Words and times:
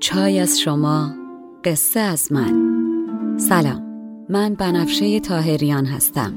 چای 0.00 0.38
از 0.40 0.60
شما 0.60 1.14
قصه 1.64 2.00
از 2.00 2.32
من. 2.32 2.54
سلام 3.38 3.82
من 4.28 4.54
بنفشه 4.54 5.20
تاهریان 5.20 5.86
هستم. 5.86 6.32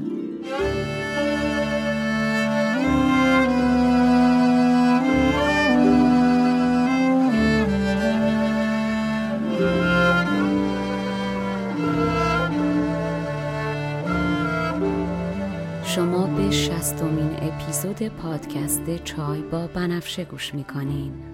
شما 15.84 16.26
به 16.26 16.50
شستمین 16.50 17.30
اپیزود 17.42 18.08
پادکست 18.08 19.04
چای 19.04 19.42
با 19.42 19.66
بنفشه 19.66 20.24
گوش 20.24 20.54
می‌کنین. 20.54 21.33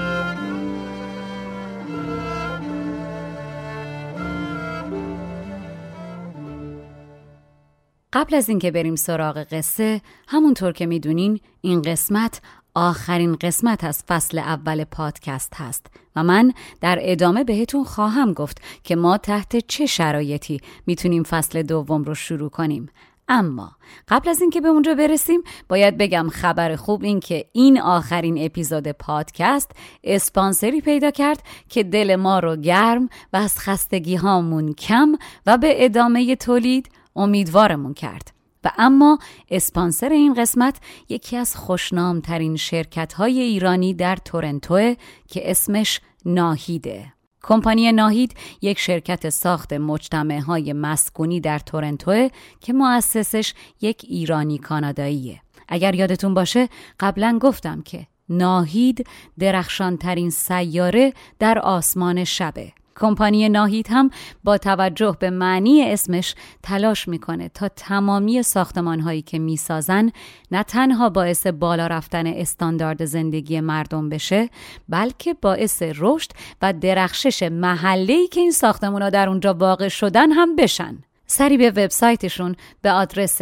قبل 8.13 8.35
از 8.35 8.49
اینکه 8.49 8.71
بریم 8.71 8.95
سراغ 8.95 9.37
قصه 9.37 10.01
همونطور 10.27 10.71
که 10.71 10.85
می‌دونین 10.85 11.39
این 11.61 11.81
قسمت 11.81 12.41
آخرین 12.75 13.35
قسمت 13.35 13.83
از 13.83 14.03
فصل 14.07 14.39
اول 14.39 14.83
پادکست 14.83 15.53
هست 15.55 15.87
و 16.15 16.23
من 16.23 16.53
در 16.81 16.99
ادامه 17.01 17.43
بهتون 17.43 17.83
خواهم 17.83 18.33
گفت 18.33 18.61
که 18.83 18.95
ما 18.95 19.17
تحت 19.17 19.67
چه 19.67 19.85
شرایطی 19.85 20.61
می‌تونیم 20.85 21.23
فصل 21.23 21.61
دوم 21.61 22.03
رو 22.03 22.15
شروع 22.15 22.49
کنیم. 22.49 22.89
اما 23.27 23.71
قبل 24.07 24.29
از 24.29 24.41
اینکه 24.41 24.61
به 24.61 24.67
اونجا 24.67 24.93
برسیم 24.93 25.41
باید 25.69 25.97
بگم 25.97 26.29
خبر 26.29 26.75
خوب 26.75 27.03
این 27.03 27.19
که 27.19 27.45
این 27.51 27.81
آخرین 27.81 28.45
اپیزود 28.45 28.87
پادکست 28.87 29.71
اسپانسری 30.03 30.81
پیدا 30.81 31.11
کرد 31.11 31.43
که 31.69 31.83
دل 31.83 32.15
ما 32.15 32.39
رو 32.39 32.55
گرم 32.55 33.09
و 33.33 33.37
از 33.37 33.59
خستگی 33.59 34.15
هامون 34.15 34.73
کم 34.73 35.11
و 35.45 35.57
به 35.57 35.85
ادامه 35.85 36.35
تولید 36.35 36.89
امیدوارمون 37.15 37.93
کرد. 37.93 38.31
و 38.63 38.71
اما 38.77 39.19
اسپانسر 39.49 40.09
این 40.09 40.33
قسمت 40.33 40.77
یکی 41.09 41.37
از 41.37 41.55
خوشنامترین 41.55 42.55
شرکت 42.55 43.13
های 43.13 43.39
ایرانی 43.39 43.93
در 43.93 44.15
تورنتو 44.15 44.93
که 45.27 45.51
اسمش 45.51 46.01
ناهیده. 46.25 47.13
کمپانی 47.43 47.91
ناهید 47.91 48.35
یک 48.61 48.79
شرکت 48.79 49.29
ساخت 49.29 49.73
مجتمع 49.73 50.39
های 50.39 50.73
مسکونی 50.73 51.39
در 51.39 51.59
تورنتو 51.59 52.29
که 52.59 52.73
مؤسسش 52.73 53.53
یک 53.81 54.05
ایرانی 54.09 54.57
کاناداییه. 54.57 55.41
اگر 55.67 55.95
یادتون 55.95 56.33
باشه 56.33 56.69
قبلا 56.99 57.39
گفتم 57.41 57.81
که 57.81 58.07
ناهید 58.29 59.07
درخشانترین 59.39 60.29
سیاره 60.29 61.13
در 61.39 61.59
آسمان 61.59 62.23
شبه. 62.23 62.73
کمپانی 63.01 63.49
ناهید 63.49 63.87
هم 63.89 64.09
با 64.43 64.57
توجه 64.57 65.17
به 65.19 65.29
معنی 65.29 65.91
اسمش 65.91 66.35
تلاش 66.63 67.07
می‌کنه 67.07 67.49
تا 67.49 67.67
تمامی 67.67 68.43
ساختمان 68.43 68.99
هایی 68.99 69.21
که 69.21 69.39
می‌سازن 69.39 70.11
نه 70.51 70.63
تنها 70.63 71.09
باعث 71.09 71.47
بالا 71.47 71.87
رفتن 71.87 72.27
استاندارد 72.27 73.05
زندگی 73.05 73.59
مردم 73.59 74.09
بشه 74.09 74.49
بلکه 74.89 75.33
باعث 75.33 75.83
رشد 75.95 76.31
و 76.61 76.73
درخشش 76.73 77.43
محله 77.43 78.27
که 78.27 78.39
این 78.39 78.51
ساختمان 78.51 79.01
ها 79.01 79.09
در 79.09 79.29
اونجا 79.29 79.53
واقع 79.53 79.87
شدن 79.87 80.31
هم 80.31 80.55
بشن. 80.55 80.97
سری 81.27 81.57
به 81.57 81.69
وبسایتشون 81.69 82.55
به 82.81 82.91
آدرس 82.91 83.41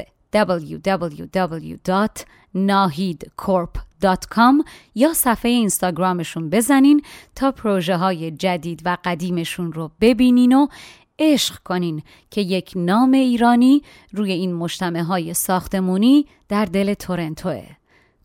www.nahidcorp.com 2.56 4.64
یا 4.96 5.14
صفحه 5.14 5.52
اینستاگرامشون 5.52 6.50
بزنین 6.50 7.02
تا 7.36 7.52
پروژه 7.52 7.98
های 7.98 8.32
جدید 8.32 8.82
و 8.86 8.98
قدیمشون 9.04 9.74
رو 9.74 9.92
ببینین 10.02 10.54
و 10.54 10.68
عشق 11.20 11.60
کنین 11.64 12.02
که 12.32 12.42
یک 12.42 12.72
نام 12.76 13.12
ایرانی 13.12 13.82
روی 14.14 14.32
این 14.32 14.54
مجتمع 14.54 15.00
های 15.00 15.34
ساختمونی 15.34 16.26
در 16.50 16.66
دل 16.66 16.94
تورنتوه. 16.94 17.64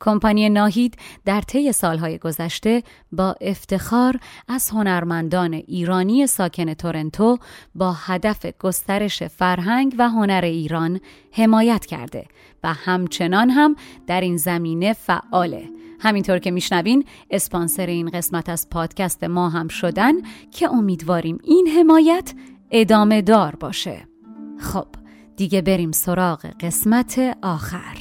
کمپانی 0.00 0.48
ناهید 0.48 0.96
در 1.24 1.40
طی 1.40 1.72
سالهای 1.72 2.18
گذشته 2.18 2.82
با 3.12 3.36
افتخار 3.40 4.20
از 4.48 4.70
هنرمندان 4.70 5.54
ایرانی 5.54 6.26
ساکن 6.26 6.74
تورنتو 6.74 7.38
با 7.74 7.92
هدف 7.92 8.46
گسترش 8.58 9.22
فرهنگ 9.22 9.94
و 9.98 10.08
هنر 10.08 10.40
ایران 10.44 11.00
حمایت 11.32 11.86
کرده 11.86 12.26
و 12.64 12.72
همچنان 12.72 13.50
هم 13.50 13.76
در 14.06 14.20
این 14.20 14.36
زمینه 14.36 14.92
فعاله. 14.92 15.70
همینطور 16.00 16.38
که 16.38 16.50
میشنوین 16.50 17.04
اسپانسر 17.30 17.86
این 17.86 18.10
قسمت 18.10 18.48
از 18.48 18.70
پادکست 18.70 19.24
ما 19.24 19.48
هم 19.48 19.68
شدن 19.68 20.12
که 20.50 20.72
امیدواریم 20.72 21.38
این 21.44 21.68
حمایت 21.78 22.32
ادامه 22.70 23.22
دار 23.22 23.54
باشه. 23.60 24.08
خب 24.58 24.86
دیگه 25.36 25.62
بریم 25.62 25.92
سراغ 25.92 26.46
قسمت 26.60 27.38
آخر. 27.42 27.96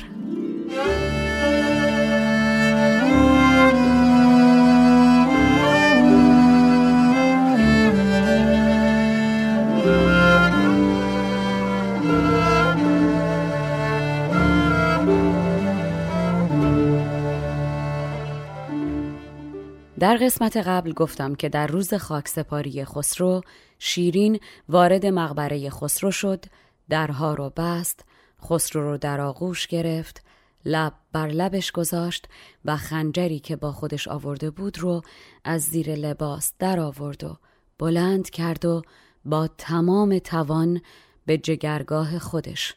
در 20.04 20.18
قسمت 20.18 20.58
قبل 20.58 20.94
گفتم 20.94 21.36
که 21.36 21.50
در 21.50 21.68
روز 21.68 21.94
خاکسپاری 21.94 22.86
خسرو 22.86 23.42
شیرین 23.80 24.40
وارد 24.70 25.06
مقبره 25.06 25.70
خسرو 25.70 26.12
شد 26.12 26.46
درها 26.90 27.34
رو 27.34 27.54
بست 27.58 28.06
خسرو 28.42 28.82
رو 28.82 28.98
در 28.98 29.22
آغوش 29.22 29.68
گرفت 29.68 30.24
لب 30.66 30.94
بر 31.12 31.28
لبش 31.28 31.72
گذاشت 31.72 32.28
و 32.66 32.78
خنجری 32.78 33.40
که 33.40 33.56
با 33.56 33.72
خودش 33.72 34.08
آورده 34.08 34.50
بود 34.50 34.80
رو 34.80 35.02
از 35.44 35.62
زیر 35.62 35.96
لباس 35.96 36.54
در 36.60 36.80
آورد 36.80 37.24
و 37.24 37.38
بلند 37.80 38.30
کرد 38.30 38.66
و 38.66 38.82
با 39.26 39.50
تمام 39.58 40.20
توان 40.20 40.82
به 41.26 41.38
جگرگاه 41.38 42.20
خودش 42.20 42.76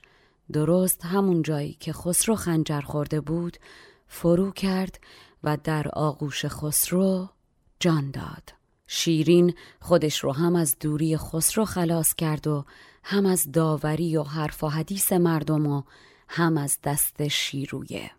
درست 0.53 1.05
همون 1.05 1.43
جایی 1.43 1.77
که 1.81 1.93
خسرو 1.93 2.37
خنجر 2.37 2.81
خورده 2.81 3.21
بود 3.21 3.57
فرو 4.09 4.51
کرد 4.51 4.99
و 5.47 5.57
در 5.65 5.89
آغوش 5.89 6.47
خسرو 6.47 7.29
جان 7.81 8.11
داد. 8.11 8.53
شیرین 8.87 9.55
خودش 9.81 10.19
رو 10.19 10.33
هم 10.33 10.57
از 10.57 10.77
دوری 10.79 11.17
خسرو 11.17 11.65
خلاص 11.65 12.15
کرد 12.15 12.47
و 12.47 12.65
هم 13.05 13.27
از 13.27 13.53
داوری 13.53 14.17
و 14.17 14.23
حرف 14.23 14.65
و 14.65 14.69
حدیث 14.69 15.13
مردم 15.13 15.67
و 15.67 15.83
هم 16.29 16.59
از 16.59 16.79
دست 16.85 17.29
شیرویه. 17.29 18.11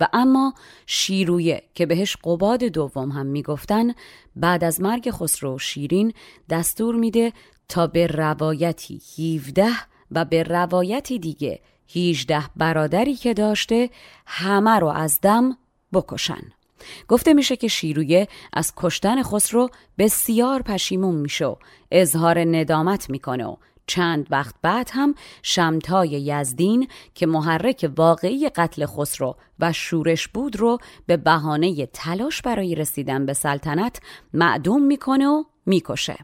و 0.00 0.08
اما 0.12 0.54
شیرویه 0.86 1.62
که 1.74 1.86
بهش 1.86 2.16
قباد 2.24 2.64
دوم 2.64 3.10
هم 3.10 3.26
می‌گفتن 3.26 3.94
بعد 4.36 4.64
از 4.64 4.80
مرگ 4.80 5.10
خسرو 5.10 5.58
شیرین 5.58 6.12
دستور 6.50 6.94
میده 6.94 7.32
تا 7.68 7.86
به 7.86 8.06
روایتی 8.06 9.00
17 9.18 9.68
و 10.10 10.24
به 10.24 10.42
روایتی 10.42 11.18
دیگه 11.18 11.60
18 11.96 12.42
برادری 12.56 13.14
که 13.14 13.34
داشته 13.34 13.90
همه 14.26 14.78
رو 14.78 14.86
از 14.86 15.20
دم 15.20 15.56
بکشن. 15.92 16.55
گفته 17.08 17.34
میشه 17.34 17.56
که 17.56 17.68
شیرویه 17.68 18.28
از 18.52 18.72
کشتن 18.76 19.22
خسرو 19.22 19.68
بسیار 19.98 20.62
پشیمون 20.62 21.14
میشه 21.14 21.46
و 21.46 21.56
اظهار 21.90 22.38
ندامت 22.38 23.10
می‌کنه 23.10 23.46
و 23.46 23.56
چند 23.86 24.26
وقت 24.30 24.54
بعد 24.62 24.90
هم 24.92 25.14
شمتای 25.42 26.08
یزدین 26.08 26.88
که 27.14 27.26
محرک 27.26 27.90
واقعی 27.96 28.48
قتل 28.48 28.86
خسرو 28.86 29.36
و 29.58 29.72
شورش 29.72 30.28
بود 30.28 30.56
رو 30.56 30.78
به 31.06 31.16
بهانه 31.16 31.86
تلاش 31.86 32.42
برای 32.42 32.74
رسیدن 32.74 33.26
به 33.26 33.32
سلطنت 33.32 34.00
معدوم 34.32 34.82
می‌کنه 34.82 35.26
و 35.28 35.44
می‌کشه. 35.66 36.16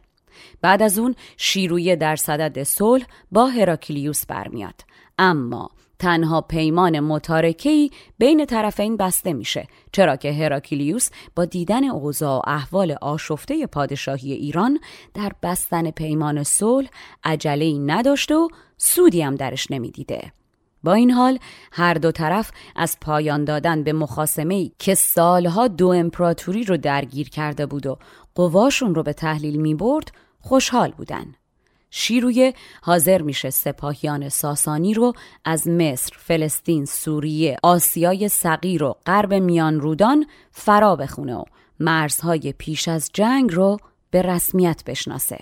بعد 0.61 0.81
از 0.81 0.99
اون 0.99 1.15
شیرویه 1.37 1.95
در 1.95 2.15
صدد 2.15 2.63
صلح 2.63 3.05
با 3.31 3.47
هراکلیوس 3.47 4.25
برمیاد 4.25 4.81
اما 5.17 5.69
تنها 5.99 6.41
پیمان 6.41 6.99
متارکهی 6.99 7.91
بین 8.17 8.45
طرفین 8.45 8.97
بسته 8.97 9.33
میشه 9.33 9.67
چرا 9.91 10.15
که 10.15 10.33
هراکلیوس 10.33 11.09
با 11.35 11.45
دیدن 11.45 11.83
اوضاع 11.83 12.37
و 12.37 12.41
احوال 12.47 12.95
آشفته 13.01 13.67
پادشاهی 13.67 14.33
ایران 14.33 14.79
در 15.13 15.31
بستن 15.43 15.91
پیمان 15.91 16.43
صلح 16.43 16.89
عجله 17.23 17.77
نداشته 17.79 18.35
و 18.35 18.47
سودی 18.77 19.21
هم 19.21 19.35
درش 19.35 19.71
نمی‌دیده. 19.71 20.31
با 20.83 20.93
این 20.93 21.11
حال 21.11 21.39
هر 21.71 21.93
دو 21.93 22.11
طرف 22.11 22.51
از 22.75 22.97
پایان 23.01 23.45
دادن 23.45 23.83
به 23.83 23.93
مخاسمه 23.93 24.71
که 24.79 24.95
سالها 24.95 25.67
دو 25.67 25.87
امپراتوری 25.87 26.63
رو 26.63 26.77
درگیر 26.77 27.29
کرده 27.29 27.65
بود 27.65 27.87
و 27.87 27.97
قواشون 28.35 28.95
رو 28.95 29.03
به 29.03 29.13
تحلیل 29.13 29.61
می 29.61 29.75
برد 29.75 30.11
خوشحال 30.39 30.91
بودن. 30.91 31.35
شیرویه 31.95 32.53
حاضر 32.81 33.21
میشه 33.21 33.49
سپاهیان 33.49 34.29
ساسانی 34.29 34.93
رو 34.93 35.13
از 35.45 35.67
مصر، 35.67 36.13
فلسطین، 36.17 36.85
سوریه، 36.85 37.57
آسیای 37.63 38.29
صغیر 38.29 38.83
و 38.83 38.95
غرب 39.05 39.33
میان 39.33 39.79
رودان 39.79 40.25
فرا 40.51 40.95
بخونه 40.95 41.35
و 41.35 41.43
مرزهای 41.79 42.53
پیش 42.57 42.87
از 42.87 43.09
جنگ 43.13 43.53
رو 43.53 43.77
به 44.11 44.21
رسمیت 44.21 44.83
بشناسه. 44.85 45.39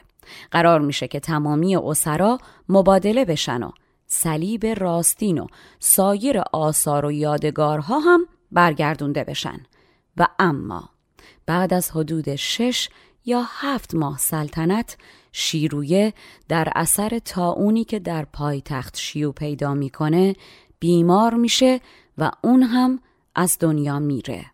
قرار 0.51 0.81
میشه 0.81 1.07
که 1.07 1.19
تمامی 1.19 1.75
اسرا 1.75 2.37
مبادله 2.69 3.25
بشن 3.25 3.63
و 3.63 3.71
صلیب 4.07 4.65
راستین 4.65 5.39
و 5.39 5.47
سایر 5.79 6.39
آثار 6.53 7.05
و 7.05 7.11
یادگارها 7.11 7.99
هم 7.99 8.25
برگردونده 8.51 9.23
بشن 9.23 9.59
و 10.17 10.27
اما 10.39 10.89
بعد 11.45 11.73
از 11.73 11.91
حدود 11.91 12.35
شش 12.35 12.89
یا 13.25 13.43
هفت 13.47 13.95
ماه 13.95 14.17
سلطنت 14.17 14.97
شیرویه 15.31 16.13
در 16.47 16.71
اثر 16.75 17.19
تاونی 17.25 17.83
که 17.83 17.99
در 17.99 18.25
پایتخت 18.25 18.97
شیو 18.97 19.31
پیدا 19.31 19.73
می‌کنه 19.73 20.35
بیمار 20.79 21.33
میشه 21.33 21.79
و 22.17 22.31
اون 22.43 22.63
هم 22.63 22.99
از 23.35 23.57
دنیا 23.59 23.99
میره. 23.99 24.45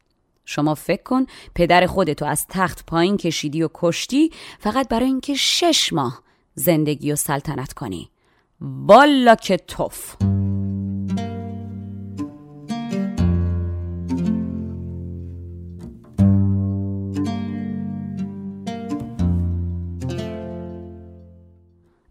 شما 0.46 0.76
فکر 0.76 1.04
کن 1.04 1.26
پدر 1.56 1.86
خودتو 1.86 2.26
از 2.26 2.46
تخت 2.50 2.86
پایین 2.86 3.18
کشیدی 3.18 3.64
و 3.64 3.70
کشتی 3.74 4.32
فقط 4.60 4.90
برای 4.90 5.06
اینکه 5.06 5.34
شش 5.34 5.94
ماه 5.94 6.22
زندگی 6.54 7.12
و 7.12 7.16
سلطنت 7.16 7.74
کنی. 7.74 8.10
والا 8.62 9.36
که 9.36 9.58
توف! 9.58 10.16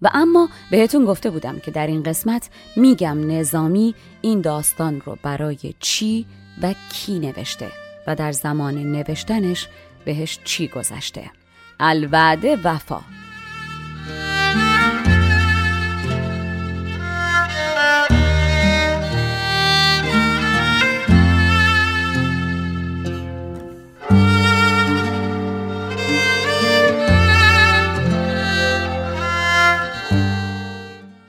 و 0.06 0.10
اما 0.14 0.48
بهتون 0.70 1.04
گفته 1.04 1.30
بودم 1.30 1.58
که 1.58 1.70
در 1.70 1.86
این 1.86 2.02
قسمت 2.02 2.48
میگم 2.76 3.30
نظامی 3.30 3.94
این 4.22 4.40
داستان 4.40 5.00
رو 5.00 5.18
برای 5.22 5.74
چی 5.80 6.26
و 6.62 6.74
کی 6.92 7.18
نوشته 7.18 7.68
و 8.06 8.14
در 8.14 8.32
زمان 8.32 8.74
نوشتنش 8.74 9.68
بهش 10.04 10.38
چی 10.44 10.68
گذشته. 10.68 11.30
الوعده 11.80 12.56
وفا. 12.64 13.00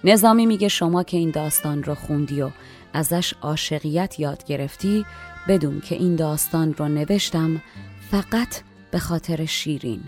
نظامی 0.07 0.45
میگه 0.45 0.68
شما 0.68 1.04
که 1.04 1.18
این 1.18 1.31
داستان 1.31 1.83
رو 1.83 1.95
خوندی 1.95 2.42
و 2.42 2.50
ازش 2.94 3.33
عاشقیت 3.42 4.19
یاد 4.19 4.44
گرفتی 4.44 5.06
بدون 5.48 5.81
که 5.81 5.95
این 5.95 6.15
داستان 6.15 6.74
رو 6.74 6.88
نوشتم 6.88 7.62
فقط 8.12 8.62
به 8.92 9.00
خاطر 9.00 9.45
شیرین. 9.45 10.04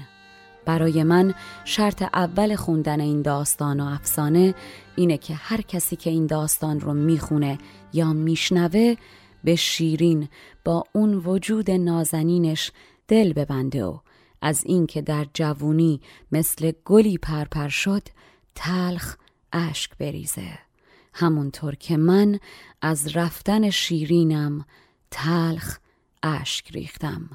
برای 0.66 1.04
من 1.04 1.34
شرط 1.66 2.02
اول 2.02 2.56
خوندن 2.56 3.00
این 3.00 3.22
داستان 3.22 3.80
و 3.80 3.86
افسانه 3.86 4.56
اینه 4.96 5.18
که 5.18 5.34
هر 5.34 5.62
کسی 5.62 5.96
که 5.96 6.10
این 6.10 6.26
داستان 6.28 6.80
رو 6.80 6.94
می‌خونه 6.94 7.58
یا 7.94 8.14
میشنوه 8.14 8.96
به 9.44 9.56
شیرین 9.56 10.28
با 10.66 10.84
اون 10.94 11.14
وجود 11.14 11.72
نازنینش 11.72 12.72
دل 13.08 13.34
ببنده 13.34 13.86
و 13.86 13.98
از 14.42 14.64
اینکه 14.66 15.02
در 15.02 15.26
جوونی 15.34 16.02
مثل 16.32 16.72
گلی 16.86 17.18
پرپر 17.18 17.68
شد 17.68 18.04
تلخ 18.56 19.16
اشک 19.54 19.98
بریزه. 19.98 20.60
همونطور 21.14 21.76
که 21.76 21.98
من 21.98 22.40
از 22.82 23.16
رفتن 23.16 23.70
شیرینم 23.70 24.66
تلخ 25.12 25.78
اشک 26.24 26.72
ریختم. 26.72 27.30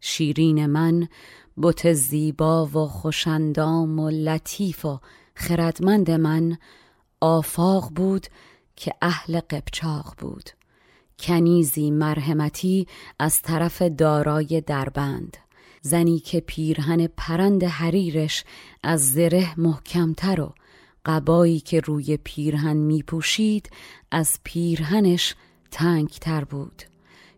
شیرین 0.00 0.66
من 0.66 1.08
بت 1.56 1.92
زیبا 1.92 2.66
و 2.66 2.86
خوشندام 2.86 3.98
و 3.98 4.10
لطیف 4.10 4.84
و 4.84 5.00
خردمند 5.34 6.10
من 6.10 6.58
آفاق 7.20 7.90
بود 7.94 8.26
که 8.76 8.94
اهل 9.02 9.40
قبچاق 9.40 10.14
بود. 10.18 10.50
کنیزی 11.18 11.90
مرحمتی 11.90 12.86
از 13.18 13.42
طرف 13.42 13.82
دارای 13.82 14.60
دربند. 14.60 15.36
زنی 15.82 16.18
که 16.18 16.40
پیرهن 16.40 17.06
پرند 17.06 17.64
حریرش 17.64 18.44
از 18.82 19.12
زره 19.12 19.60
محکمتر 19.60 20.40
و 20.40 20.54
قبایی 21.06 21.60
که 21.60 21.80
روی 21.80 22.18
پیرهن 22.24 22.76
می 22.76 23.02
پوشید 23.02 23.70
از 24.10 24.38
پیرهنش 24.44 25.34
تنگتر 25.70 26.44
بود. 26.44 26.82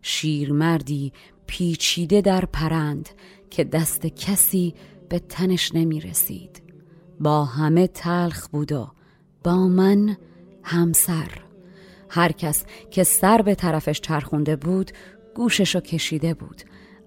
شیرمردی 0.02 1.12
پیچیده 1.46 2.20
در 2.20 2.44
پرند 2.44 3.08
که 3.50 3.64
دست 3.64 4.06
کسی 4.06 4.75
به 5.08 5.19
تنش 5.19 5.75
نمی 5.75 6.00
رسید 6.00 6.62
با 7.20 7.44
همه 7.44 7.87
تلخ 7.87 8.49
بود 8.49 8.72
و 8.72 8.90
با 9.44 9.69
من 9.69 10.16
همسر. 10.62 11.28
هر 12.08 12.32
کس 12.32 12.64
که 12.90 13.04
سر 13.04 13.42
به 13.42 13.54
طرفش 13.54 14.00
چرخونده 14.00 14.56
بود 14.56 14.90
گوششو 15.35 15.80
کشیده 15.80 16.35
بود. 16.35 16.62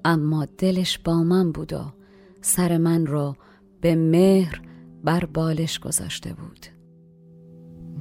اما 0.06 0.46
دلش 0.58 1.00
با 1.00 1.24
من 1.24 1.52
بود 1.52 1.74
و 1.74 1.94
سر 2.42 2.78
من 2.78 3.06
رو 3.06 3.36
به 3.82 3.96
مهر 3.96 4.62
بر 5.04 5.26
بالش 5.26 5.80
گذاشته 5.80 6.34
بود. 6.34 6.66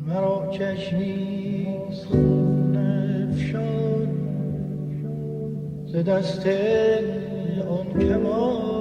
مرا 0.07 0.51
چشمیز 0.51 2.05
خون 2.05 2.77
افشان 2.77 4.09
ز 5.87 5.97
دست 5.97 6.47
آن 7.69 7.99
کمان 7.99 8.77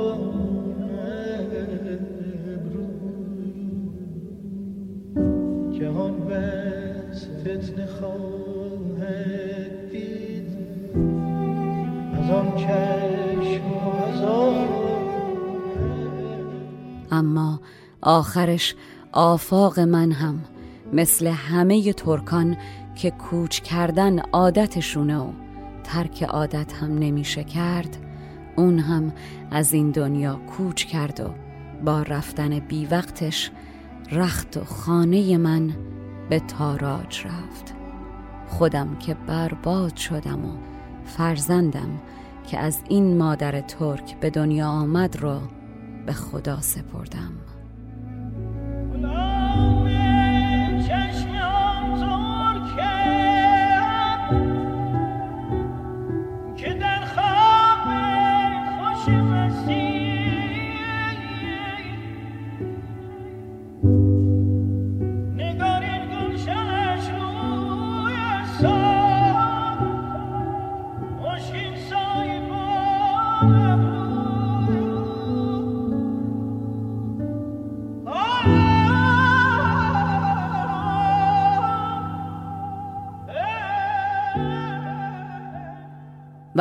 جهان 5.79 6.27
بس 6.27 7.27
فتنه 7.41 7.85
خواهد 7.85 9.89
دید 9.91 10.47
از 12.13 12.29
آن 12.29 12.55
چشم 12.55 13.67
و 13.67 14.05
از 14.05 14.21
اما 17.11 17.59
آخرش 18.05 18.75
آفاق 19.11 19.79
من 19.79 20.11
هم 20.11 20.39
مثل 20.93 21.27
همه 21.27 21.93
ترکان 21.93 22.57
که 22.95 23.11
کوچ 23.11 23.59
کردن 23.59 24.19
عادتشونه 24.19 25.17
و 25.17 25.31
ترک 25.83 26.23
عادت 26.23 26.73
هم 26.73 26.97
نمیشه 26.97 27.43
کرد 27.43 27.97
اون 28.55 28.79
هم 28.79 29.13
از 29.51 29.73
این 29.73 29.91
دنیا 29.91 30.35
کوچ 30.35 30.85
کرد 30.85 31.19
و 31.19 31.29
با 31.85 32.01
رفتن 32.01 32.59
بی 32.59 32.85
وقتش 32.85 33.51
رخت 34.11 34.57
و 34.57 34.63
خانه 34.63 35.37
من 35.37 35.73
به 36.29 36.39
تاراج 36.39 37.25
رفت. 37.25 37.75
خودم 38.47 38.95
که 38.95 39.13
برباد 39.13 39.95
شدم 39.95 40.45
و 40.45 40.57
فرزندم 41.05 42.01
که 42.47 42.59
از 42.59 42.79
این 42.89 43.17
مادر 43.17 43.61
ترک 43.61 44.19
به 44.19 44.29
دنیا 44.29 44.67
آمد 44.67 45.15
رو 45.15 45.39
به 46.05 46.13
خدا 46.13 46.61
سپردم. 46.61 47.31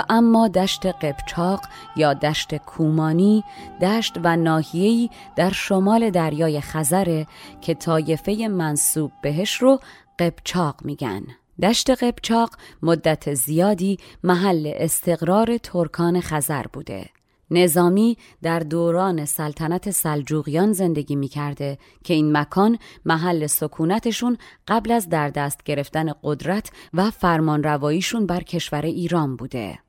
اما 0.09 0.49
دشت 0.49 0.87
قبچاق 0.87 1.61
یا 1.97 2.15
دشت 2.15 2.57
کومانی 2.57 3.45
دشت 3.81 4.15
و 4.25 4.37
ناحیه‌ای 4.37 5.11
در 5.37 5.51
شمال 5.53 6.11
دریای 6.11 6.61
خزره 6.61 7.27
که 7.61 7.75
طایفه 7.75 8.49
منصوب 8.49 9.13
بهش 9.23 9.55
رو 9.55 9.81
قبچاق 10.19 10.77
میگن 10.85 11.23
دشت 11.63 11.91
قبچاق 11.91 12.51
مدت 12.83 13.35
زیادی 13.35 13.99
محل 14.25 14.73
استقرار 14.77 15.59
ترکان 15.59 16.21
خزر 16.21 16.65
بوده 16.73 17.11
نظامی 17.51 18.17
در 18.43 18.59
دوران 18.59 19.25
سلطنت 19.25 19.91
سلجوقیان 19.91 20.73
زندگی 20.73 21.17
می 21.17 21.29
کرده 21.29 21.79
که 22.05 22.15
این 22.15 22.37
مکان 22.37 22.79
محل 23.05 23.47
سکونتشون 23.47 24.39
قبل 24.69 24.93
از 24.93 25.09
در 25.09 25.31
دست 25.31 25.63
گرفتن 25.63 26.13
قدرت 26.23 26.71
و 26.95 27.11
فرمان 27.11 27.63
رواییشون 27.63 28.27
بر 28.27 28.43
کشور 28.43 28.83
ایران 28.83 29.37
بوده. 29.37 29.84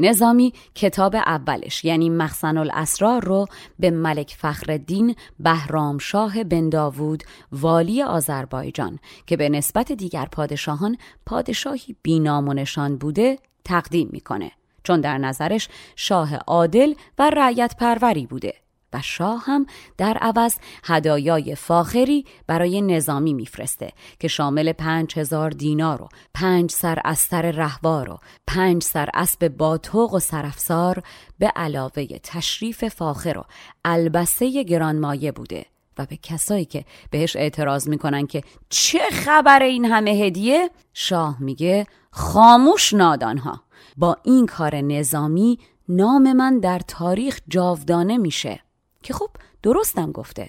نظامی 0.00 0.52
کتاب 0.74 1.16
اولش 1.16 1.84
یعنی 1.84 2.10
مخزن 2.10 2.56
الاسرار 2.56 3.24
رو 3.24 3.46
به 3.78 3.90
ملک 3.90 4.36
فخردین 4.38 5.14
بهرام 5.40 5.98
شاه 5.98 6.44
بن 6.44 6.68
داوود 6.68 7.24
والی 7.52 8.02
آذربایجان 8.02 8.98
که 9.26 9.36
به 9.36 9.48
نسبت 9.48 9.92
دیگر 9.92 10.24
پادشاهان 10.24 10.96
پادشاهی 11.26 11.96
بینام 12.02 12.48
و 12.48 12.52
نشان 12.52 12.96
بوده 12.96 13.38
تقدیم 13.64 14.08
می‌کنه. 14.12 14.52
چون 14.84 15.00
در 15.00 15.18
نظرش 15.18 15.68
شاه 15.96 16.36
عادل 16.36 16.94
و 17.18 17.30
رعیت 17.30 17.76
پروری 17.78 18.26
بوده. 18.26 18.54
و 18.92 19.02
شاه 19.02 19.42
هم 19.46 19.66
در 19.98 20.18
عوض 20.20 20.54
هدایای 20.84 21.54
فاخری 21.54 22.24
برای 22.46 22.82
نظامی 22.82 23.34
میفرسته 23.34 23.92
که 24.18 24.28
شامل 24.28 24.72
پنج 24.72 25.18
هزار 25.18 25.50
دینار 25.50 26.02
و 26.02 26.08
پنج 26.34 26.70
سر 26.70 26.98
استر 27.04 27.50
رهوار 27.50 28.10
و 28.10 28.18
پنج 28.46 28.82
سر 28.82 29.08
اسب 29.14 29.48
باتوق 29.48 30.14
و 30.14 30.18
سرفسار 30.18 31.02
به 31.38 31.46
علاوه 31.56 32.06
تشریف 32.06 32.88
فاخر 32.88 33.38
و 33.38 33.44
البسه 33.84 34.62
گرانمایه 34.62 35.32
بوده 35.32 35.66
و 35.98 36.06
به 36.06 36.16
کسایی 36.16 36.64
که 36.64 36.84
بهش 37.10 37.36
اعتراض 37.36 37.88
می‌کنن 37.88 38.26
که 38.26 38.42
چه 38.68 38.98
خبر 39.12 39.62
این 39.62 39.84
همه 39.84 40.10
هدیه 40.10 40.70
شاه 40.94 41.42
میگه 41.42 41.86
خاموش 42.10 42.92
نادانها 42.92 43.62
با 43.96 44.16
این 44.24 44.46
کار 44.46 44.76
نظامی 44.76 45.58
نام 45.88 46.32
من 46.32 46.58
در 46.58 46.78
تاریخ 46.78 47.40
جاودانه 47.48 48.18
میشه. 48.18 48.60
که 49.02 49.14
خب 49.14 49.30
درستم 49.62 50.12
گفته. 50.12 50.48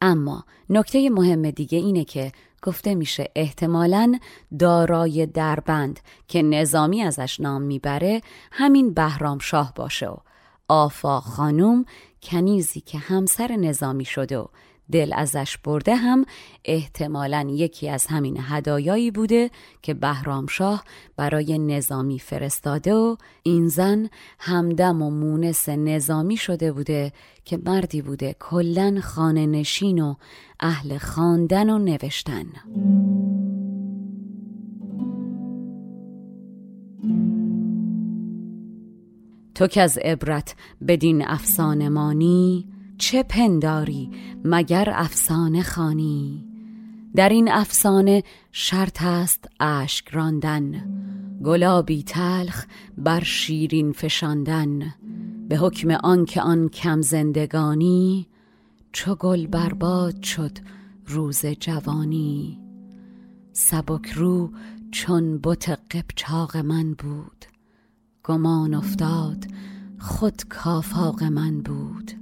اما 0.00 0.44
نکته 0.70 1.10
مهم 1.10 1.50
دیگه 1.50 1.78
اینه 1.78 2.04
که 2.04 2.32
گفته 2.62 2.94
میشه 2.94 3.30
احتمالا 3.36 4.18
دارای 4.58 5.26
دربند 5.26 6.00
که 6.28 6.42
نظامی 6.42 7.02
ازش 7.02 7.40
نام 7.40 7.62
می‌بره 7.62 8.20
همین 8.52 8.94
بهرام 8.94 9.38
شاه 9.38 9.72
باشه 9.76 10.08
و 10.08 10.16
آفا 10.68 11.20
خانوم 11.20 11.84
کنیزی 12.22 12.80
که 12.80 12.98
همسر 12.98 13.56
نظامی 13.56 14.04
شده 14.04 14.38
و 14.38 14.46
دل 14.92 15.12
ازش 15.16 15.58
برده 15.58 15.96
هم 15.96 16.24
احتمالا 16.64 17.46
یکی 17.50 17.88
از 17.88 18.06
همین 18.06 18.38
هدایایی 18.40 19.10
بوده 19.10 19.50
که 19.82 19.94
بهرام 19.94 20.46
شاه 20.46 20.84
برای 21.16 21.58
نظامی 21.58 22.18
فرستاده 22.18 22.94
و 22.94 23.16
این 23.42 23.68
زن 23.68 24.08
همدم 24.38 25.02
و 25.02 25.10
مونس 25.10 25.68
نظامی 25.68 26.36
شده 26.36 26.72
بوده 26.72 27.12
که 27.44 27.56
مردی 27.56 28.02
بوده 28.02 28.36
کلن 28.40 29.00
خانه 29.00 29.46
نشین 29.46 30.02
و 30.02 30.14
اهل 30.60 30.98
خواندن 30.98 31.70
و 31.70 31.78
نوشتن. 31.78 32.46
تو 39.54 39.66
که 39.66 39.82
از 39.82 39.98
عبرت 39.98 40.54
بدین 40.88 41.26
افسانمانی 41.26 42.71
چه 43.02 43.22
پنداری 43.22 44.10
مگر 44.44 44.92
افسانه 44.92 45.62
خانی 45.62 46.44
در 47.14 47.28
این 47.28 47.52
افسانه 47.52 48.22
شرط 48.52 49.02
است 49.02 49.48
اشک 49.60 50.08
راندن 50.08 50.84
گلابی 51.44 52.02
تلخ 52.02 52.66
بر 52.98 53.24
شیرین 53.24 53.92
فشاندن. 53.92 54.94
به 55.48 55.56
حکم 55.56 55.90
آنکه 55.90 56.40
آن 56.40 56.68
کم 56.68 57.00
زندگانی 57.00 58.26
چو 58.92 59.14
گل 59.14 59.46
برباد 59.46 60.22
شد 60.22 60.58
روز 61.06 61.46
جوانی. 61.46 62.60
سبک 63.52 64.10
رو 64.10 64.50
چون 64.90 65.38
بت 65.42 65.68
قبچاق 65.68 66.56
من 66.56 66.94
بود 66.94 67.44
گمان 68.24 68.74
افتاد 68.74 69.46
خود 69.98 70.42
کافاق 70.48 71.22
من 71.22 71.60
بود. 71.60 72.21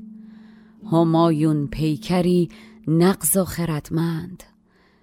همایون 0.93 1.67
پیکری 1.67 2.49
نقض 2.89 3.37
و 3.37 3.45
خردمند. 3.45 4.43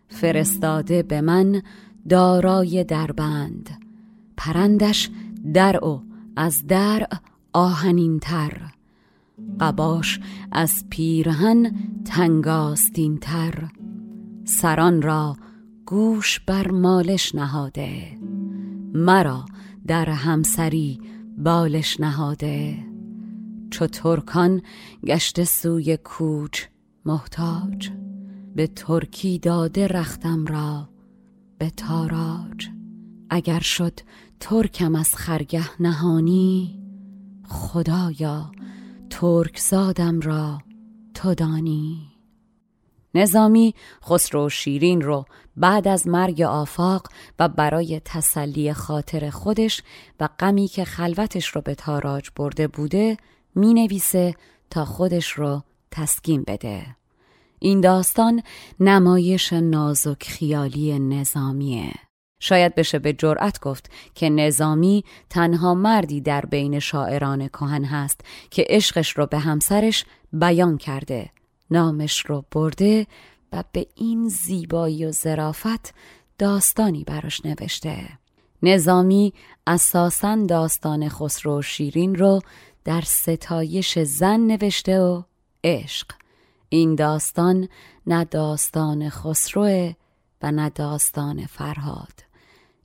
فرستاده 0.07 1.03
به 1.03 1.21
من 1.21 1.61
دارای 2.09 2.83
دربند. 2.83 3.69
پرندش 4.37 5.09
در 5.53 5.85
و 5.85 6.03
از 6.35 6.67
در 6.67 7.07
آهنین 7.53 8.19
تر 8.19 8.71
قباش 9.59 10.19
از 10.51 10.83
پیرهن 10.89 11.75
تنگاستین 12.05 13.17
تر 13.17 13.69
سران 14.45 15.01
را 15.01 15.37
گوش 15.85 16.39
بر 16.39 16.71
مالش 16.71 17.35
نهاده. 17.35 18.17
مرا 18.93 19.45
در 19.87 20.09
همسری 20.09 20.99
بالش 21.37 21.99
نهاده. 21.99 22.86
چو 23.71 23.87
ترکان 23.87 24.61
گشته 25.05 25.43
سوی 25.43 25.97
کوچ 25.97 26.65
محتاج. 27.05 27.89
به 28.55 28.67
ترکی 28.67 29.39
داده 29.39 29.87
رختم 29.87 30.45
را 30.45 30.89
به 31.57 31.69
تاراج. 31.69 32.69
اگر 33.29 33.59
شد 33.59 33.99
ترکم 34.39 34.95
از 34.95 35.15
خرگه 35.15 35.81
نهانی 35.81 36.79
خدایا 37.43 38.51
ترک 39.09 39.59
زادم 39.59 40.19
را 40.19 40.57
تو 41.13 41.33
دانی. 41.33 42.17
نظامی 43.15 43.73
خسرو 44.03 44.49
شیرین 44.49 45.01
رو 45.01 45.25
بعد 45.57 45.87
از 45.87 46.07
مرگ 46.07 46.41
آفاق 46.41 47.07
و 47.39 47.47
برای 47.47 48.01
تسلی 48.05 48.73
خاطر 48.73 49.29
خودش 49.29 49.81
و 50.19 50.29
غمی 50.39 50.67
که 50.67 50.85
خلوتش 50.85 51.47
رو 51.47 51.61
به 51.61 51.75
تاراج 51.75 52.29
برده 52.35 52.67
بوده 52.67 53.17
می 53.57 53.73
نویسه 53.73 54.35
تا 54.69 54.85
خودش 54.85 55.31
رو 55.31 55.63
تسکین 55.91 56.43
بده. 56.47 56.85
این 57.59 57.81
داستان 57.81 58.43
نمایش 58.79 59.53
نازک 59.53 60.23
خیالی 60.23 60.99
نظامیه. 60.99 61.93
شاید 62.39 62.75
بشه 62.75 62.99
به 62.99 63.13
جرأت 63.13 63.59
گفت 63.59 63.91
که 64.15 64.29
نظامی 64.29 65.03
تنها 65.29 65.73
مردی 65.73 66.21
در 66.21 66.45
بین 66.45 66.79
شاعران 66.79 67.47
کهن 67.47 67.83
هست 67.85 68.21
که 68.49 68.65
عشقش 68.69 69.17
رو 69.17 69.25
به 69.25 69.39
همسرش 69.39 70.05
بیان 70.33 70.77
کرده 70.77 71.29
نامش 71.71 72.25
رو 72.25 72.45
برده 72.51 73.07
و 73.53 73.63
به 73.71 73.87
این 73.95 74.29
زیبایی 74.29 75.05
و 75.05 75.11
ظرافت 75.11 75.93
داستانی 76.37 77.03
براش 77.03 77.45
نوشته. 77.45 78.09
نظامی 78.63 79.33
اساسا 79.67 80.35
داستان 80.35 81.09
خسرو 81.09 81.61
شیرین 81.61 82.15
رو 82.15 82.41
در 82.87 83.01
ستایش 83.01 83.99
زن 83.99 84.39
نوشته 84.39 84.99
و 84.99 85.21
عشق 85.63 86.07
این 86.69 86.95
داستان 86.95 87.69
نه 88.07 88.23
داستان 88.23 89.09
خسروه 89.09 89.93
و 90.41 90.51
نه 90.51 90.69
داستان 90.69 91.45
فرهاد 91.45 92.13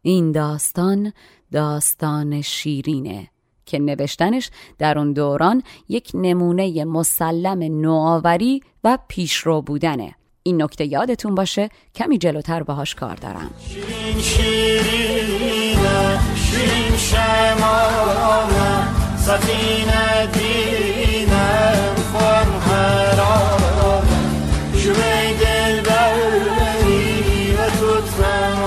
این 0.02 0.32
داستان 0.32 1.12
داستان 1.52 2.40
شیرینه 2.40 3.28
که 3.66 3.78
نوشتنش 3.78 4.50
در 4.78 4.98
اون 4.98 5.12
دوران 5.12 5.62
یک 5.88 6.10
نمونه 6.14 6.84
مسلم 6.84 7.80
نوآوری 7.80 8.62
و 8.84 8.98
پیشرو 9.08 9.62
بودنه 9.62 10.14
این 10.42 10.62
نکته 10.62 10.84
یادتون 10.84 11.34
باشه 11.34 11.68
کمی 11.94 12.18
جلوتر 12.18 12.62
باهاش 12.62 12.94
کار 12.94 13.16
دارم 13.16 13.50
شیرین 13.68 14.20
شیرین 14.20 15.78
شیرین 16.34 16.96
سفینه 19.26 20.26
دینم 20.26 21.94
خورم 22.12 22.62
هرارم 22.68 24.08
شوی 24.76 25.34
دل 25.40 25.80
بری 25.80 27.54
و 27.54 27.70
توتم 27.70 28.62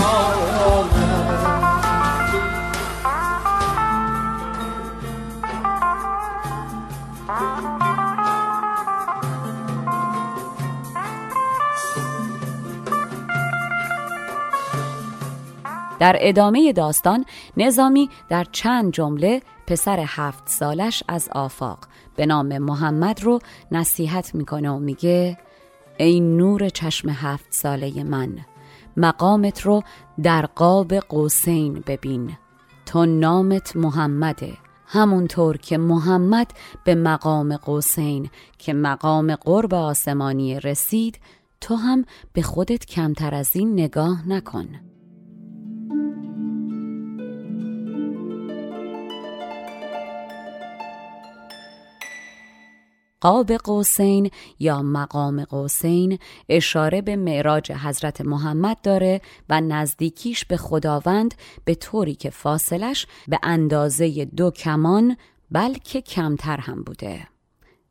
در 16.00 16.18
ادامه 16.20 16.74
داستان 16.74 17.26
نظامی 17.58 18.10
در 18.30 18.46
چند 18.52 18.94
جمله 18.94 19.42
پسر 19.68 20.04
هفت 20.08 20.50
سالش 20.50 21.04
از 21.08 21.30
آفاق. 21.32 21.80
به 22.16 22.26
نام 22.26 22.58
محمد 22.58 23.24
رو 23.24 23.40
نصیحت 23.72 24.36
می‌کنه 24.36 24.70
و 24.70 24.80
میگه 24.80 25.38
ای 25.98 26.20
نور 26.20 26.70
چشم 26.70 27.10
هفت 27.10 27.48
ساله 27.50 28.04
من 28.04 28.38
مقامت 28.98 29.62
رو 29.62 29.84
در 30.24 30.46
قاب 30.46 30.96
قوسین 30.96 31.84
ببین. 31.88 32.38
تو 32.86 33.06
نامت 33.06 33.76
محمده. 33.76 34.54
همونطور 34.88 35.58
که 35.58 35.78
محمد 35.78 36.52
به 36.84 36.96
مقام 36.96 37.58
قوسین 37.58 38.30
که 38.58 38.74
مقام 38.74 39.36
قرب 39.36 39.74
آسمانی 39.74 40.60
رسید 40.60 41.20
تو 41.62 41.76
هم 41.76 42.06
به 42.34 42.42
خودت 42.42 42.86
کمتر 42.86 43.36
از 43.36 43.56
این 43.56 43.74
نگاه 43.74 44.30
نکن. 44.30 44.68
قاب 53.26 53.52
قوسین 53.52 54.32
یا 54.60 54.82
مقام 54.82 55.44
قوسین 55.44 56.20
اشاره 56.50 57.02
به 57.02 57.16
معراج 57.16 57.72
حضرت 57.72 58.22
محمد 58.22 58.78
داره 58.84 59.22
و 59.50 59.62
نزدیکیش 59.62 60.46
به 60.46 60.58
خداوند 60.58 61.36
به 61.64 61.76
طوری 61.76 62.16
که 62.16 62.30
فاصلش 62.30 63.08
به 63.28 63.40
اندازه 63.44 64.26
دو 64.26 64.52
کمان 64.52 65.18
بلکه 65.52 66.02
کمتر 66.02 66.58
هم 66.58 66.84
بوده. 66.84 67.28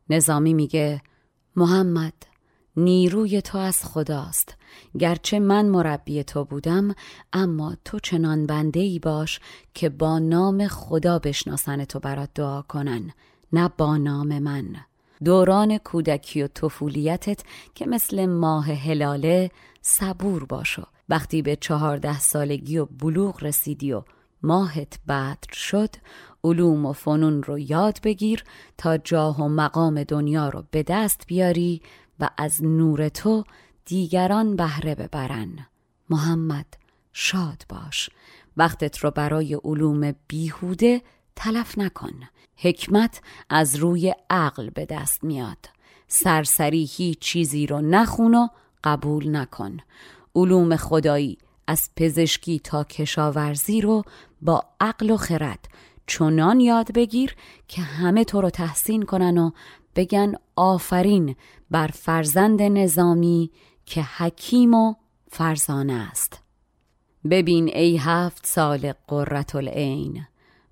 نظامی 0.09 0.53
میگه 0.53 1.01
محمد 1.55 2.13
نیروی 2.77 3.41
تو 3.41 3.57
از 3.57 3.85
خداست. 3.85 4.55
گرچه 4.99 5.39
من 5.39 5.65
مربی 5.65 6.23
تو 6.23 6.45
بودم 6.45 6.95
اما 7.33 7.77
تو 7.85 7.99
چنان 7.99 8.45
بنده 8.45 8.79
ای 8.79 8.99
باش 8.99 9.39
که 9.73 9.89
با 9.89 10.19
نام 10.19 10.67
خدا 10.67 11.19
بشناسن 11.19 11.85
تو 11.85 11.99
برات 11.99 12.29
دعا 12.35 12.61
کنن 12.61 13.11
نه 13.53 13.69
با 13.77 13.97
نام 13.97 14.39
من. 14.39 14.75
دوران 15.23 15.77
کودکی 15.77 16.43
و 16.43 16.47
طفولیتت 16.47 17.39
که 17.75 17.85
مثل 17.85 18.25
ماه 18.25 18.71
هلاله 18.71 19.51
صبور 19.81 20.45
باشو. 20.45 20.83
وقتی 21.09 21.41
به 21.41 21.55
چهارده 21.55 22.19
سالگی 22.19 22.77
و 22.77 22.85
بلوغ 22.85 23.43
رسیدی 23.43 23.93
و 23.93 24.03
ماهت 24.43 24.99
بدر 25.07 25.53
شد 25.53 25.89
علوم 26.43 26.85
و 26.85 26.93
فنون 26.93 27.43
رو 27.43 27.59
یاد 27.59 27.99
بگیر 28.03 28.43
تا 28.77 28.97
جاه 28.97 29.41
و 29.41 29.47
مقام 29.47 30.03
دنیا 30.03 30.49
رو 30.49 30.63
به 30.71 30.83
دست 30.83 31.23
بیاری 31.27 31.81
و 32.19 32.29
از 32.37 32.63
نور 32.63 33.09
تو 33.09 33.43
دیگران 33.85 34.55
بهره 34.55 34.95
ببرن. 34.95 35.67
محمد 36.09 36.65
شاد 37.13 37.65
باش. 37.69 38.09
وقتت 38.57 38.97
رو 38.97 39.11
برای 39.11 39.53
علوم 39.53 40.13
بیهوده 40.27 41.01
تلف 41.35 41.77
نکن. 41.77 42.13
حکمت 42.55 43.21
از 43.49 43.75
روی 43.75 44.15
عقل 44.29 44.69
به 44.69 44.85
دست 44.85 45.23
میاد. 45.23 45.69
سرسری 46.07 46.89
هیچ 46.91 47.19
چیزی 47.19 47.67
رو 47.67 47.81
نخون 47.81 48.35
و 48.35 48.47
قبول 48.83 49.35
نکن. 49.35 49.77
علوم 50.35 50.75
خدایی 50.75 51.37
از 51.67 51.89
پزشکی 51.95 52.59
تا 52.59 52.83
کشاورزی 52.83 53.81
رو 53.81 54.03
با 54.41 54.63
عقل 54.79 55.09
و 55.09 55.17
خرد 55.17 55.67
چنان 56.07 56.59
یاد 56.59 56.93
بگیر 56.93 57.35
که 57.67 57.81
همه 57.81 58.23
تو 58.23 58.41
رو 58.41 58.49
تحسین 58.49 59.03
کنن 59.03 59.37
و 59.37 59.51
بگن 59.95 60.33
آفرین 60.55 61.35
بر 61.71 61.87
فرزند 61.87 62.61
نظامی 62.61 63.51
که 63.85 64.03
حکیم 64.03 64.73
و 64.73 64.93
فرزانه 65.31 65.93
است. 65.93 66.41
ببین 67.29 67.67
ای 67.67 67.97
هفت 67.97 68.45
سال 68.45 68.93
قررت 69.07 69.55
العین. 69.55 70.25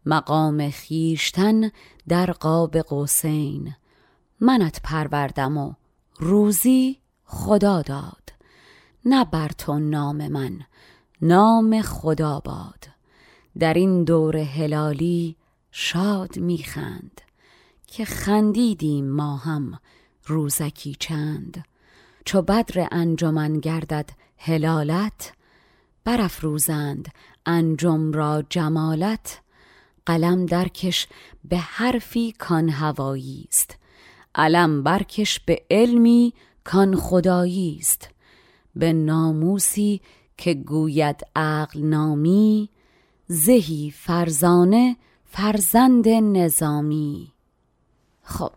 مقام 0.05 0.69
خیشتن 0.69 1.71
در 2.07 2.31
قاب 2.31 2.77
قوسین. 2.77 3.75
منت 4.39 4.81
پروردم 4.83 5.57
و 5.57 5.73
روزی 6.19 6.99
خدا 7.25 7.81
داد. 7.81 8.29
نه 9.05 9.25
بر 9.25 9.49
تو 9.49 9.79
نام 9.79 10.27
من 10.27 10.59
نام 11.21 11.81
خدا 11.81 12.39
باد. 12.39 12.87
در 13.59 13.73
این 13.73 14.03
دور 14.03 14.37
هلالی 14.37 15.35
شاد 15.71 16.37
میخند 16.37 17.21
که 17.87 18.05
خندیدیم 18.05 19.09
ما 19.09 19.37
هم 19.37 19.79
روزکی 20.25 20.95
چند. 20.99 21.65
چو 22.25 22.41
بدر 22.41 22.87
انجمن 22.91 23.59
گردد 23.59 24.09
هلالت 24.37 25.33
برافروزند 26.03 27.07
انجم 27.45 28.11
را 28.11 28.43
جمالت. 28.49 29.42
قلم 30.05 30.45
درکش 30.45 31.07
به 31.43 31.57
حرفی 31.57 32.31
کان 32.31 32.69
هوایی 32.69 33.45
است. 33.47 33.77
علم 34.35 34.83
برکش 34.83 35.39
به 35.39 35.61
علمی 35.71 36.33
کان 36.63 36.95
خدایی 36.95 37.77
است. 37.79 38.09
به 38.75 38.93
ناموسی 38.93 40.01
که 40.37 40.53
گوید 40.53 41.21
عقل 41.35 41.81
نامی 41.81 42.69
زهی 43.27 43.93
فرزانه 43.97 44.97
فرزند 45.25 46.07
نظامی. 46.07 47.31
خب 48.23 48.53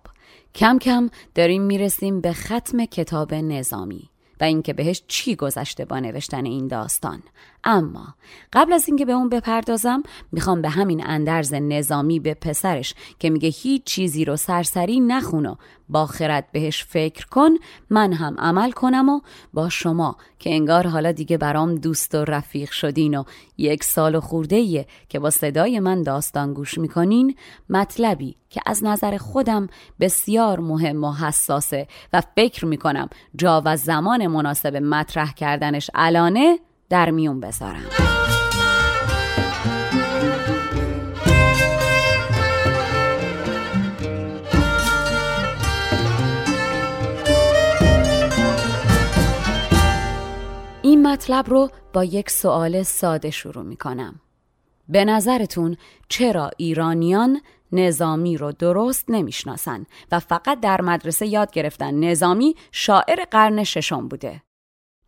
کم 0.54 0.78
کم 0.78 1.10
داریم 1.34 1.62
می‌رسیم 1.62 2.20
به 2.20 2.32
ختم 2.32 2.84
کتاب 2.84 3.34
نظامی 3.34 4.10
و 4.40 4.44
اینکه 4.44 4.72
بهش 4.72 5.02
چی 5.08 5.36
گذشته 5.36 5.84
با 5.84 5.98
نوشتن 5.98 6.44
این 6.44 6.68
داستان. 6.68 7.22
اما 7.66 8.14
قبل 8.52 8.72
از 8.72 8.88
اینکه 8.88 9.04
به 9.04 9.12
اون 9.12 9.28
بپردازم 9.28 10.02
می‌خوام 10.32 10.62
به 10.62 10.68
همین 10.68 11.06
اندرز 11.06 11.54
نظامی 11.54 12.20
به 12.20 12.34
پسرش 12.34 12.94
که 13.18 13.30
میگه 13.30 13.48
هیچ 13.48 13.84
چیزی 13.84 14.24
رو 14.24 14.36
سرسری 14.36 15.00
نخون 15.00 15.46
و 15.46 15.54
با 15.88 16.06
خرد 16.06 16.52
بهش 16.52 16.84
فکر 16.84 17.26
کن 17.26 17.50
من 17.90 18.12
هم 18.12 18.36
عمل 18.38 18.70
کنم 18.70 19.08
و 19.08 19.20
با 19.52 19.68
شما 19.68 20.16
که 20.38 20.54
انگار 20.54 20.86
حالا 20.86 21.12
دیگه 21.12 21.38
برام 21.38 21.74
دوست 21.74 22.14
و 22.14 22.24
رفیق 22.24 22.70
شدین 22.70 23.18
و 23.18 23.24
یک 23.58 23.84
سال 23.84 24.14
و 24.14 24.20
خورده 24.20 24.86
که 25.08 25.18
با 25.18 25.30
صدای 25.30 25.80
من 25.80 26.02
داستان 26.02 26.54
گوش 26.54 26.78
می‌کنین 26.78 27.36
مطلبی 27.70 28.36
که 28.50 28.60
از 28.66 28.84
نظر 28.84 29.16
خودم 29.16 29.68
بسیار 30.00 30.60
مهم 30.60 31.04
و 31.04 31.12
حساسه 31.12 31.86
و 32.12 32.22
فکر 32.36 32.64
می‌کنم 32.64 33.08
جا 33.36 33.62
و 33.64 33.76
زمان 33.76 34.26
مناسب 34.26 34.76
مطرح 34.76 35.32
کردنش 35.32 35.90
الانه 35.94 36.58
در 36.88 37.10
میون 37.10 37.40
بذارم 37.40 37.86
این 50.82 51.06
مطلب 51.06 51.50
رو 51.50 51.70
با 51.92 52.04
یک 52.04 52.30
سوال 52.30 52.82
ساده 52.82 53.30
شروع 53.30 53.64
می 53.64 53.76
کنم. 53.76 54.20
به 54.88 55.04
نظرتون 55.04 55.76
چرا 56.08 56.50
ایرانیان 56.56 57.40
نظامی 57.72 58.36
رو 58.36 58.52
درست 58.52 59.04
نمی‌شناسن 59.08 59.86
و 60.12 60.20
فقط 60.20 60.60
در 60.60 60.80
مدرسه 60.80 61.26
یاد 61.26 61.50
گرفتن 61.50 61.94
نظامی 61.94 62.54
شاعر 62.72 63.24
قرن 63.30 63.64
ششم 63.64 64.08
بوده؟ 64.08 64.45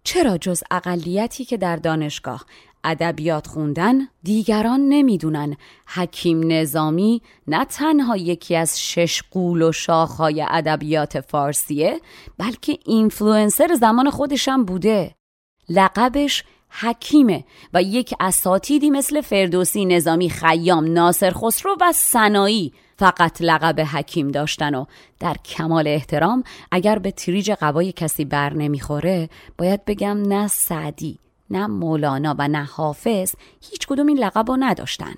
چرا 0.08 0.38
جز 0.38 0.62
اقلیتی 0.70 1.44
که 1.44 1.56
در 1.56 1.76
دانشگاه؟ 1.76 2.44
ادبیات 2.84 3.46
خوندن 3.46 3.94
دیگران 4.22 4.80
نمی‌دونن. 4.80 5.56
حکیم 5.86 6.52
نظامی 6.52 7.22
نه 7.46 7.64
تنها 7.64 8.16
یکی 8.16 8.56
از 8.56 8.80
شش 8.80 9.22
غول 9.30 9.62
و 9.62 9.72
شاخهای 9.72 10.44
ادبیات 10.48 11.20
فارسیه 11.20 12.00
بلکه 12.38 12.78
اینفلوئنسر 12.86 13.74
زمان 13.74 14.10
خودشم 14.10 14.64
بوده. 14.64 15.14
لقبش 15.68 16.44
حکیمه 16.70 17.44
و 17.74 17.82
یک 17.82 18.14
اساتیدی 18.20 18.90
مثل 18.90 19.20
فردوسی 19.20 19.84
نظامی 19.84 20.30
خیام 20.30 20.92
ناصر 20.92 21.30
خسرو 21.30 21.76
و 21.80 21.92
سنایی 21.92 22.72
فقط 22.98 23.36
لقب 23.40 23.80
حکیم 23.80 24.28
داشتن 24.28 24.74
و 24.74 24.84
در 25.20 25.36
کمال 25.44 25.88
احترام 25.88 26.42
اگر 26.70 26.98
به 26.98 27.10
تریج 27.10 27.50
قبای 27.50 27.92
کسی 27.92 28.24
بر 28.24 28.52
نمی‌خوره 28.52 29.28
باید 29.58 29.84
بگم 29.84 30.22
نه 30.22 30.48
سعدی 30.48 31.18
نه 31.50 31.66
مولانا 31.66 32.34
و 32.38 32.48
نه 32.48 32.64
حافظ 32.64 33.34
هیچ 33.70 33.86
کدوم 33.86 34.06
این 34.06 34.18
لقب 34.18 34.50
رو 34.50 34.56
نداشتن. 34.60 35.14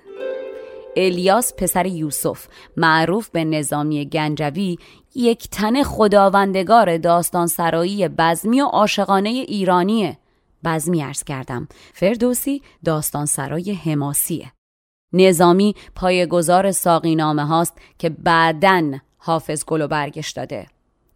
الیاس 0.95 1.53
پسر 1.57 1.85
یوسف 1.85 2.47
معروف 2.77 3.29
به 3.29 3.43
نظامی 3.43 4.05
گنجوی 4.05 4.77
یک 5.15 5.49
تن 5.49 5.83
خداوندگار 5.83 6.97
داستان 6.97 7.47
سرایی 7.47 8.07
بزمی 8.07 8.61
و 8.61 8.65
عاشقانه 8.65 9.29
ایرانیه. 9.29 10.17
بزمی 10.63 11.03
ارز 11.03 11.23
کردم 11.23 11.67
فردوسی 11.93 12.61
داستان 12.85 13.25
سرای 13.25 13.73
حماسیه. 13.73 14.51
نظامی 15.13 15.75
پایگزار 15.95 16.71
ساقینامه 16.71 17.45
هاست 17.45 17.77
که 17.99 18.09
بعدن 18.09 19.01
حافظ 19.17 19.65
گل 19.65 19.81
و 19.81 19.87
برگش 19.87 20.31
داده. 20.31 20.67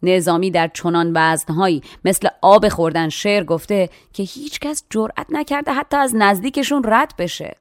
نظامی 0.02 0.50
در 0.50 0.70
چنان 0.74 1.12
وزنهایی 1.14 1.82
مثل 2.04 2.28
آب 2.42 2.68
خوردن 2.68 3.08
شعر 3.08 3.44
گفته 3.44 3.88
که 4.12 4.22
هیچکس 4.22 4.84
جرأت 4.90 5.26
نکرده 5.30 5.72
حتی 5.72 5.96
از 5.96 6.14
نزدیکشون 6.14 6.82
رد 6.86 7.14
بشه. 7.18 7.56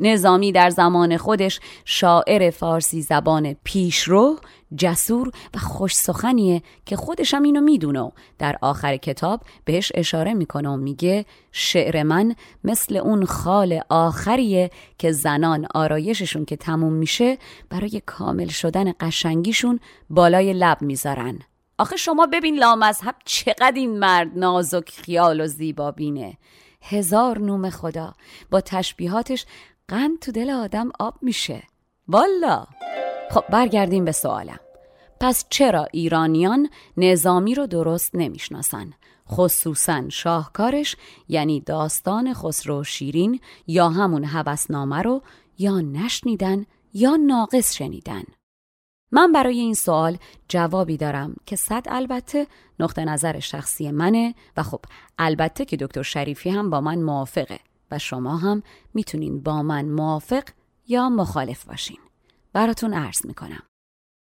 نظامی 0.00 0.52
در 0.52 0.70
زمان 0.70 1.16
خودش 1.16 1.60
شاعر 1.84 2.50
فارسی 2.50 3.02
زبان 3.02 3.56
پیشرو 3.64 4.36
جسور 4.76 5.30
و 5.54 5.58
خوش 5.58 5.94
سخنیه 5.94 6.62
که 6.86 6.96
خودش 6.96 7.34
هم 7.34 7.42
اینو 7.42 7.60
می‌دونه 7.60 8.12
در 8.38 8.58
آخر 8.62 8.96
کتاب 8.96 9.40
بهش 9.64 9.92
اشاره 9.94 10.34
می‌کنه 10.34 10.68
و 10.68 10.76
میگه 10.76 11.24
شعر 11.52 12.02
من 12.02 12.34
مثل 12.64 12.96
اون 12.96 13.24
خال 13.24 13.80
آخریه 13.88 14.70
که 14.98 15.12
زنان 15.12 15.66
آرایششون 15.74 16.44
که 16.44 16.56
تموم 16.56 16.92
میشه 16.92 17.38
برای 17.70 18.02
کامل 18.06 18.48
شدن 18.48 18.92
قشنگیشون 19.00 19.80
بالای 20.10 20.52
لب 20.52 20.82
می‌ذارن. 20.82 21.38
آخه 21.78 21.96
شما 21.96 22.26
ببین 22.26 22.58
لامذهب 22.58 23.14
چقدر 23.24 23.72
این 23.74 23.98
مرد 23.98 24.38
نازک 24.38 24.90
خیال 24.90 25.40
و 25.40 25.46
زیبا 25.46 25.90
بینه. 25.90 26.38
هزار 26.82 27.38
نوم 27.38 27.70
خدا 27.70 28.14
با 28.50 28.60
تشبیهاتش 28.60 29.46
قند 29.88 30.18
تو 30.18 30.32
دل 30.32 30.50
آدم 30.50 30.90
آب 30.98 31.14
میشه. 31.22 31.62
والا! 32.08 32.66
خب 33.30 33.44
برگردیم 33.50 34.04
به 34.04 34.12
سوالم. 34.12 34.60
پس 35.20 35.46
چرا 35.50 35.86
ایرانیان 35.92 36.68
نظامی 36.96 37.54
رو 37.54 37.66
درست 37.66 38.14
نمی‌شناسن؟ 38.14 38.92
خصوصا 39.28 40.08
شاهکارش 40.08 40.96
یعنی 41.28 41.60
داستان 41.60 42.34
خسرو 42.34 42.84
شیرین 42.84 43.40
یا 43.66 43.88
همون 43.88 44.24
هوسنامه 44.24 45.02
رو 45.02 45.22
یا 45.58 45.80
نشنیدن 45.80 46.66
یا 46.94 47.16
ناقص 47.16 47.74
شنیدن؟ 47.74 48.22
من 49.12 49.32
برای 49.32 49.58
این 49.58 49.74
سوال 49.74 50.18
جوابی 50.48 50.96
دارم 50.96 51.36
که 51.46 51.56
صد 51.56 51.82
البته 51.86 52.46
نقطه 52.80 53.04
نظر 53.04 53.38
شخصی 53.38 53.90
منه 53.90 54.34
و 54.56 54.62
خب 54.62 54.80
البته 55.18 55.64
که 55.64 55.76
دکتر 55.76 56.02
شریفی 56.02 56.50
هم 56.50 56.70
با 56.70 56.80
من 56.80 56.98
موافقه. 56.98 57.60
و 57.90 57.98
شما 57.98 58.36
هم 58.36 58.62
می‌تونین 58.94 59.40
با 59.40 59.62
من 59.62 59.84
موافق 59.84 60.44
یا 60.88 61.08
مخالف 61.08 61.64
باشین 61.64 61.98
براتون 62.52 62.94
عرض 62.94 63.26
می‌کنم 63.26 63.62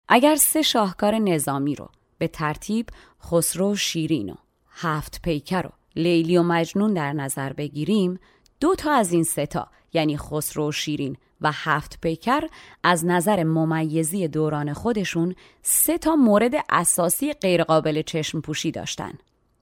اگر 0.09 0.37
سه 0.37 0.63
شاهکار 0.63 1.15
نظامی 1.15 1.75
رو 1.75 1.89
به 2.19 2.29
ترتیب 2.29 2.87
خسرو 3.23 3.77
شیرین 3.77 4.31
و 4.31 4.35
هفت 4.69 5.23
پیکر 5.23 5.67
و 5.67 5.71
لیلی 5.97 6.37
و 6.37 6.43
مجنون 6.43 6.95
در 6.95 7.13
نظر 7.13 7.53
بگیریم 7.53 8.21
دو 8.61 8.75
تا 8.75 8.93
از 8.93 9.13
این 9.13 9.25
سه 9.25 9.47
تا 9.47 9.69
یعنی 9.93 10.17
خسرو 10.17 10.69
و 10.69 10.73
شیرین 10.73 11.17
و 11.41 11.53
هفت 11.53 12.01
پیکر 12.01 12.41
از 12.83 13.05
نظر 13.05 13.43
ممیزی 13.43 14.29
دوران 14.29 14.73
خودشون 14.73 15.35
سه 15.63 15.99
تا 15.99 16.17
مورد 16.17 16.53
اساسی 16.69 17.33
غیرقابل 17.33 18.03
چشم 18.03 18.41
پوشی 18.41 18.71
داشتن. 18.71 19.13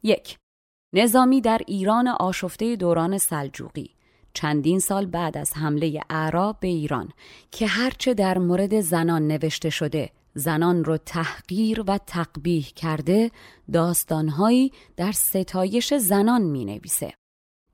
یک 0.02 0.38
نظامی 0.92 1.40
در 1.40 1.60
ایران 1.66 2.08
آشفته 2.08 2.76
دوران 2.76 3.18
سلجوقی 3.18 3.90
چندین 4.34 4.78
سال 4.78 5.06
بعد 5.06 5.38
از 5.38 5.56
حمله 5.56 6.00
اعراب 6.10 6.60
به 6.60 6.68
ایران 6.68 7.08
که 7.50 7.66
هرچه 7.66 8.14
در 8.14 8.38
مورد 8.38 8.80
زنان 8.80 9.26
نوشته 9.26 9.70
شده 9.70 10.10
زنان 10.34 10.84
رو 10.84 10.96
تحقیر 10.96 11.84
و 11.86 11.98
تقبیح 11.98 12.66
کرده 12.76 13.30
داستانهایی 13.72 14.72
در 14.96 15.12
ستایش 15.12 15.94
زنان 15.94 16.42
می 16.42 16.64
نویسه. 16.64 17.12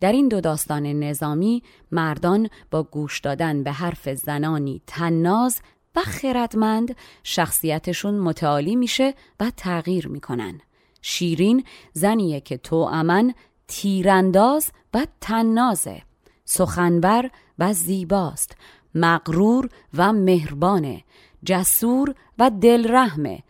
در 0.00 0.12
این 0.12 0.28
دو 0.28 0.40
داستان 0.40 0.86
نظامی 0.86 1.62
مردان 1.92 2.48
با 2.70 2.82
گوش 2.82 3.20
دادن 3.20 3.62
به 3.62 3.72
حرف 3.72 4.08
زنانی 4.08 4.82
تناز 4.86 5.60
و 5.96 6.00
خردمند 6.00 6.96
شخصیتشون 7.22 8.14
متعالی 8.14 8.76
میشه 8.76 9.14
و 9.40 9.50
تغییر 9.56 10.08
می‌کنن. 10.08 10.60
شیرین 11.06 11.64
زنیه 11.92 12.40
که 12.40 12.56
تو 12.56 12.76
امن 12.76 13.34
تیرانداز 13.68 14.70
و 14.94 15.06
تنازه 15.20 16.02
سخنبر 16.44 17.30
و 17.58 17.72
زیباست. 17.72 18.56
مغرور 18.94 19.68
و 19.94 20.12
مهربانه. 20.12 21.04
جسور 21.44 22.14
و 22.38 22.50
دلرحمه. 22.50 23.42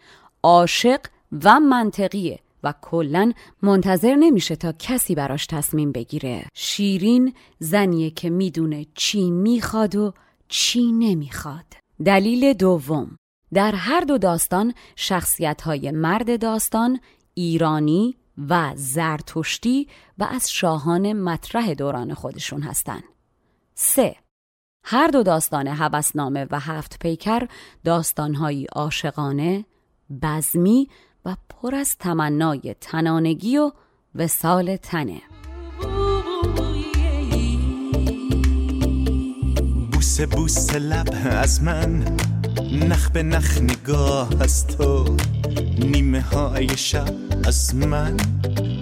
عاشق 0.42 1.00
و 1.44 1.60
منطقیه 1.60 2.38
و 2.62 2.74
کلا 2.82 3.32
منتظر 3.62 4.14
نمیشه 4.14 4.56
تا 4.56 4.72
کسی 4.78 5.14
براش 5.14 5.46
تصمیم 5.46 5.92
بگیره. 5.92 6.44
شیرین 6.54 7.34
زنیه 7.58 8.10
که 8.10 8.30
می‌دونه 8.30 8.86
چی 8.94 9.30
می‌خواد 9.30 9.96
و 9.96 10.12
چی 10.48 10.92
نمی‌خواد. 10.92 11.66
دلیل 12.04 12.52
دوم. 12.52 13.16
در 13.52 13.72
هر 13.72 14.00
دو 14.00 14.18
داستان 14.18 14.74
شخصیت 14.96 15.62
های 15.62 15.90
مرد 15.90 16.40
داستان 16.40 17.00
ایرانی 17.34 18.16
و 18.48 18.72
زرتشتی 18.76 19.88
و 20.18 20.24
از 20.24 20.52
شاهان 20.52 21.12
مطرح 21.12 21.74
دوران 21.74 22.14
خودشون 22.14 22.62
هستند. 22.62 23.04
سه 23.74 24.16
هر 24.84 25.06
دو 25.06 25.22
داستان 25.22 25.66
هوسنامه 25.66 26.46
و 26.50 26.60
هفت 26.60 26.98
پیکر 26.98 27.48
داستانهایی 27.84 28.64
عاشقانه، 28.64 29.64
بزمی 30.22 30.88
و 31.24 31.36
پر 31.48 31.74
از 31.74 31.96
تمنای 31.96 32.74
تنانگی 32.80 33.58
و 33.58 33.72
وسال 34.14 34.76
تنه 34.76 35.22
بوسه 40.14 40.26
بوسه 40.26 40.78
لب 40.78 41.08
از 41.30 41.62
من. 41.62 42.16
نخ 42.88 43.10
به 43.10 43.22
نخ 43.22 43.58
نگاه 43.58 44.28
از 44.40 44.66
تو. 44.66 45.16
نیمه 45.78 46.20
های 46.20 46.76
شب 46.76 47.14
از 47.46 47.74
من. 47.74 48.16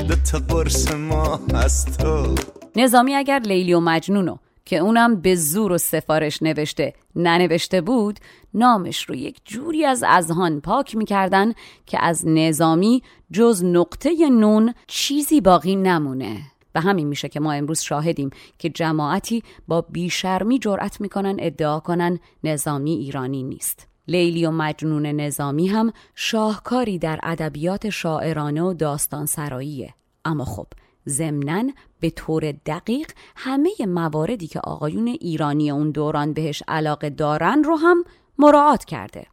دو 0.08 0.14
تا 0.30 0.38
قرص 0.38 0.94
ما 0.94 1.40
از 1.54 1.84
تو. 1.84 2.34
نظامی 2.76 3.14
اگر 3.14 3.38
لیلی 3.38 3.74
و 3.74 3.80
مجنونو 3.80 4.36
که 4.64 4.78
اونم 4.78 5.20
به 5.20 5.34
زور 5.34 5.72
و 5.72 5.78
سفارش 5.78 6.42
نوشته 6.42 6.94
ننوشته 7.16 7.80
بود 7.80 8.20
نامش 8.54 9.04
رو 9.04 9.14
یک 9.14 9.40
جوری 9.44 9.84
از 9.84 10.04
اذهان 10.08 10.60
پاک 10.60 10.96
می‌کردن 10.96 11.52
که 11.86 12.04
از 12.04 12.26
نظامی 12.26 13.02
جز 13.30 13.64
نقطه 13.64 14.30
نون 14.30 14.74
چیزی 14.86 15.40
باقی 15.40 15.76
نمونه. 15.76 16.51
و 16.74 16.80
همین 16.80 17.06
میشه 17.06 17.28
که 17.28 17.40
ما 17.40 17.52
امروز 17.52 17.80
شاهدیم 17.80 18.30
که 18.58 18.68
جماعتی 18.68 19.42
با 19.68 19.80
بیشرمی 19.80 20.58
جرأت 20.58 21.00
می‌کنن 21.00 21.36
ادعا 21.38 21.80
کنن 21.80 22.18
نظامی 22.44 22.92
ایرانی 22.92 23.42
نیست. 23.42 23.88
لیلی 24.08 24.46
و 24.46 24.50
مجنون 24.50 25.06
نظامی 25.06 25.68
هم 25.68 25.92
شاهکاری 26.14 26.98
در 26.98 27.20
ادبیات 27.22 27.90
شاعرانه 27.90 28.62
و 28.62 28.72
داستان 28.74 29.26
سراییه 29.26 29.94
اما 30.24 30.44
خب 30.44 30.66
ضمنا 31.08 31.70
به 32.00 32.10
طور 32.10 32.52
دقیق 32.52 33.12
همه 33.36 33.70
مواردی 33.88 34.46
که 34.46 34.60
آقایون 34.60 35.08
ایرانی 35.08 35.70
اون 35.70 35.90
دوران 35.90 36.32
بهش 36.32 36.62
علاقه 36.68 37.10
دارن 37.10 37.64
رو 37.64 37.76
هم 37.76 38.04
مراعات 38.38 38.84
کرده. 38.84 39.26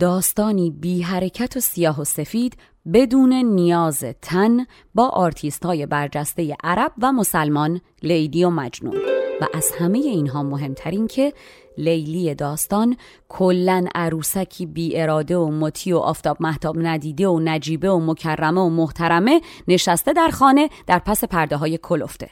داستانی 0.00 0.70
بی 0.70 1.02
حرکت 1.02 1.56
و 1.56 1.60
سیاه 1.60 2.00
و 2.00 2.04
سفید 2.04 2.56
بدون 2.92 3.32
نیاز 3.32 4.04
تن 4.22 4.66
با 4.94 5.08
آرتیست 5.08 5.66
های 5.66 5.86
برجسته 5.86 6.56
عرب 6.64 6.92
و 7.02 7.12
مسلمان 7.12 7.80
لیلی 8.02 8.44
و 8.44 8.50
مجنون 8.50 8.96
و 9.40 9.46
از 9.54 9.72
همه 9.78 9.98
اینها 9.98 10.42
مهمترین 10.42 11.06
که 11.06 11.32
لیلی 11.78 12.34
داستان 12.34 12.96
کلا 13.28 13.84
عروسکی 13.94 14.66
بی 14.66 15.00
اراده 15.00 15.36
و 15.36 15.50
مطیع 15.50 15.92
و 15.92 15.98
آفتاب 15.98 16.36
مهتاب 16.40 16.76
ندیده 16.78 17.28
و 17.28 17.40
نجیبه 17.40 17.90
و 17.90 18.00
مکرمه 18.00 18.60
و 18.60 18.68
محترمه 18.68 19.40
نشسته 19.68 20.12
در 20.12 20.28
خانه 20.28 20.68
در 20.86 20.98
پس 20.98 21.24
پرده 21.24 21.56
های 21.56 21.78
کلفته 21.82 22.28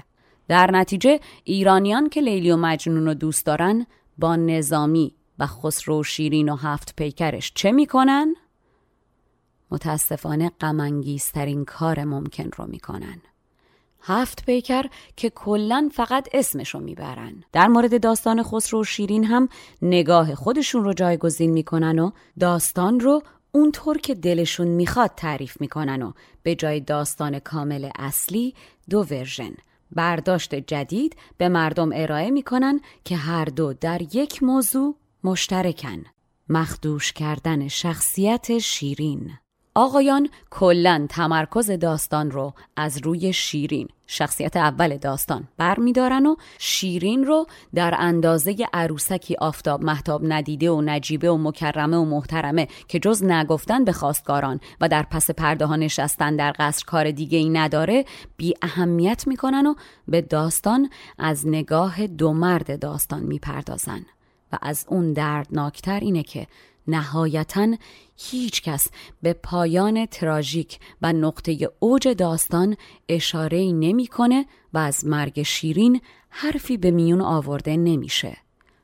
در 0.48 0.70
نتیجه 0.70 1.20
ایرانیان 1.44 2.08
که 2.08 2.20
لیلی 2.20 2.50
و 2.50 2.56
مجنون 2.56 3.06
رو 3.06 3.14
دوست 3.14 3.46
دارن 3.46 3.86
با 4.18 4.36
نظامی 4.36 5.14
و 5.38 5.46
خسرو 5.46 6.02
شیرین 6.02 6.48
و 6.48 6.56
هفت 6.56 6.94
پیکرش 6.96 7.52
چه 7.54 7.72
می‌کنن؟ 7.72 8.34
متاسفانه 9.70 10.52
غمانگیزترین 10.60 11.64
کار 11.64 12.04
ممکن 12.04 12.50
رو 12.56 12.66
می‌کنن. 12.66 13.22
هفت 14.02 14.46
پیکر 14.46 14.84
که 15.16 15.30
کلا 15.30 15.90
فقط 15.92 16.28
اسمشو 16.32 16.80
می‌برن. 16.80 17.44
در 17.52 17.68
مورد 17.68 18.02
داستان 18.02 18.42
خسرو 18.42 18.80
و 18.80 18.84
شیرین 18.84 19.24
هم 19.24 19.48
نگاه 19.82 20.34
خودشون 20.34 20.84
رو 20.84 20.92
جایگزین 20.92 21.50
می‌کنن 21.50 21.98
و 21.98 22.10
داستان 22.40 23.00
رو 23.00 23.22
اونطور 23.52 23.98
که 23.98 24.14
دلشون 24.14 24.68
می‌خواد 24.68 25.10
تعریف 25.16 25.60
می‌کنن 25.60 26.02
و 26.02 26.12
به 26.42 26.54
جای 26.54 26.80
داستان 26.80 27.38
کامل 27.38 27.90
اصلی 27.98 28.54
دو 28.90 29.06
ورژن. 29.10 29.54
برداشت 29.92 30.54
جدید 30.54 31.16
به 31.38 31.48
مردم 31.48 31.90
ارائه 31.94 32.30
می‌کنن 32.30 32.80
که 33.04 33.16
هر 33.16 33.44
دو 33.44 33.72
در 33.72 34.02
یک 34.14 34.42
موضوع 34.42 34.96
مشترکن. 35.24 36.04
مخدوش 36.48 37.12
کردن 37.12 37.68
شخصیت 37.68 38.58
شیرین. 38.58 39.30
آقایان 39.74 40.28
کلا 40.50 41.06
تمرکز 41.08 41.70
داستان 41.70 42.30
رو 42.30 42.54
از 42.76 42.98
روی 42.98 43.32
شیرین 43.32 43.88
شخصیت 44.06 44.56
اول 44.56 44.96
داستان 44.96 45.48
برمیدارن 45.56 46.26
و 46.26 46.36
شیرین 46.58 47.24
رو 47.24 47.46
در 47.74 47.94
اندازه 47.98 48.56
عروسکی 48.72 49.36
آفتاب 49.36 49.84
محتاب 49.84 50.22
ندیده 50.24 50.70
و 50.70 50.80
نجیبه 50.80 51.30
و 51.30 51.36
مکرمه 51.36 51.96
و 51.96 52.04
محترمه 52.04 52.68
که 52.88 52.98
جز 52.98 53.24
نگفتن 53.24 53.84
به 53.84 53.92
خواستگاران 53.92 54.60
و 54.80 54.88
در 54.88 55.02
پس 55.02 55.30
پرده 55.30 55.66
ها 55.66 55.76
نشستن 55.76 56.36
در 56.36 56.54
قصر 56.58 56.84
کار 56.84 57.10
دیگه 57.10 57.38
ای 57.38 57.48
نداره 57.48 58.04
بی 58.36 58.54
اهمیت 58.62 59.26
می‌کنن 59.26 59.66
و 59.66 59.74
به 60.08 60.20
داستان 60.20 60.90
از 61.18 61.48
نگاه 61.48 62.06
دو 62.06 62.32
مرد 62.32 62.80
داستان 62.80 63.22
می‌پردازن. 63.22 64.06
و 64.52 64.58
از 64.62 64.86
اون 64.88 65.12
دردناکتر 65.12 66.00
اینه 66.00 66.22
که 66.22 66.46
نهایتا 66.90 67.76
هیچ 68.16 68.62
کس 68.62 68.88
به 69.22 69.32
پایان 69.32 70.06
تراژیک 70.06 70.78
و 71.02 71.12
نقطه 71.12 71.70
اوج 71.78 72.08
داستان 72.08 72.76
اشاره 73.08 73.72
نمی‌کنه 73.72 74.46
و 74.72 74.78
از 74.78 75.06
مرگ 75.06 75.42
شیرین 75.42 76.00
حرفی 76.28 76.76
به 76.76 76.90
میون 76.90 77.20
آورده 77.20 77.76
نمیشه. 77.76 78.36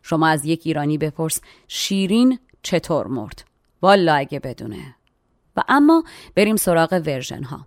شما 0.02 0.28
از 0.28 0.44
یک 0.44 0.62
ایرانی 0.64 0.98
بپرس 0.98 1.40
شیرین 1.68 2.38
چطور 2.62 3.06
مرد؟ 3.06 3.44
والا 3.82 4.14
اگه 4.14 4.40
بدونه. 4.40 4.94
و 5.56 5.62
اما 5.68 6.04
بریم 6.34 6.56
سراغ 6.56 7.02
ورژن 7.06 7.42
ها. 7.42 7.66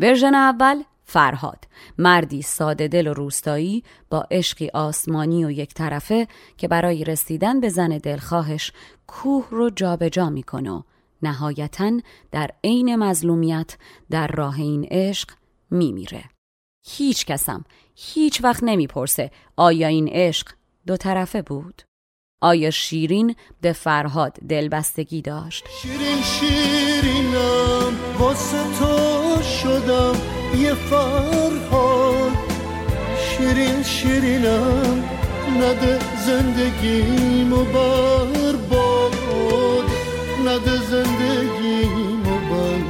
ورژن 0.00 0.34
اول 0.34 0.82
فرهاد 1.12 1.64
مردی 1.98 2.42
ساده 2.42 2.88
دل 2.88 3.06
و 3.06 3.14
روستایی 3.14 3.84
با 4.10 4.26
عشقی 4.30 4.68
آسمانی 4.68 5.44
و 5.44 5.50
یک 5.50 5.74
طرفه 5.74 6.28
که 6.56 6.68
برای 6.68 7.04
رسیدن 7.04 7.60
به 7.60 7.68
زن 7.68 7.88
دلخواهش 7.88 8.72
کوه 9.06 9.46
رو 9.50 9.70
جابجا 9.70 10.30
می‌کنه 10.30 10.70
و 10.70 10.82
نهایتا 11.22 12.00
در 12.30 12.50
عین 12.64 12.96
مظلومیت 12.96 13.76
در 14.10 14.26
راه 14.26 14.60
این 14.60 14.84
عشق 14.90 15.30
میمیره 15.70 16.24
هیچ 16.86 17.26
کسم 17.26 17.64
هیچ 17.94 18.44
وقت 18.44 18.62
نمی‌پرسه 18.62 19.30
آیا 19.56 19.88
این 19.88 20.08
عشق 20.08 20.48
دو 20.86 20.96
طرفه 20.96 21.42
بود؟ 21.42 21.82
آیا 22.40 22.70
شیرین 22.70 23.34
به 23.60 23.72
فرهاد 23.72 24.32
دلبستگی 24.32 25.22
داشت؟ 25.22 25.64
شیرین 25.82 26.22
شیرینم 26.22 27.98
واسه 28.18 28.78
تو 28.78 29.19
شدم 29.42 30.16
یه 30.58 30.74
فرهاد. 30.74 32.32
شیرین 33.18 33.82
شیرینم 33.82 35.04
نده 35.58 35.98
زندگیمو 36.26 37.64
برباد. 37.64 39.14
نده 40.46 40.76
زندگیمو 40.76 42.38
برباد. 42.50 42.80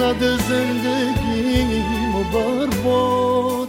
نده 0.00 0.36
زندگیمو 0.36 2.24
برباد. 2.32 3.68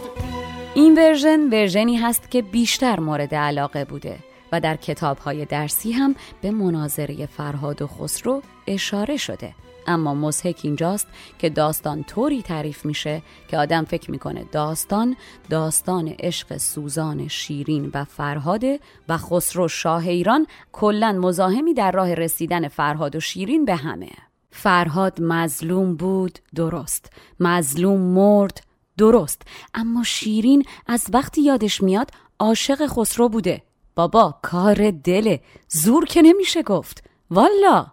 این 0.74 0.98
ورژن 0.98 1.40
ورژنی 1.52 1.96
هست 1.96 2.30
که 2.30 2.42
بیشتر 2.42 3.00
مورد 3.00 3.34
علاقه 3.34 3.84
بوده 3.84 4.18
و 4.52 4.60
در 4.60 4.76
کتابهای 4.76 5.44
درسی 5.44 5.92
هم 5.92 6.14
به 6.40 6.50
مناظره 6.50 7.26
فرهاد 7.26 7.82
و 7.82 7.86
خسرو 7.86 8.42
اشاره 8.66 9.16
شده. 9.16 9.54
اما 9.86 10.14
مزهک 10.14 10.60
اینجاست 10.62 11.06
که 11.38 11.50
داستان 11.50 12.04
طوری 12.04 12.42
تعریف 12.42 12.84
میشه 12.84 13.22
که 13.48 13.58
آدم 13.58 13.84
فکر 13.84 14.10
می‌کنه 14.10 14.44
داستان 14.52 15.16
داستان 15.50 16.08
عشق 16.08 16.56
سوزان 16.56 17.28
شیرین 17.28 17.90
و 17.94 18.04
فرهاده 18.04 18.80
و 19.08 19.18
خسرو 19.18 19.68
شاه 19.68 20.08
ایران 20.08 20.46
کلا 20.72 21.12
مزاحمی 21.12 21.74
در 21.74 21.90
راه 21.90 22.14
رسیدن 22.14 22.68
فرهاد 22.68 23.16
و 23.16 23.20
شیرین 23.20 23.64
به 23.64 23.74
همه. 23.74 24.10
فرهاد 24.50 25.20
مظلوم 25.20 25.96
بود 25.96 26.38
درست. 26.54 27.12
مظلوم 27.40 28.00
مرد 28.00 28.66
درست. 28.98 29.42
اما 29.74 30.04
شیرین 30.04 30.64
از 30.86 31.06
وقتی 31.12 31.42
یادش 31.42 31.82
میاد 31.82 32.10
عاشق 32.38 32.86
خسرو 32.86 33.28
بوده. 33.28 33.62
بابا 33.94 34.34
کار 34.42 34.90
دله. 34.90 35.40
زور 35.68 36.04
که 36.04 36.22
نمیشه 36.22 36.62
گفت. 36.62 37.04
والا! 37.30 37.86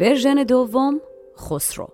ورژن 0.00 0.34
دوم 0.34 1.00
خسرو. 1.38 1.88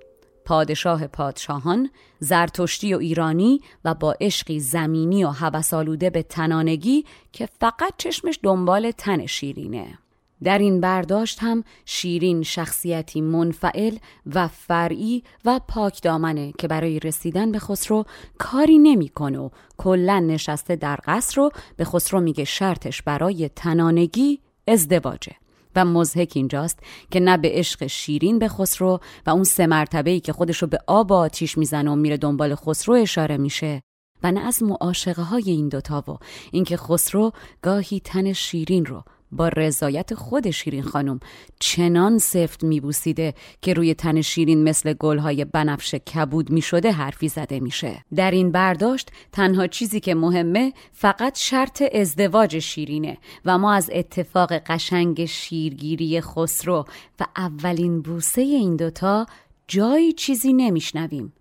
پادشاه 0.45 1.07
پادشاهان 1.07 1.90
زرتشتی 2.19 2.95
و 2.95 2.99
ایرانی 2.99 3.61
و 3.85 3.95
با 3.95 4.14
عشقی 4.21 4.61
زمینی 4.61 5.25
و 5.25 5.29
هوسالوده 5.29 6.11
به 6.11 6.23
تنانگی 6.23 7.05
که 7.33 7.49
فقط 7.61 7.93
چشمش 7.99 8.38
دنبال 8.43 8.90
تن 8.90 9.27
شیرینه. 9.27 9.99
در 10.43 10.59
این 10.59 10.81
برداشت 10.81 11.38
هم 11.43 11.64
شیرین 11.85 12.43
شخصیتی 12.43 13.21
منفعل 13.21 13.97
و 14.35 14.49
فرعی 14.49 15.23
و 15.45 15.61
پاک 15.69 16.03
دامنه 16.03 16.53
که 16.59 16.69
برای 16.69 16.99
رسیدن 16.99 17.53
به 17.53 17.59
خسرو 17.59 18.05
کاری 18.38 18.79
نمی‌کنه 18.79 19.38
و 19.38 19.49
کلا 19.77 20.19
نشسته 20.19 20.77
در 20.77 20.99
قصر 21.07 21.37
رو 21.37 21.51
به 21.77 21.85
خسرو 21.85 22.21
میگه 22.21 22.45
شرطش 22.45 23.03
برای 23.03 23.49
تنانگی 23.49 24.40
ازدواجه. 24.69 25.43
و 25.77 25.85
مزهک 25.85 26.33
اینجاست 26.35 26.79
که 27.11 27.21
نه 27.21 27.37
به 27.37 27.51
عشق 27.53 27.87
شیرین 27.87 28.39
به 28.39 28.49
خسرو 28.49 29.01
و 29.27 29.31
اون 29.31 29.45
سه 29.45 29.67
مرتبه 29.67 30.11
ای 30.11 30.21
که 30.21 30.33
خودشو 30.33 30.67
به 30.67 30.79
آب 30.87 31.11
و 31.11 31.15
آتیش 31.15 31.59
می‌زنه 31.59 31.91
و 31.91 31.95
میره 31.95 32.17
دنبال 32.17 32.55
خسرو 32.55 32.95
اشاره 32.95 33.37
میشه 33.37 33.83
و 34.23 34.33
نه 34.33 34.41
از 34.41 34.63
معاشقه 34.63 35.23
های 35.23 35.45
این 35.47 35.69
دوتا 35.69 36.05
و 36.09 36.19
اینکه 36.53 36.77
خسرو 36.77 37.33
گاهی 37.63 38.01
تن 38.01 38.33
شیرین 38.33 38.87
رو 38.87 39.05
با 39.37 39.49
رضایت 39.49 40.14
خود 40.14 40.51
شیرین 40.51 40.83
خانم 40.83 41.20
چنان 41.61 42.18
سفت 42.18 42.64
میبوسیده 42.64 43.35
که 43.62 43.75
روی 43.75 43.94
تن 43.94 44.20
شیرین 44.20 44.64
مثل 44.64 44.92
گلهای 44.92 45.44
بنفش 45.44 45.94
کبود 45.94 46.51
می‌شده 46.51 46.92
حرفی 46.92 47.29
زده 47.29 47.61
میشه. 47.61 48.05
در 48.14 48.31
این 48.31 48.53
برداشت 48.53 49.11
تنها 49.33 49.66
چیزی 49.66 50.01
که 50.01 50.14
مهمه 50.14 50.73
فقط 50.92 51.38
شرط 51.38 51.83
ازدواج 51.94 52.59
شیرینه 52.59 53.18
و 53.44 53.59
ما 53.59 53.73
از 53.73 53.90
اتفاق 53.92 54.53
قشنگ 54.53 55.25
شیرگیری 55.25 56.20
خسرو 56.20 56.85
و 57.20 57.27
اولین 57.37 58.03
بوسه 58.03 58.40
این 58.40 58.77
دوتا 58.77 59.27
جایی 59.68 60.12
چیزی 60.12 60.53
نمیشنویم. 60.53 61.33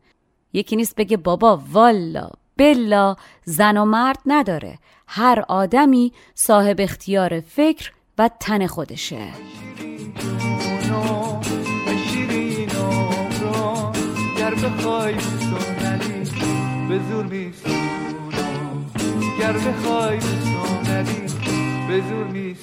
یکی 0.54 0.76
نیست 0.76 0.96
بگه 0.96 1.18
بابا 1.18 1.62
والا. 1.72 2.30
بلا 2.58 3.16
زن 3.46 3.78
و 3.78 3.86
مرد 3.86 4.20
نداره. 4.26 4.80
هر 5.08 5.44
آدمی 5.48 6.14
صاحب 6.36 6.76
اختیار 6.80 7.40
فکر 7.40 7.92
و 8.18 8.30
تن 8.40 8.68
خودشه. 8.68 9.28
گر 19.40 19.54
بخوای 19.54 20.20
به 21.88 22.02
زور 22.10 22.54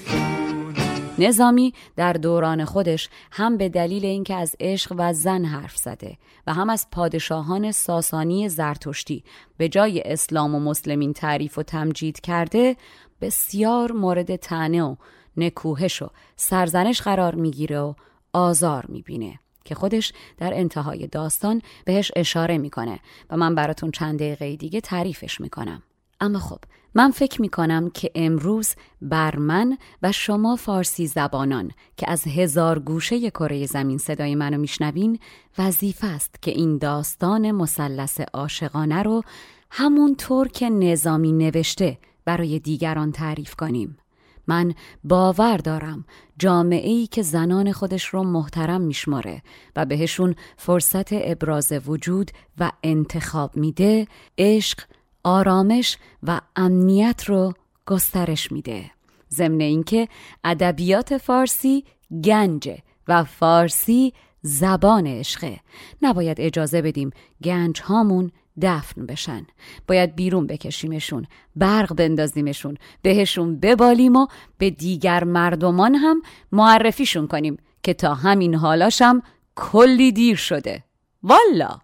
نظامی 1.20 1.74
در 1.96 2.12
دوران 2.12 2.64
خودش 2.64 3.08
هم 3.32 3.56
به 3.56 3.68
دلیل 3.68 4.04
اینکه 4.04 4.34
از 4.34 4.56
عشق 4.60 4.94
و 4.98 5.12
زن 5.12 5.44
حرف 5.44 5.76
زده 5.76 6.18
و 6.46 6.54
هم 6.54 6.70
از 6.70 6.86
پادشاهان 6.92 7.72
ساسانی 7.72 8.48
زرتشتی 8.48 9.24
به 9.56 9.68
جای 9.68 10.02
اسلام 10.04 10.54
و 10.54 10.60
مسلمین 10.60 11.12
تعریف 11.12 11.58
و 11.58 11.62
تمجید 11.62 12.20
کرده 12.20 12.76
بسیار 13.20 13.92
مورد 13.92 14.36
تنه 14.36 14.82
و 14.82 14.96
نکوهش 15.36 16.02
و 16.02 16.10
سرزنش 16.36 17.02
قرار 17.02 17.34
می‌گیره 17.34 17.80
و 17.80 17.94
آزار 18.32 18.86
می‌بینه 18.88 19.38
که 19.64 19.74
خودش 19.74 20.12
در 20.38 20.54
انتهای 20.54 21.06
داستان 21.06 21.62
بهش 21.84 22.12
اشاره 22.16 22.58
می‌کنه 22.58 23.00
و 23.30 23.36
من 23.36 23.54
براتون 23.54 23.90
چند 23.90 24.18
دقیقه 24.18 24.56
دیگه 24.56 24.80
تعریفش 24.80 25.40
می‌کنم. 25.40 25.82
اما 26.20 26.38
خب 26.38 26.58
من 26.94 27.10
فکر 27.10 27.40
می 27.40 27.48
کنم 27.48 27.90
که 27.90 28.10
امروز 28.14 28.74
بر 29.02 29.36
من 29.36 29.78
و 30.02 30.12
شما 30.12 30.56
فارسی 30.56 31.06
زبانان 31.06 31.70
که 31.96 32.10
از 32.10 32.24
هزار 32.24 32.78
گوشه 32.78 33.30
کره 33.30 33.66
زمین 33.66 33.98
صدای 33.98 34.34
منو 34.34 34.58
میشنوین 34.58 35.18
وظیفه 35.58 36.06
است 36.06 36.42
که 36.42 36.50
این 36.50 36.78
داستان 36.78 37.50
مثلث 37.50 38.20
عاشقانه 38.20 39.02
رو 39.02 39.22
همونطور 39.70 40.48
که 40.48 40.70
نظامی 40.70 41.32
نوشته 41.32 41.98
برای 42.24 42.58
دیگران 42.58 43.12
تعریف 43.12 43.54
کنیم. 43.54 43.98
من 44.46 44.74
باور 45.04 45.56
دارم 45.56 46.04
جامعه 46.38 46.90
ای 46.90 47.06
که 47.06 47.22
زنان 47.22 47.72
خودش 47.72 48.06
رو 48.06 48.22
محترم 48.22 48.80
میشماره 48.80 49.42
و 49.76 49.84
بهشون 49.86 50.34
فرصت 50.56 51.08
ابراز 51.12 51.72
وجود 51.72 52.30
و 52.58 52.72
انتخاب 52.82 53.56
میده 53.56 54.06
عشق 54.38 54.78
آرامش 55.24 55.98
و 56.22 56.40
امنیت 56.56 57.24
رو 57.24 57.52
گسترش 57.86 58.52
میده. 58.52 58.90
ضمن 59.30 59.60
اینکه 59.60 60.08
ادبیات 60.44 61.18
فارسی 61.18 61.84
گنجه 62.24 62.78
و 63.08 63.24
فارسی 63.24 64.12
زبان 64.42 65.06
عشقه. 65.06 65.60
نباید 66.02 66.40
اجازه 66.40 66.82
بدیم 66.82 67.10
گنج 67.44 67.80
هامون 67.80 68.30
دفن 68.62 69.06
بشن. 69.06 69.46
باید 69.88 70.16
بیرون 70.16 70.46
بکشیمشون 70.46 71.26
برق 71.56 71.94
بندازیمشون 71.94 72.76
بهشون 73.02 73.60
ببالیم 73.60 74.16
و 74.16 74.26
به 74.58 74.70
دیگر 74.70 75.24
مردمان 75.24 75.94
هم 75.94 76.22
معرفیشون 76.52 77.26
کنیم 77.26 77.56
که 77.82 77.94
تا 77.94 78.14
همین 78.14 78.54
حالاشم 78.54 79.22
کلی 79.56 80.12
دیر 80.12 80.36
شده. 80.36 80.84
والا! 81.22 81.78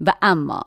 و 0.00 0.12
اما 0.22 0.62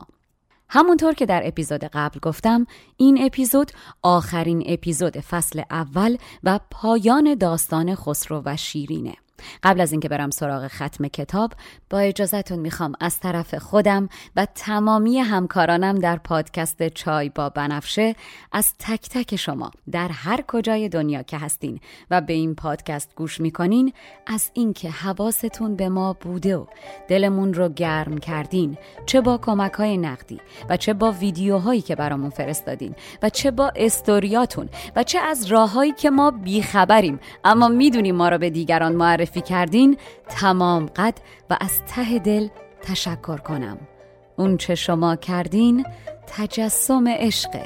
همونطور 0.70 1.14
که 1.14 1.26
در 1.26 1.48
اپیزود 1.48 1.84
قبل 1.84 2.20
گفتم 2.20 2.68
این 2.98 3.26
اپیزود 3.26 3.72
آخرین 4.02 4.64
اپیزود 4.66 5.20
فصل 5.20 5.62
اول 5.72 6.18
و 6.44 6.60
پایان 6.72 7.36
داستان 7.36 7.96
خسرو 7.96 8.42
و 8.46 8.58
شیرینه. 8.58 9.14
قبل 9.64 9.82
از 9.82 9.92
اینکه 9.92 10.10
برم 10.10 10.30
سراغ 10.30 10.68
ختم 10.68 11.08
کتاب 11.08 11.54
با 11.90 12.00
اجازهتون 12.00 12.60
می‌خوام 12.60 12.94
از 13.00 13.20
طرف 13.20 13.56
خودم 13.56 14.10
و 14.36 14.48
تمامی 14.56 15.20
همکارانم 15.20 15.96
در 15.96 16.18
پادکست 16.18 16.88
چای 16.88 17.30
با 17.30 17.50
بنفشه 17.50 18.16
از 18.52 18.74
تک 18.80 19.10
تک 19.10 19.36
شما 19.36 19.72
در 19.92 20.08
هر 20.08 20.44
کجای 20.48 20.90
دنیا 20.90 21.24
که 21.24 21.38
هستین 21.38 21.80
و 22.12 22.22
به 22.22 22.34
این 22.34 22.56
پادکست 22.56 23.16
گوش 23.16 23.42
می‌کنین 23.42 23.94
از 24.28 24.52
اینکه 24.54 24.90
حواستون 24.90 25.76
به 25.76 25.90
ما 25.90 26.14
بوده 26.14 26.58
و 26.58 26.66
دلمون 27.08 27.54
رو 27.54 27.70
گرم 27.70 28.18
کردین 28.18 28.78
چه 29.06 29.22
با 29.22 29.38
کمک 29.38 29.74
های 29.74 29.98
نقدی 29.98 30.40
و 30.70 30.78
چه 30.78 30.94
با 30.94 31.12
ویدیوهایی 31.12 31.82
که 31.82 31.96
برامون 31.96 32.30
فرستادین 32.30 32.96
و 33.24 33.30
چه 33.30 33.52
با 33.52 33.72
استوریاتون 33.76 34.70
و 34.96 35.04
چه 35.04 35.20
از 35.20 35.46
راههایی 35.46 35.92
که 35.92 36.10
ما 36.10 36.32
بیخبریم 36.32 37.20
اما 37.44 37.68
می‌دونیم 37.68 38.16
ما 38.16 38.30
رو 38.30 38.38
به 38.38 38.50
دیگران 38.50 38.96
معرفی 38.96 39.27
معرفی 39.28 39.42
کردین 39.42 39.98
تمام 40.30 40.86
قد 40.86 41.14
و 41.50 41.58
از 41.62 41.82
ته 41.86 42.20
دل 42.20 42.48
تشکر 42.82 43.38
کنم. 43.38 43.78
اون 44.36 44.58
چه 44.58 44.76
شما 44.76 45.16
کردین 45.16 45.86
تجسم 46.28 47.08
عشقه 47.08 47.64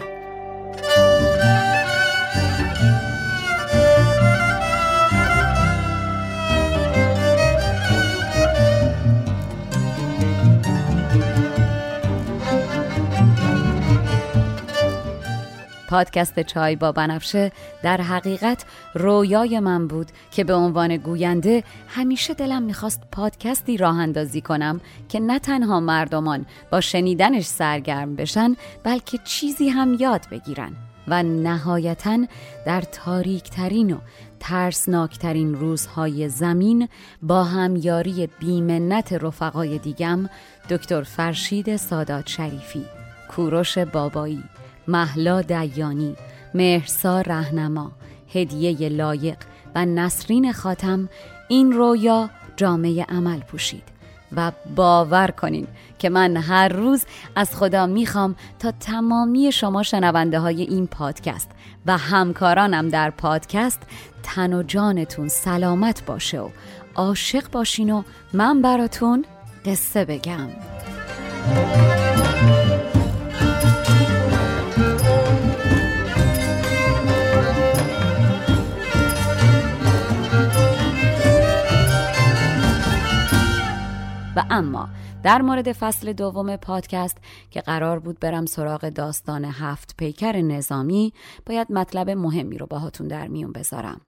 پادکست 15.92 16.40
چای 16.40 16.76
با 16.76 16.92
بنفشه 16.92 17.52
در 17.84 18.02
حقیقت 18.02 18.66
رویای 18.94 19.60
من 19.60 19.88
بود 19.88 20.08
که 20.32 20.44
به 20.44 20.54
عنوان 20.54 20.98
گوینده 20.98 21.64
همیشه 21.88 22.34
دلم 22.34 22.64
می‌خواست 22.64 23.02
پادکستی 23.12 23.78
راه 23.78 24.00
اندازی 24.00 24.42
کنم 24.42 24.82
که 25.10 25.20
نه 25.20 25.40
تنها 25.40 25.80
مردمان 25.80 26.46
با 26.72 26.82
شنیدنش 26.82 27.46
سرگرم 27.46 28.16
بشن 28.16 28.56
بلکه 28.84 29.20
چیزی 29.24 29.70
هم 29.70 29.98
یاد 30.00 30.22
بگیرن 30.32 30.72
و 31.08 31.24
نهایتا 31.24 32.26
در 32.66 32.82
تاریکترین 32.82 33.94
و 33.94 33.98
ترسناکترین 34.40 35.56
روزهای 35.56 36.30
زمین 36.30 36.88
با 37.22 37.44
همیاری 37.44 38.30
بیمنت 38.40 39.14
رفقای 39.14 39.78
دیگم 39.78 40.30
دکتر 40.70 41.02
فرشید 41.02 41.76
سادات 41.76 42.28
شریفی 42.28 42.86
کوروش 43.36 43.78
بابایی. 43.78 44.44
محلا 44.88 45.42
دیانی 45.42 46.16
مهرسا 46.54 47.22
رهنما 47.22 47.92
هدیه 48.34 48.90
لایق 48.90 49.38
و 49.76 49.86
نسرین 49.86 50.54
خاتم 50.54 51.10
این 51.48 51.72
رویا 51.72 52.30
جامعه 52.58 53.04
عمل 53.04 53.40
پوشید 53.40 53.84
و 54.36 54.52
باور 54.76 55.28
کنین 55.28 55.68
که 56.00 56.10
من 56.10 56.38
هر 56.38 56.68
روز 56.68 57.06
از 57.36 57.56
خدا 57.56 57.86
می‌خوام 57.86 58.36
تا 58.60 58.72
تمامی 58.80 59.52
شما 59.52 59.84
شنونده 59.84 60.40
های 60.40 60.62
این 60.62 60.88
پادکست 60.88 61.50
و 61.86 61.98
همکارانم 61.98 62.90
در 62.90 63.10
پادکست 63.10 63.82
تن 64.24 64.54
و 64.54 64.64
جانتون 64.64 65.28
سلامت 65.28 66.06
باشه 66.06 66.40
و 66.40 66.50
عاشق 66.96 67.52
باشین 67.52 67.90
و 67.90 68.04
من 68.34 68.62
براتون 68.62 69.26
قصه 69.66 70.06
بگم. 70.06 70.48
و 84.36 84.46
اما 84.50 84.90
در 85.24 85.42
مورد 85.42 85.72
فصل 85.72 86.14
دوم 86.14 86.56
پادکست 86.56 87.18
که 87.50 87.62
قرار 87.62 88.00
بود 88.00 88.20
برم 88.20 88.46
سراغ 88.46 88.90
داستان 88.90 89.46
هفت 89.46 89.96
پیکر 89.98 90.42
نظامی 90.42 91.14
باید 91.46 91.72
مطلب 91.72 92.10
مهمی 92.10 92.58
رو 92.58 92.66
باهاتون 92.66 93.08
در 93.08 93.28
میون 93.28 93.52
بذارم. 93.52 94.02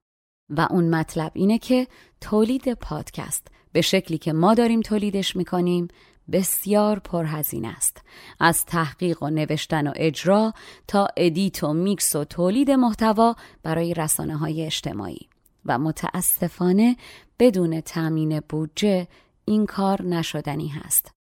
و 0.49 0.67
اون 0.69 0.89
مطلب 0.89 1.31
اینه 1.35 1.57
که 1.57 1.87
تولید 2.21 2.73
پادکست 2.73 3.47
به 3.71 3.81
شکلی 3.81 4.17
که 4.17 4.33
ما 4.33 4.53
داریم 4.53 4.81
تولیدش 4.81 5.35
می‌کنیم 5.35 5.87
بسیار 6.31 6.99
پرهزینه 6.99 7.67
است. 7.67 8.01
از 8.39 8.65
تحقیق 8.65 9.23
و 9.23 9.29
نوشتن 9.29 9.87
و 9.87 9.93
اجرا 9.95 10.53
تا 10.87 11.07
edit 11.17 11.63
و 11.63 11.73
میکس 11.73 12.15
و 12.15 12.23
تولید 12.23 12.71
محتوا 12.71 13.35
برای 13.63 13.93
رسانه 13.93 14.37
های 14.37 14.65
اجتماعی. 14.65 15.27
و 15.65 15.79
متاسفانه 15.79 16.95
بدون 17.39 17.81
تامین 17.81 18.39
بودجه 18.49 19.07
این 19.45 19.65
کار 19.65 20.01
نشدنی 20.01 20.67
هست. 20.67 21.11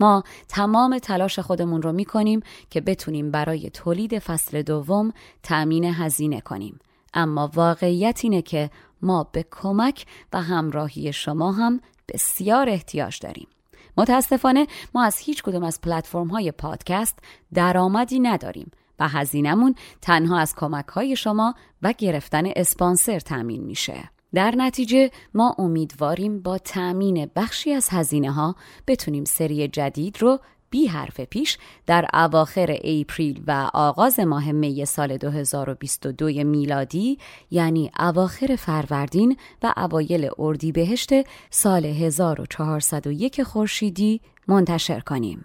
ما 0.00 0.22
تمام 0.48 0.98
تلاش 0.98 1.38
خودمون 1.38 1.82
رو 1.82 1.92
می 1.92 2.04
کنیم 2.04 2.40
که 2.70 2.80
بتونیم 2.80 3.30
برای 3.30 3.70
تولید 3.70 4.18
فصل 4.18 4.62
دوم 4.62 5.12
تأمین 5.42 5.84
هزینه 5.84 6.40
کنیم. 6.40 6.78
اما 7.14 7.50
واقعیت 7.54 8.20
اینه 8.22 8.42
که 8.42 8.70
ما 9.02 9.24
به 9.32 9.44
کمک 9.50 10.06
و 10.32 10.42
همراهی 10.42 11.12
شما 11.12 11.52
هم 11.52 11.80
بسیار 12.08 12.68
احتیاج 12.68 13.18
داریم. 13.20 13.48
متاسفانه 13.96 14.66
ما 14.94 15.04
از 15.04 15.18
هیچ 15.18 15.42
کدوم 15.42 15.64
از 15.64 15.80
پلتفرم 15.80 16.28
های 16.28 16.52
پادکست 16.52 17.18
درآمدی 17.54 18.20
نداریم 18.20 18.70
و 18.98 19.08
هزینهمون 19.08 19.74
تنها 20.02 20.38
از 20.38 20.54
کمک 20.54 20.86
های 20.86 21.16
شما 21.16 21.54
و 21.82 21.94
گرفتن 21.98 22.44
اسپانسر 22.56 23.20
تأمین 23.20 23.62
میشه. 23.62 24.10
در 24.34 24.54
نتیجه 24.56 25.10
ما 25.34 25.54
امیدواریم 25.58 26.42
با 26.42 26.58
تأمین 26.58 27.30
بخشی 27.36 27.72
از 27.72 27.88
هزینه 27.90 28.32
ها 28.32 28.56
بتونیم 28.86 29.24
سری 29.24 29.68
جدید 29.68 30.22
رو 30.22 30.38
بی 30.70 30.86
حرف 30.86 31.20
پیش 31.20 31.58
در 31.86 32.06
اواخر 32.14 32.78
اپریل 32.84 33.42
و 33.46 33.70
آغاز 33.74 34.20
ماه 34.20 34.52
می 34.52 34.84
سال 34.84 35.16
2022 35.16 36.26
میلادی 36.26 37.18
یعنی 37.50 37.90
اواخر 37.98 38.56
فروردین 38.56 39.36
و 39.62 39.74
اوایل 39.76 40.30
اردیبهشت 40.38 41.10
سال 41.50 41.84
1401 41.84 43.42
خورشیدی 43.42 44.20
منتشر 44.48 45.00
کنیم. 45.00 45.44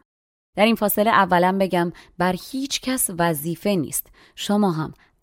در 0.56 0.66
این 0.66 0.76
فاصله 0.76 1.10
اولا 1.10 1.58
بگم 1.62 1.92
بر 2.18 2.36
هیچ 2.52 2.82
کس 2.82 3.10
وظیفه 3.20 3.70
نیست 3.70 4.08
شما 4.36 4.72
هم 4.72 4.94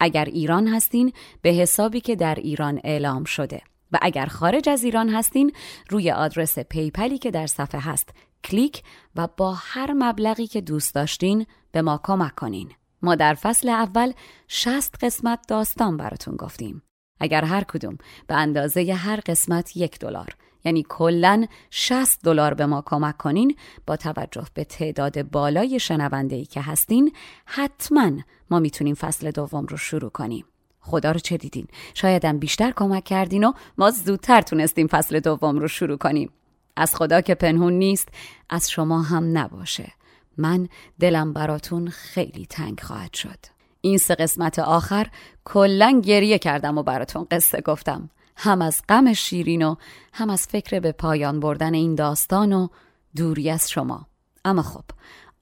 اگر 0.00 0.24
ایران 0.24 0.68
هستین 0.68 1.12
به 1.42 1.50
حسابی 1.50 2.00
که 2.00 2.16
در 2.16 2.34
ایران 2.34 2.80
اعلام 2.84 3.24
شده 3.24 3.62
و 3.92 3.98
اگر 4.02 4.26
خارج 4.26 4.68
از 4.68 4.84
ایران 4.84 5.08
هستین 5.08 5.52
روی 5.90 6.10
آدرس 6.10 6.58
PayPal 6.58 7.09
ی 7.09 7.18
که 7.18 7.30
در 7.30 7.46
صفحه 7.46 7.80
هست 7.80 8.10
کلیک 8.44 8.82
و 9.16 9.28
با 9.36 9.54
هر 9.54 9.92
مبلغی 9.92 10.46
که 10.46 10.60
دوست 10.60 10.94
داشتین 10.94 11.46
به 11.72 11.82
ما 11.82 12.00
کمک 12.02 12.34
کنین. 12.34 12.72
ما 13.02 13.14
در 13.14 13.34
فصل 13.34 13.68
اول 13.68 14.12
60 14.48 15.04
قسمت 15.04 15.40
داستان 15.48 15.96
براتون 15.96 16.36
گفتیم. 16.36 16.82
اگر 17.20 17.44
هر 17.44 17.64
کدوم 17.64 17.98
به 18.26 18.34
اندازه 18.34 18.94
هر 18.94 19.20
قسمت 19.26 19.76
یک 19.76 19.98
دلار 19.98 20.36
یعنی 20.64 20.86
کلا 20.88 21.46
60 21.70 22.20
دلار 22.22 22.54
به 22.54 22.66
ما 22.66 22.82
کمک 22.86 23.16
کنین 23.16 23.56
با 23.86 23.96
توجه 23.96 24.44
به 24.54 24.64
تعداد 24.64 25.22
بالای 25.22 25.80
شنونده 25.80 26.36
ای 26.36 26.44
که 26.44 26.60
هستین 26.60 27.12
حتما 27.44 28.10
ما 28.50 28.58
می‌تونیم 28.58 28.94
فصل 28.94 29.30
دوم 29.30 29.66
رو 29.66 29.76
شروع 29.76 30.10
کنیم. 30.10 30.44
خدا 30.80 31.12
رو 31.12 31.18
چه 31.18 31.36
دیدین؟ 31.36 31.66
شایدم 31.94 32.38
بیشتر 32.38 32.70
کمک 32.70 33.04
کردین 33.04 33.44
و 33.44 33.52
ما 33.78 33.90
زودتر 33.90 34.40
تونستیم 34.40 34.86
فصل 34.86 35.20
دوم 35.20 35.58
رو 35.58 35.68
شروع 35.68 35.96
کنیم. 35.96 36.30
از 36.76 36.94
خدا 36.94 37.20
که 37.20 37.34
پنهون 37.34 37.72
نیست 37.72 38.08
از 38.50 38.70
شما 38.70 39.02
هم 39.02 39.38
نباشه. 39.38 39.92
من 40.36 40.68
دلم 41.00 41.32
براتون 41.32 41.88
خیلی 41.88 42.46
تنگ 42.46 42.80
خواهد 42.80 43.14
شد. 43.14 43.38
این 43.80 43.98
سه 43.98 44.14
قسمت 44.14 44.58
آخر 44.58 45.06
کلا 45.44 46.00
گریه 46.04 46.38
کردم 46.38 46.78
و 46.78 46.82
براتون 46.82 47.26
قصه 47.30 47.60
گفتم. 47.60 48.10
هم 48.36 48.62
از 48.62 48.82
غم 48.88 49.12
شیرین 49.12 49.62
و 49.62 49.74
هم 50.12 50.30
از 50.30 50.46
فکر 50.46 50.80
به 50.80 50.92
پایان 50.92 51.40
بردن 51.40 51.74
این 51.74 51.94
داستان 51.94 52.52
و 52.52 52.68
دوری 53.16 53.50
از 53.50 53.70
شما. 53.70 54.06
اما 54.44 54.62
خب 54.62 54.84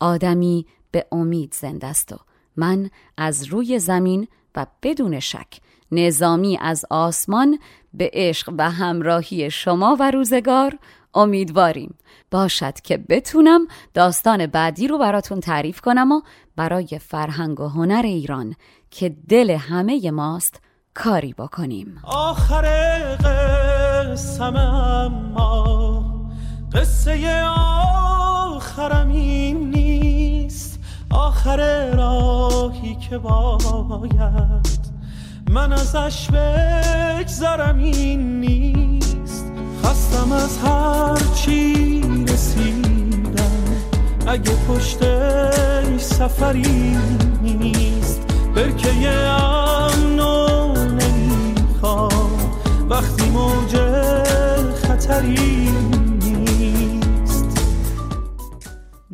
آدمی 0.00 0.66
به 0.90 1.06
امید 1.12 1.54
زنده 1.54 1.86
است 1.86 2.12
و 2.12 2.16
من 2.56 2.90
از 3.16 3.44
روی 3.44 3.78
زمین 3.78 4.28
و 4.54 4.66
بدون 4.82 5.20
شک 5.20 5.60
نظامی 5.92 6.58
از 6.60 6.84
آسمان 6.90 7.58
به 7.94 8.10
عشق 8.12 8.54
و 8.58 8.70
همراهی 8.70 9.50
شما 9.50 9.96
و 10.00 10.10
روزگار 10.10 10.78
امیدواریم. 11.14 11.94
باشد 12.30 12.80
که 12.80 12.96
بتونم 12.96 13.66
داستان 13.94 14.46
بعدی 14.46 14.88
رو 14.88 14.98
براتون 14.98 15.40
تعریف 15.40 15.80
کنم 15.80 16.12
و 16.12 16.20
برای 16.56 16.98
فرهنگ 17.00 17.60
و 17.60 17.68
هنر 17.68 18.02
ایران 18.04 18.54
که 18.90 19.16
دل 19.28 19.50
همه 19.50 20.10
ماست 20.10 20.60
کاری 20.94 21.32
بکنیم. 21.32 21.98
آخر 22.04 22.64
قسم 23.14 24.56
اما 24.56 26.04
قصه 26.72 27.44
آخرم 27.56 29.08
این 29.08 29.70
نیست. 29.70 30.80
آخر 31.10 31.90
راهی 31.94 32.94
که 32.94 33.18
باید 33.18 34.92
من 35.50 35.72
ازش 35.72 36.30
بگذرم 36.30 37.78
این 37.78 38.40
نیست. 38.40 39.52
خستم 39.84 40.32
از 40.32 40.58
هر 40.58 41.34
چی 41.34 42.02
رسیدم. 42.28 43.62
اگه 44.26 44.52
پشت 44.68 44.98
سفری 45.98 46.96
نیست. 47.42 48.20
برکه 48.54 48.88
وقتی 48.92 50.41
موج 53.32 53.76
خطری. 54.82 56.01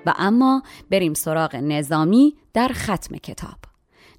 و 0.06 0.14
اما 0.18 0.62
بریم 0.90 1.14
سراغ 1.14 1.56
نظامی 1.56 2.36
در 2.52 2.68
ختم 2.68 3.16
کتاب. 3.16 3.71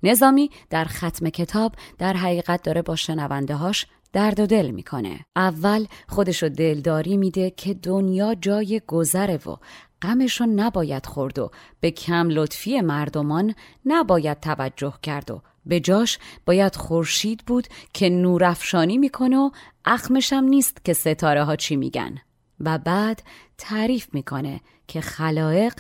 نظامی 0.04 0.50
در 0.70 0.86
ختم 0.86 1.30
کتاب 1.30 1.76
در 1.98 2.14
حقیقت 2.14 2.64
داره 2.64 2.82
با 2.82 2.96
شنونده 2.96 3.56
هاش 3.56 3.86
درد 4.14 4.40
و 4.40 4.46
دل 4.46 4.72
می‌کنه. 4.72 5.20
اول 5.36 5.86
خودشو 6.08 6.50
دلداری 6.50 7.18
میده 7.18 7.52
که 7.52 7.74
دنیا 7.74 8.36
جای 8.36 8.82
گذره 8.88 9.38
و 9.38 9.56
غمشو 10.02 10.46
نباید 10.46 11.06
خورد 11.06 11.40
و 11.40 11.52
به 11.80 11.92
کم 11.92 12.30
لطفی 12.30 12.82
مردمان 12.82 13.56
نباید 13.86 14.40
توجه 14.40 14.94
کرد 15.04 15.32
و 15.32 15.42
به 15.66 15.80
جاش 15.80 16.20
باید 16.46 16.76
خورشید 16.76 17.44
بود 17.46 17.68
که 17.94 18.10
نورافشانی 18.10 18.98
می‌کنه 18.98 19.38
و 19.38 19.50
اخمشم 19.86 20.44
نیست 20.44 20.86
که 20.86 20.94
ستاره 20.94 21.44
ها 21.44 21.56
چی 21.56 21.76
میگن. 21.76 22.18
و 22.60 22.78
بعد 22.78 23.24
تعریف 23.58 24.08
می‌کنه 24.14 24.62
که 24.88 25.02
خلایق 25.02 25.74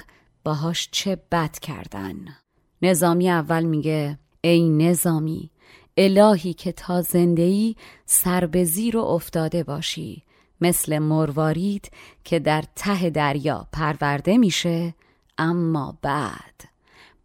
باهاش 0.43 0.89
چه 0.91 1.17
بد 1.32 1.59
کردن. 1.59 2.43
نظامی 2.84 3.29
اول 3.29 3.63
میگه 3.63 4.19
ای 4.41 4.69
نظامی 4.69 5.49
الهی 5.97 6.53
که 6.53 6.71
تا 6.71 7.01
زندهی 7.01 7.75
سر 8.05 8.45
به 8.45 8.63
زیر 8.63 8.97
و 8.97 9.01
افتاده 9.01 9.63
باشی. 9.63 10.23
مثل 10.61 10.99
مروارید 10.99 11.91
که 12.23 12.39
در 12.39 12.63
ته 12.75 13.09
دریا 13.09 13.67
پرورده 13.71 14.38
میشه 14.38 14.93
اما 15.38 15.97
بعد 16.01 16.63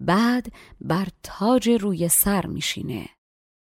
بعد 0.00 0.52
بر 0.80 1.08
تاج 1.22 1.68
روی 1.68 2.08
سر 2.08 2.46
میشینه. 2.46 3.08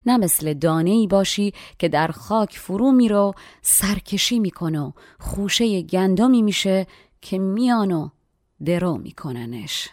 نه 0.06 0.16
مثل 0.16 0.54
دانه 0.54 0.90
ای 0.90 1.06
باشی 1.06 1.52
که 1.78 1.88
در 1.88 2.08
خاک 2.08 2.58
فرو 2.58 2.92
میرو 2.92 3.34
سرکشی 3.62 4.38
می‌کنه 4.38 4.80
و 4.80 4.92
خوشه 5.20 5.82
گندمی 5.82 6.42
میشه 6.42 6.86
که 7.20 7.38
میانو 7.38 8.08
درو 8.64 8.98
میکننش. 8.98 9.88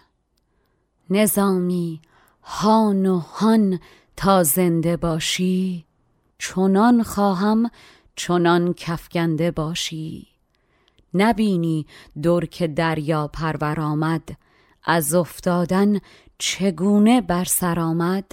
نظامی 1.12 2.02
هان 2.42 3.06
و 3.06 3.20
هان 3.20 3.80
تا 4.18 4.44
زنده 4.44 4.98
باشی 4.98 5.86
چنان 6.40 7.04
خواهم 7.04 7.72
چنان 8.16 8.74
کفگنده 8.74 9.52
باشی. 9.52 10.28
نبینی 11.14 11.86
دور 12.22 12.46
که 12.46 12.68
دریا 12.68 13.28
پرور 13.28 13.80
آمد 13.80 14.30
از 14.84 15.14
افتادن 15.14 16.00
چگونه 16.38 17.22
بر 17.22 17.44
سر 17.44 17.80
آمد؟ 17.80 18.32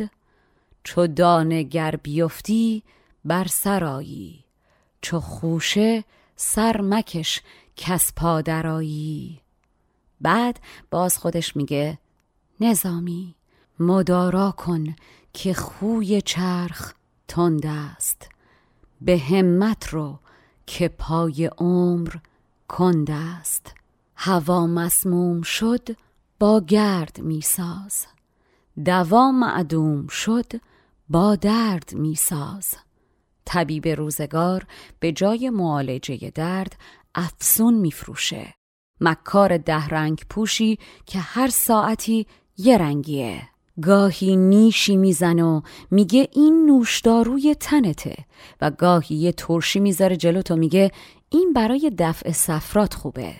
چو 0.85 1.07
دانه 1.07 1.62
گر 1.62 1.97
بیفتی 2.03 2.83
بر 3.24 3.45
سرایی 3.45 4.45
چو 5.01 5.20
خوشه 5.20 6.05
سر 6.37 6.81
مکش 6.81 7.43
کس 7.76 8.12
پادرایی 8.16 9.41
بعد 10.20 10.61
باز 10.91 11.18
خودش 11.18 11.57
میگه 11.57 11.99
نظامی 12.61 13.34
مدارا 13.78 14.50
کن 14.50 14.94
که 15.32 15.54
خوی 15.54 16.20
چرخ 16.20 16.94
تند 17.28 17.66
است. 17.66 18.28
به 19.00 19.18
همت 19.18 19.88
رو 19.88 20.18
که 20.66 20.88
پای 20.88 21.46
عمر 21.46 22.14
کند 22.68 23.11
است. 23.11 23.74
هوا 24.20 24.66
مسموم 24.66 25.42
شد 25.42 25.88
با 26.38 26.61
گرد 26.61 27.20
میساز 27.20 28.06
دوا 28.84 29.30
معدوم 29.30 30.06
شد 30.06 30.52
با 31.09 31.36
درد 31.36 31.94
میساز 31.94 32.74
طبیب 33.44 33.88
روزگار 33.88 34.66
به 35.00 35.12
جای 35.12 35.50
معالجه 35.50 36.32
درد 36.34 36.76
افسون 37.14 37.74
میفروشه 37.74 38.54
مکار 39.00 39.56
ده 39.56 39.86
رنگ 39.88 40.24
پوشی 40.30 40.78
که 41.06 41.18
هر 41.18 41.48
ساعتی 41.48 42.26
یه 42.59 42.78
رنگیه. 42.78 43.48
گاهی 43.82 44.36
نیشی 44.36 44.96
میزن 44.96 45.38
و 45.40 45.61
میگه 45.90 46.28
این 46.32 46.66
نوشداروی 46.66 47.54
تنته 47.54 48.16
و 48.61 48.70
گاهی 48.70 49.16
یه 49.16 49.32
ترشی 49.32 49.80
می‌ذاره 49.80 50.16
جلو 50.16 50.42
تو 50.42 50.56
میگه 50.56 50.90
این 51.28 51.52
برای 51.52 51.92
دفع 51.98 52.32
سفرات 52.32 52.94
خوبه. 52.94 53.34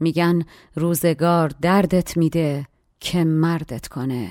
میگن 0.00 0.42
روزگار 0.74 1.48
دردت 1.48 2.16
میده 2.16 2.66
که 3.00 3.24
مردت 3.24 3.88
کنه. 3.88 4.28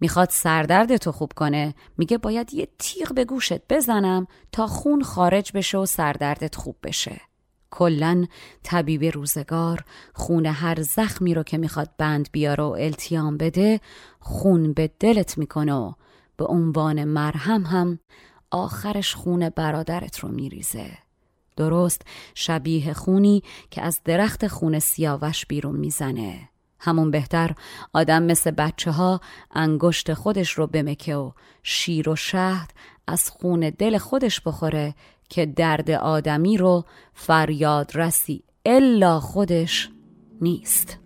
می‌خواد 0.00 0.28
سردردتو 0.30 1.12
خوب 1.12 1.32
کنه. 1.36 1.74
میگه 1.98 2.18
باید 2.18 2.54
یه 2.54 2.68
تیغ 2.78 3.14
به 3.14 3.24
گوشت 3.24 3.68
بزنم 3.70 4.26
تا 4.52 4.66
خون 4.66 5.02
خارج 5.02 5.52
بشه 5.54 5.78
و 5.78 5.86
سردردت 5.86 6.54
خوب 6.56 6.76
بشه. 6.82 7.20
کلا 7.74 8.26
طبیب 8.62 9.04
روزگار 9.04 9.84
خون 10.12 10.46
هر 10.46 10.82
زخمی 10.82 11.34
رو 11.34 11.42
که 11.42 11.58
می‌خواد 11.58 11.90
بند 11.98 12.28
بیاره 12.32 12.64
و 12.64 12.76
التیام 12.78 13.36
بده 13.36 13.80
خون 14.20 14.72
به 14.72 14.90
دلت 15.00 15.38
می‌کنه 15.38 15.74
و 15.74 15.92
به 16.36 16.44
عنوان 16.44 17.04
مرهم 17.04 17.62
هم 17.62 17.98
آخرش 18.50 19.14
خون 19.14 19.48
برادرت 19.48 20.18
رو 20.18 20.28
میریزه. 20.28 20.98
درست 21.56 22.02
شبیه 22.34 22.92
خونی 22.92 23.42
که 23.70 23.82
از 23.82 24.00
درخت 24.04 24.46
خون 24.46 24.78
سیاوش 24.78 25.46
بیرون 25.46 25.76
می‌زنه. 25.76 26.48
همون 26.78 27.10
بهتر 27.10 27.54
آدم 27.92 28.22
مثل 28.22 28.50
بچه 28.50 28.90
ها 28.90 29.20
انگشت 29.50 30.14
خودش 30.14 30.50
رو 30.50 30.66
بمکه 30.66 31.16
و 31.16 31.30
شیر 31.62 32.08
و 32.08 32.16
شهد 32.16 32.70
از 33.06 33.30
خون 33.30 33.60
دل 33.78 33.98
خودش 33.98 34.40
بخوره 34.40 34.94
که 35.34 35.46
درد 35.46 35.90
آدمی 35.90 36.56
رو 36.56 36.84
فریاد 37.14 37.90
رسی 37.94 38.42
الا 38.66 39.20
خودش 39.20 39.90
نیست 40.40 40.98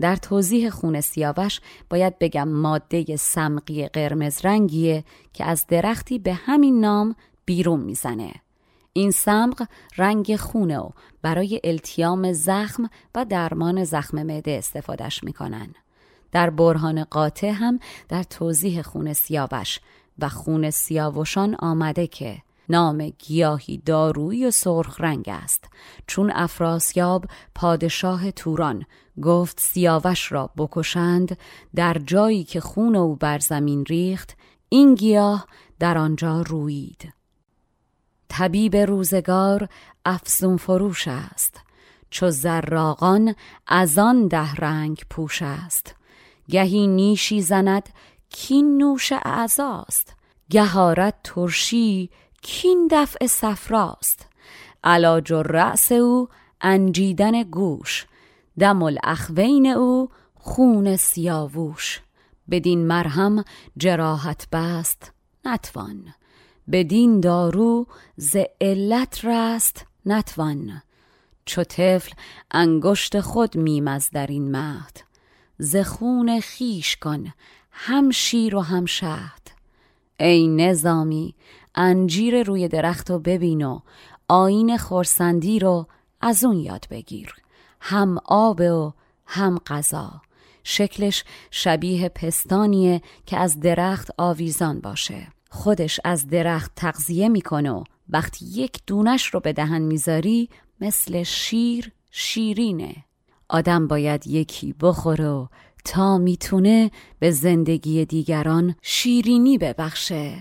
در 0.00 0.16
توضیح 0.16 0.70
خون 0.70 1.00
سیاوش 1.00 1.60
باید 1.90 2.18
بگم 2.18 2.48
ماده 2.48 3.16
سمقی 3.16 3.86
قرمز 3.86 4.44
رنگیه 4.44 5.04
که 5.32 5.44
از 5.44 5.66
درختی 5.66 6.18
به 6.18 6.32
همین 6.32 6.80
نام 6.80 7.14
بیرون 7.44 7.80
می‌زنه. 7.80 8.32
این 8.98 9.10
سمق 9.10 9.66
رنگ 9.96 10.36
خونه 10.36 10.78
و 10.78 10.90
برای 11.22 11.60
التیام 11.64 12.32
زخم 12.32 12.90
و 13.14 13.24
درمان 13.24 13.84
زخم 13.84 14.22
معده 14.22 14.50
استفادهش 14.50 15.24
می‌کنن. 15.24 15.74
در 16.32 16.50
برهان 16.50 17.04
قاطع 17.04 17.50
هم 17.50 17.78
در 18.08 18.22
توضیح 18.22 18.82
خون 18.82 19.12
سیاوش 19.12 19.80
و 20.18 20.28
خون 20.28 20.70
سیاوشان 20.70 21.54
آمده 21.54 22.06
که 22.06 22.38
نام 22.68 23.08
گیاهی 23.08 23.82
دارویی 23.86 24.46
و 24.46 24.50
سرخ 24.50 25.00
رنگ 25.00 25.24
است 25.28 25.64
چون 26.06 26.32
افراسیاب 26.34 27.24
پادشاه 27.54 28.30
توران 28.30 28.86
گفت 29.22 29.60
سیاوش 29.60 30.32
را 30.32 30.50
بکشند 30.56 31.38
در 31.74 31.96
جایی 32.06 32.44
که 32.44 32.60
خون 32.60 32.96
او 32.96 33.16
بر 33.16 33.38
زمین 33.38 33.84
ریخت 33.84 34.36
این 34.68 34.94
گیاه 34.94 35.46
در 35.78 35.98
آنجا 35.98 36.42
روید 36.42 37.17
طبیب 38.28 38.76
روزگار 38.76 39.68
افسون 40.04 40.56
فروش 40.56 41.08
است 41.08 41.60
چو 42.10 42.30
زراقان 42.30 43.34
از 43.66 43.98
آن 43.98 44.28
ده 44.28 44.54
رنگ 44.54 45.02
پوش 45.10 45.42
است. 45.42 45.94
گهی 46.48 46.86
نیشی 46.86 47.42
زند 47.42 47.88
کین 48.30 48.78
نوش 48.78 49.12
اعزاست 49.12 50.14
گهارت 50.50 51.14
ترشی 51.24 52.10
کین 52.42 52.88
دفع 52.90 53.26
صفراست. 53.26 54.26
علاج 54.84 55.32
و 55.32 55.42
رأس 55.42 55.92
او 55.92 56.28
انجیدن 56.60 57.42
گوش. 57.42 58.06
دم 58.58 58.82
الاخوین 58.82 59.66
او 59.66 60.08
خون 60.34 60.96
سیاووش. 60.96 62.00
بدین 62.50 62.86
مرهم 62.86 63.44
جراحت 63.76 64.48
بست 64.52 65.12
نتوان. 65.44 66.14
بدین 66.72 67.20
دارو 67.20 67.86
ز 68.16 68.36
علت 68.60 69.24
رست 69.24 69.86
نتوان. 70.06 70.82
چو 71.44 71.64
طفل 71.64 72.12
انگشت 72.50 73.20
خود 73.20 73.56
میمز 73.56 74.10
در 74.10 74.26
این 74.26 74.50
مهد. 74.50 75.00
ز 75.58 75.76
خون 75.76 76.40
خیش 76.40 76.96
کن 76.96 77.32
هم 77.70 78.10
شیر 78.10 78.56
و 78.56 78.60
هم 78.60 78.86
شهد. 78.86 79.48
ای 80.20 80.48
نظامی 80.48 81.34
انجیر 81.74 82.42
روی 82.42 82.68
درخت 82.68 83.10
رو 83.10 83.18
ببین 83.18 83.66
و 83.66 83.80
آین 84.28 84.76
خورسندی 84.76 85.58
رو 85.58 85.86
از 86.20 86.44
اون 86.44 86.56
یاد 86.56 86.86
بگیر. 86.90 87.34
هم 87.80 88.18
آب 88.24 88.60
و 88.60 88.92
هم 89.26 89.58
غذا. 89.58 90.20
شکلش 90.64 91.24
شبیه 91.50 92.08
پستانیه 92.08 93.02
که 93.26 93.36
از 93.36 93.60
درخت 93.60 94.10
آویزان 94.18 94.80
باشه. 94.80 95.28
خودش 95.48 96.00
از 96.04 96.28
درخت 96.28 96.72
تغذیه 96.76 97.28
می‌کنه 97.28 97.70
و 97.70 97.84
وقتی 98.08 98.46
یک 98.46 98.80
دونش 98.86 99.26
رو 99.26 99.40
به 99.40 99.52
دهن 99.52 99.82
می‌ذاری 99.82 100.48
مثل 100.80 101.22
شیر 101.22 101.92
شیرینه. 102.10 103.04
آدم 103.48 103.88
باید 103.88 104.26
یکی 104.26 104.74
بخوره 104.80 105.28
و 105.28 105.46
تا 105.84 106.18
می‌تونه 106.18 106.90
به 107.18 107.30
زندگی 107.30 108.04
دیگران 108.04 108.74
شیرینی 108.82 109.58
ببخشه. 109.58 110.38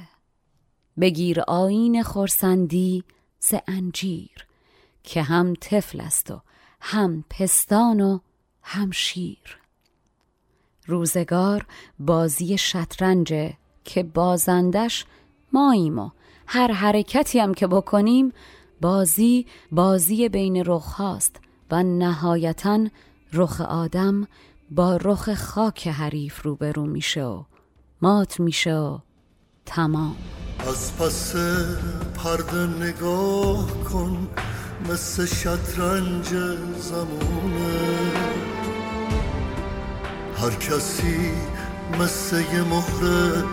بگیر 1.00 1.42
آین 1.42 2.04
خورسندی 2.04 3.04
ز 3.40 3.54
انجیر 3.68 4.48
که 5.04 5.22
هم 5.22 5.54
طفل 5.62 6.02
است 6.02 6.32
و 6.32 6.42
هم 6.82 7.24
پستان 7.30 8.02
و 8.02 8.20
هم 8.62 8.92
شیر. 8.92 9.60
روزگار 10.86 11.66
بازی 12.00 12.58
شطرنجه 12.58 13.54
که 13.88 14.04
بازندش 14.04 15.06
ماییم 15.54 16.00
و 16.00 16.10
هر 16.48 16.72
حرکتی 16.72 17.40
هم 17.40 17.54
که 17.54 17.68
بکنیم 17.68 18.34
بازی 18.82 19.46
بازی 19.72 20.30
بین 20.30 20.64
رخ 20.66 20.86
هاست 20.86 21.36
و 21.72 21.84
نهایتا 21.84 22.88
رخ 23.34 23.62
آدم 23.62 24.28
با 24.72 24.96
رخ 24.96 25.34
خاک 25.34 25.88
حریف 25.88 26.42
روبرو 26.42 26.86
میشه 26.86 27.24
و 27.24 27.44
مات 28.02 28.40
میشه 28.40 28.76
و 28.76 28.98
تمام. 29.66 30.16
از 30.60 30.98
پس 30.98 31.36
پرده 32.16 32.68
نگاه 32.68 33.84
کن 33.84 34.28
مثل 34.90 35.26
شطرنج 35.26 36.28
زمونه 36.80 38.12
هر 40.38 40.50
کسی 40.50 41.32
مثل 42.00 42.40
یه 42.40 42.64
مهره 42.64 43.44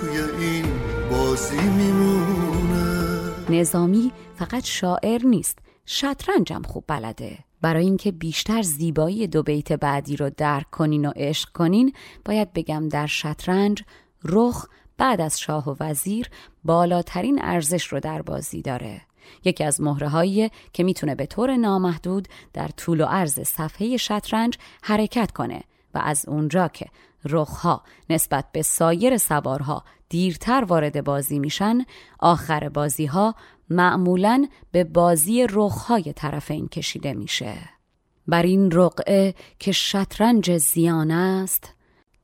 توی 0.00 0.18
این 0.18 0.64
بازی 1.10 1.60
میمونه. 1.60 3.20
نظامی 3.48 4.12
فقط 4.36 4.64
شاعر 4.64 5.22
نیست 5.24 5.58
شطرنجم 5.86 6.62
خوب 6.62 6.84
بلده. 6.86 7.38
برای 7.60 7.84
اینکه 7.84 8.12
بیشتر 8.12 8.62
زیبایی 8.62 9.26
دو 9.26 9.42
بیت 9.42 9.72
بعدی 9.72 10.16
رو 10.16 10.30
درک 10.36 10.70
کنین 10.70 11.06
و 11.06 11.12
عشق 11.16 11.48
کنین 11.52 11.92
باید 12.24 12.52
بگم 12.52 12.88
در 12.88 13.06
شطرنج 13.06 13.82
رخ 14.24 14.66
بعد 14.98 15.20
از 15.20 15.40
شاه 15.40 15.70
و 15.70 15.76
وزیر 15.80 16.28
بالاترین 16.64 17.40
ارزش 17.42 17.86
رو 17.86 18.00
در 18.00 18.22
بازی 18.22 18.62
داره. 18.62 19.00
یکی 19.44 19.64
از 19.64 19.80
مهره 19.80 20.50
که 20.72 20.82
می‌تونه 20.82 21.14
به 21.14 21.26
طور 21.26 21.56
نامحدود 21.56 22.28
در 22.52 22.68
طول 22.68 23.00
و 23.00 23.04
عرض 23.04 23.40
صفحه 23.40 23.96
شطرنج 23.96 24.58
حرکت 24.82 25.32
کنه 25.32 25.62
و 25.94 26.00
از 26.04 26.24
اونجا 26.28 26.68
که 26.68 26.86
رخها. 27.24 27.82
نسبت 28.10 28.44
به 28.52 28.62
سایر 28.62 29.16
سوارها 29.16 29.84
دیرتر 30.08 30.64
وارد 30.64 31.04
بازی 31.04 31.38
میشن. 31.38 31.78
آخر 32.18 32.68
بازی 32.68 33.06
ها 33.06 33.34
معمولا 33.70 34.46
به 34.72 34.84
بازی 34.84 35.46
رخهای 35.50 36.12
طرفین 36.12 36.68
کشیده 36.68 37.12
میشه. 37.12 37.54
بر 38.26 38.42
این 38.42 38.70
رقعه 38.70 39.34
که 39.58 39.72
شطرنج 39.72 40.58
زیان 40.58 41.10
است 41.10 41.74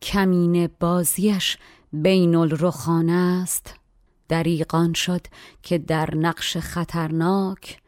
کمین 0.03 0.71
بازیش 0.81 1.59
بین 1.93 2.35
الرخان 2.35 3.11
است. 3.11 3.75
دریقان 4.29 4.93
شد 4.93 5.27
که 5.63 5.79
در 5.79 6.15
نقش 6.15 6.57
خطرناک 6.57 7.79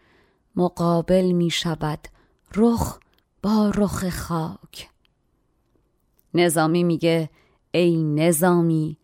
مقابل 0.56 1.32
می 1.32 1.50
شود 1.50 2.08
رخ 2.54 2.98
با 3.42 3.72
رخ 3.74 4.08
خاک. 4.08 4.91
نظامی 6.34 6.84
میگه 6.84 7.30
ای 7.74 8.02
نظامی 8.02 8.96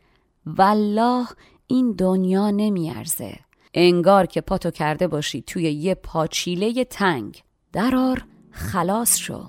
والله 0.47 1.26
این 1.66 1.93
دنیا 1.93 2.51
نمیارزه. 2.51 3.39
انگار 3.74 4.26
که 4.26 4.41
پاتو 4.41 4.70
کرده 4.70 5.09
باشی 5.09 5.43
توی 5.43 5.62
یه 5.62 5.95
پاچیله 5.95 6.85
تنگ. 6.85 7.43
درار 7.72 8.24
خلاص 8.51 9.18
شو. 9.18 9.45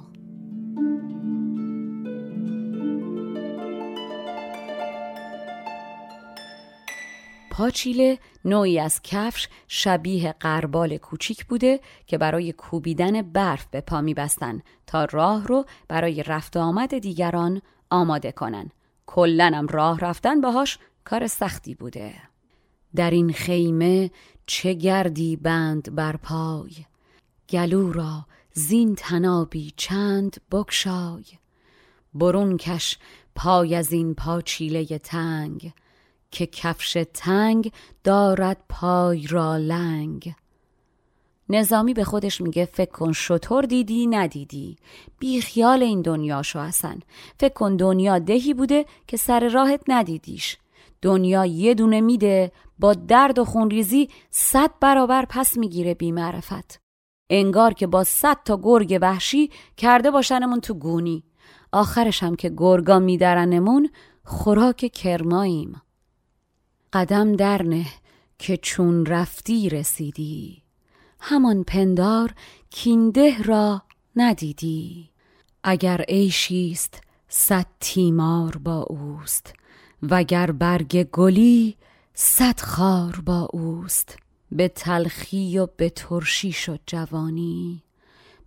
پاچیله 7.51 8.19
نوعی 8.45 8.79
از 8.79 9.01
کفش 9.03 9.47
شبیه 9.67 10.35
قربال 10.39 10.97
کوچیک 10.97 11.45
بوده 11.45 11.79
که 12.07 12.17
برای 12.17 12.51
کوبیدن 12.51 13.21
برف 13.21 13.65
به 13.71 13.81
پا 13.81 14.01
میبستن 14.01 14.61
تا 14.87 15.05
راه 15.05 15.47
رو 15.47 15.65
برای 15.87 16.23
رفت 16.23 16.57
آمد 16.57 16.97
دیگران 16.97 17.61
آماده 17.89 18.31
کنن. 18.31 18.71
کلنم 19.05 19.67
راه 19.67 19.99
رفتن 19.99 20.41
باهاش 20.41 20.79
کار 21.03 21.27
سختی 21.27 21.75
بوده. 21.75 22.13
در 22.95 23.11
این 23.11 23.33
خیمه 23.33 24.11
چه 24.45 24.73
گردی 24.73 25.35
بند 25.35 25.95
بر 25.95 26.15
پای؟ 26.15 26.71
گلو 27.49 27.91
را 27.91 28.25
زین 28.53 28.95
تنابی 28.95 29.73
چند 29.77 30.37
بکشای 30.51 31.23
برون 32.13 32.57
کش 32.57 32.97
پای 33.35 33.75
از 33.75 33.91
این 33.91 34.15
پاچیله 34.15 34.97
تنگ. 34.97 35.73
که 36.31 36.45
کفش 36.45 36.97
تنگ 37.13 37.71
دارد 38.03 38.57
پای 38.69 39.27
را 39.27 39.57
لنگ. 39.57 40.33
نظامی 41.49 41.93
به 41.93 42.03
خودش 42.03 42.41
میگه 42.41 42.65
فکر 42.65 42.91
کن 42.91 43.11
شطور 43.11 43.63
دیدی 43.63 44.07
ندیدی. 44.07 44.77
بی 45.19 45.41
خیال 45.41 45.83
این 45.83 46.01
دنیاشو 46.01 46.59
هستن 46.59 46.99
فکر 47.39 47.53
کن 47.53 47.75
دنیا 47.75 48.19
دهی 48.19 48.53
بوده 48.53 48.85
که 49.07 49.17
سر 49.17 49.49
راهت 49.49 49.81
ندیدیش. 49.87 50.57
دنیا 51.01 51.45
یه 51.45 51.73
دونه 51.73 52.01
میده 52.01 52.51
با 52.79 52.93
درد 52.93 53.39
و 53.39 53.45
خونریزی 53.45 54.09
صد 54.29 54.71
برابر 54.79 55.25
پس 55.29 55.57
می‌گیره 55.57 55.93
بیمعرفت 55.93 56.81
انگار 57.29 57.73
که 57.73 57.87
با 57.87 58.03
صد 58.03 58.37
تا 58.45 58.59
گرگ 58.63 58.99
وحشی 59.01 59.49
کرده 59.77 60.11
باشنمون 60.11 60.59
تو 60.59 60.73
گونی. 60.73 61.23
آخرش 61.71 62.23
هم 62.23 62.35
که 62.35 62.53
گرگا 62.57 62.99
میدرنمون 62.99 63.89
خوراک 64.23 64.91
کرماییم. 64.93 65.81
قدم 66.93 67.35
درنه 67.35 67.85
که 68.39 68.57
چون 68.57 69.05
رفتی 69.05 69.69
رسیدی. 69.69 70.61
همان 71.19 71.63
پندار 71.63 72.33
کینده 72.69 73.43
را 73.43 73.81
ندیدی. 74.15 75.09
اگر 75.63 76.01
عیشیست 76.01 77.01
صد 77.27 77.65
تیمار 77.79 78.57
با 78.57 78.81
اوست. 78.81 79.53
وگر 80.01 80.51
برگ 80.51 81.03
گلی 81.03 81.77
صد 82.13 82.59
خار 82.59 83.21
با 83.25 83.47
اوست. 83.53 84.17
به 84.51 84.67
تلخی 84.67 85.57
و 85.57 85.67
به 85.77 85.89
ترشی 85.89 86.51
شد 86.51 86.79
جوانی. 86.85 87.83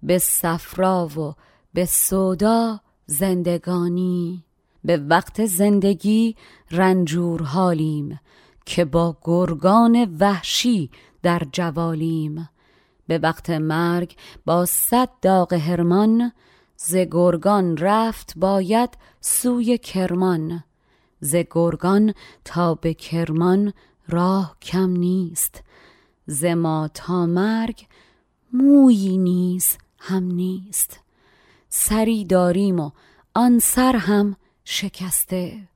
به 0.02 0.18
صفرا 0.18 1.06
و 1.06 1.34
به 1.74 1.84
سودا 1.84 2.80
زندگانی. 3.06 4.44
به 4.84 4.96
وقت 4.96 5.46
زندگی 5.46 6.36
رنجور 6.70 7.42
حالیم 7.42 8.20
که 8.66 8.84
با 8.84 9.16
گرگان 9.22 10.16
وحشی 10.20 10.90
در 11.22 11.42
جوالیم. 11.52 12.48
به 13.06 13.18
وقت 13.18 13.50
مرگ 13.50 14.16
با 14.44 14.66
صد 14.66 15.08
داغ 15.22 15.52
هرمان 15.52 16.32
ز 16.76 16.96
گرگان 16.96 17.76
رفت 17.76 18.32
باید 18.36 18.90
سوی 19.20 19.78
کرمان. 19.78 20.64
ز 21.20 21.36
گرگان 21.50 22.14
تا 22.44 22.74
به 22.74 22.94
کرمان 22.94 23.72
راه 24.08 24.56
کم 24.62 24.90
نیست. 24.90 25.62
ز 26.26 26.44
ما 26.44 26.88
تا 26.94 27.26
مرگ 27.26 27.86
مویی 28.52 29.18
نیز 29.18 29.78
هم 29.98 30.24
نیست. 30.24 31.00
سری 31.68 32.24
داریم 32.24 32.80
و 32.80 32.90
آن 33.34 33.58
سر 33.58 33.96
هم 33.96 34.36
شکسته 34.64 35.68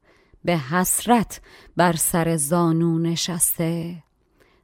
به 0.45 0.59
حسرت 0.59 1.41
بر 1.77 1.97
سر 1.97 2.37
زانو 2.37 2.99
نشسته. 2.99 4.03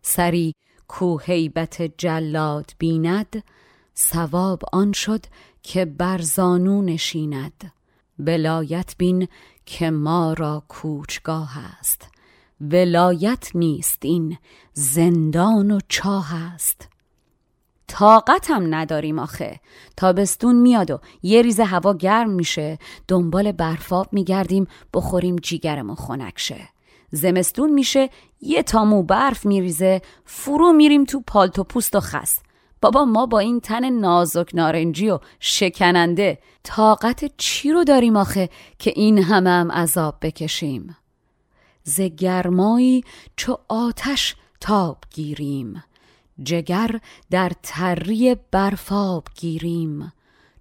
سری 0.03 0.55
کو 0.89 1.19
هیبت 1.19 1.83
جلاد 1.99 2.73
بیند 2.79 3.45
سواب 3.95 4.63
آن 4.73 4.93
شد 4.93 5.27
که 5.63 5.85
بر 5.85 6.19
زانو 6.19 6.83
نشیند. 6.83 7.73
ولایت 8.19 8.95
بین 8.99 9.29
که 9.67 9.91
ما 9.91 10.33
را 10.33 10.63
کوچگاه 10.69 11.59
است. 11.59 12.09
ولایت 12.61 13.51
نیست 13.55 13.99
این 14.05 14.39
زندان 14.73 15.71
و 15.71 15.81
چاه 15.89 16.35
است. 16.35 16.89
طاقت 17.93 18.51
هم 18.51 18.75
نداریم 18.75 19.19
آخه. 19.19 19.61
تابستون 19.97 20.57
میاد 20.57 20.91
و 20.91 21.01
یه 21.23 21.43
ریز 21.43 21.61
هوا 21.61 21.95
گرم 21.95 22.31
میشه. 22.31 22.79
دنبال 23.09 23.53
برفاب 23.53 24.09
میگردیم 24.13 24.67
بخوریم 24.95 25.37
جیگرمون 25.37 25.95
خنک 25.95 26.39
شه. 26.39 26.69
زمستون 27.11 27.71
میشه 27.71 28.11
یه 28.41 28.63
تامو 28.63 29.03
برف 29.03 29.47
میریزه 29.47 30.03
فرو 30.25 30.73
میریم 30.73 31.05
تو 31.05 31.23
پالتو 31.27 31.65
پوست 31.65 31.97
و 31.97 32.01
خس 32.01 32.39
بابا 32.81 33.05
ما 33.05 33.27
با 33.27 33.39
این 33.39 33.61
تن 33.61 33.91
نازک 33.91 34.51
نارنجی 34.55 35.11
و 35.11 35.19
شکننده 35.41 36.39
طاقت 36.63 37.37
چی 37.37 37.73
رو 37.73 37.85
داریم 37.85 38.17
آخه 38.17 38.49
که 38.79 38.93
این 38.97 39.19
همه 39.19 39.51
هم 39.51 39.73
عذاب 39.73 40.17
بکشیم؟ 40.23 40.97
ز 41.85 42.01
گرمایی 42.01 43.05
چو 43.37 43.57
آتش 43.69 44.37
تاب 44.61 44.99
گیریم. 45.11 45.83
جگر 46.45 47.01
در 47.31 47.53
تری 47.63 48.37
برفاب 48.51 49.27
گیریم. 49.35 50.13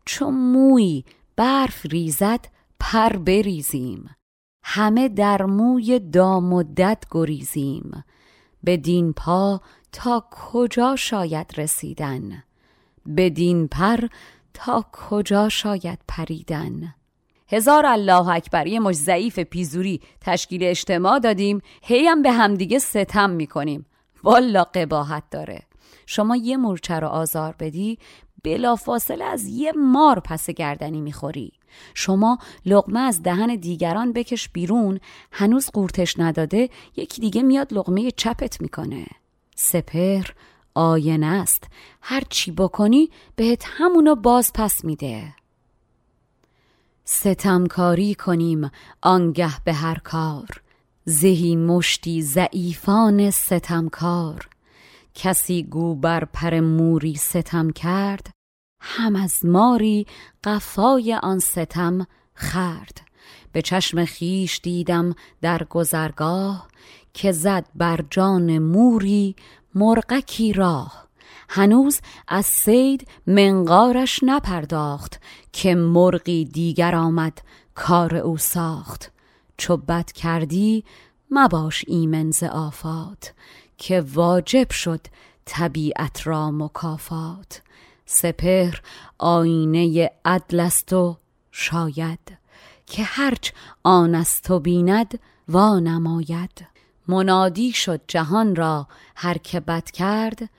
چو 0.06 0.32
موی 0.32 1.04
برف 1.36 1.86
ریزد 1.86 2.46
پر 2.80 3.10
بریزیم. 3.10 4.16
همه 4.64 5.10
در 5.10 5.46
موی 5.46 6.00
دام 6.00 6.54
و 6.54 6.64
دد 6.64 7.04
گریزیم. 7.12 8.04
بدین 8.66 9.14
پا 9.14 9.62
تا 9.92 10.26
کجا 10.32 10.96
شاید 10.96 11.54
رسیدن؟ 11.58 12.44
بدین 13.18 13.68
پر 13.68 14.08
تا 14.54 14.86
کجا 14.92 15.50
شاید 15.50 16.00
پریدن؟ 16.08 16.94
هزار 17.48 17.86
الله 17.86 18.28
اکبر 18.28 18.68
یه 18.68 18.80
مش 18.80 18.96
ضعیف 18.96 19.40
پیزوری 19.40 20.02
تشکیل 20.22 20.64
اجتماع 20.64 21.20
دادیم 21.20 21.62
هیم 21.84 22.22
به 22.22 22.32
همدیگه 22.32 22.80
ستم 22.80 23.30
می‌کنیم. 23.30 23.86
والا 24.24 24.64
قباحت 24.64 25.24
داره. 25.32 25.62
شما 26.12 26.36
یه 26.36 26.57
مورچه 26.57 26.99
رو 26.99 27.07
آزار 27.07 27.55
بدی 27.59 27.99
بلافاصله 28.43 29.24
از 29.26 29.45
یه 29.45 29.72
مار 29.72 30.20
پس 30.20 30.49
گردنی 30.49 31.01
می‌خوری. 31.01 31.51
شما 31.93 32.38
لقمه 32.66 32.99
از 32.99 33.24
دهن 33.24 33.55
دیگران 33.55 34.14
بکش 34.14 34.49
بیرون 34.49 34.99
هنوز 35.32 35.70
قورتش 35.70 36.20
نداده 36.20 36.70
یکی 36.95 37.22
دیگه 37.22 37.41
میاد 37.43 37.74
لقمه 37.74 38.12
چپت 38.12 38.62
می‌کنه. 38.62 39.05
سپر 39.55 40.24
آینه 40.76 41.26
است. 41.26 41.64
هر 42.01 42.24
چی 42.30 42.51
بکنی 42.51 43.09
بهت 43.36 43.64
همونو 43.68 44.16
باز 44.16 44.53
پس 44.53 44.86
میده. 44.86 45.34
ستمکاری 47.05 48.16
کنیم 48.16 48.72
آنگه 49.01 49.64
به 49.64 49.74
هر 49.74 49.99
کار. 49.99 50.62
زهی 51.05 51.55
مشتی 51.55 52.22
ضعیفان 52.22 53.32
ستمکار. 53.32 54.51
کسی 55.16 55.64
گو 55.64 55.95
بر 55.95 56.26
پر 56.26 56.59
موری 56.59 57.16
ستم 57.16 57.70
کرد 57.70 58.30
هم 58.82 59.16
از 59.16 59.45
ماری 59.45 60.07
قفای 60.43 61.14
آن 61.24 61.39
ستم 61.39 62.07
خرد 62.34 63.01
به 63.51 63.62
چشم 63.62 64.05
خیش 64.05 64.59
دیدم 64.64 65.16
در 65.41 65.64
گذرگاه 65.64 66.68
که 67.14 67.32
زد 67.32 67.66
بر 67.76 68.05
جان 68.09 68.59
موری 68.59 69.36
مرغکی 69.76 70.53
راه. 70.53 71.07
هنوز 71.49 72.01
از 72.28 72.45
سید 72.45 73.07
منقارش 73.28 74.20
نپرداخت 74.24 75.22
که 75.51 75.76
مرغی 75.76 76.45
دیگر 76.45 76.95
آمد 76.95 77.41
کار 77.76 78.16
او 78.16 78.38
ساخت. 78.38 79.12
چو 79.57 79.78
بد 79.78 80.12
کردی 80.12 80.84
مباش 81.32 81.86
ایمن 81.88 82.32
ز 82.32 82.43
آفات. 82.43 83.34
که 83.82 84.02
واجب 84.02 84.72
شد 84.72 85.02
طبیعت 85.46 86.28
را 86.28 86.52
مکافات. 86.52 87.62
سپهر 88.06 88.82
آینه 89.18 90.12
عدل 90.26 90.60
است 90.60 90.94
و 90.94 91.18
شاید 91.52 92.38
که 92.86 93.04
هرچ 93.04 93.52
آن 93.84 94.16
است 94.16 94.52
و 94.52 94.60
بیند 94.60 95.20
وا 95.48 95.80
نماید 95.80 96.68
منادی 97.08 97.72
شد 97.72 98.02
جهان 98.08 98.56
را 98.56 98.88
هر 99.16 99.38
که 99.38 99.60
بد 99.60 99.92
کرد 99.92 100.50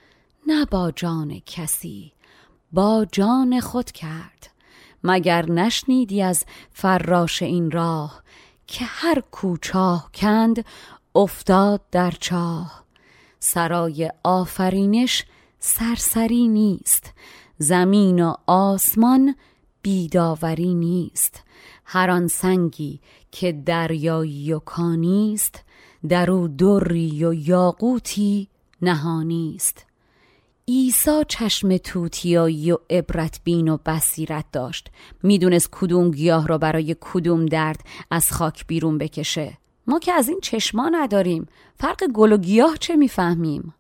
نه 0.47 0.65
با 0.65 0.91
جان 0.91 1.43
کسی 1.47 2.13
با 2.73 3.07
جان 3.13 3.61
خود 3.61 3.91
کرد. 3.93 4.51
مگر 5.05 5.51
نشنیدی 5.51 6.23
از 6.23 6.45
فراش 6.73 7.43
این 7.43 7.71
راه 7.71 8.23
که 8.67 8.85
هر 8.85 9.21
کوچاه 9.31 10.11
کند 10.15 10.65
افتاد 11.15 11.81
در 11.91 12.11
چاه؟ 12.11 12.83
سرای 13.45 14.11
آفرینش 14.25 15.25
سرسری 15.59 16.49
نیست. 16.49 17.13
زمین 17.59 18.25
و 18.25 18.35
آسمان 18.47 19.35
بیداوری 19.83 20.75
نیست. 20.75 21.43
هر 21.85 22.11
آن 22.11 22.29
سنگی 22.29 23.01
که 23.33 23.53
دریایی 23.53 24.53
و 24.53 24.59
کانیست 24.59 25.65
در 26.09 26.31
او 26.31 26.49
دری 26.49 27.25
و 27.25 27.35
یاقوتی 27.35 28.49
نهانیست 28.83 29.87
عیسی 30.69 31.21
چشم 31.29 31.77
توتیایی 31.77 32.73
و 32.73 32.79
عبرت 32.91 33.41
بین 33.45 33.69
و 33.69 33.77
بصیرت 33.87 34.45
داشت. 34.53 34.91
می‌دونست 35.23 35.69
کدوم 35.73 36.11
گیاه 36.11 36.47
را 36.47 36.59
برای 36.59 36.97
کدوم 37.01 37.47
درد 37.47 37.81
از 38.11 38.33
خاک 38.33 38.67
بیرون 38.67 38.99
بکشه. 38.99 39.62
ما 39.87 39.99
که 39.99 40.13
از 40.13 40.29
این 40.29 40.41
چشما 40.43 40.89
نداریم. 40.89 41.49
فرق 41.79 42.05
گل 42.07 42.33
و 42.33 42.37
گیاه 42.37 42.77
چه 42.77 42.97
می‌فهمیم؟ 42.97 43.75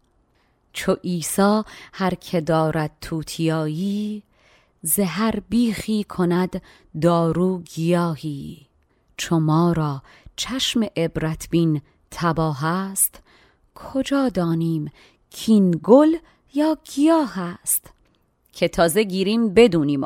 چو 0.72 0.92
عیسی 1.05 1.62
هر 1.92 2.14
که 2.14 2.40
دارد 2.40 2.90
توتیایی 3.00 4.22
زهر 4.82 5.40
بیخی 5.48 6.05
کند 6.05 6.62
دارو 7.00 7.59
گیاهی. 7.59 8.66
چو 9.16 9.40
ما 9.40 9.72
را 9.72 10.03
چشم 10.36 10.86
عبرت 10.96 11.48
بین 11.50 11.82
تباه 12.11 12.64
است 12.64 13.22
کجا 13.74 14.28
دانیم 14.28 14.90
کین 15.30 15.80
گل 15.82 16.16
یا 16.55 16.78
گیاه 16.94 17.38
است؟ 17.38 17.91
که 18.53 18.68
تازه 18.68 19.03
گیریم 19.03 19.55
بدونیم 19.55 20.00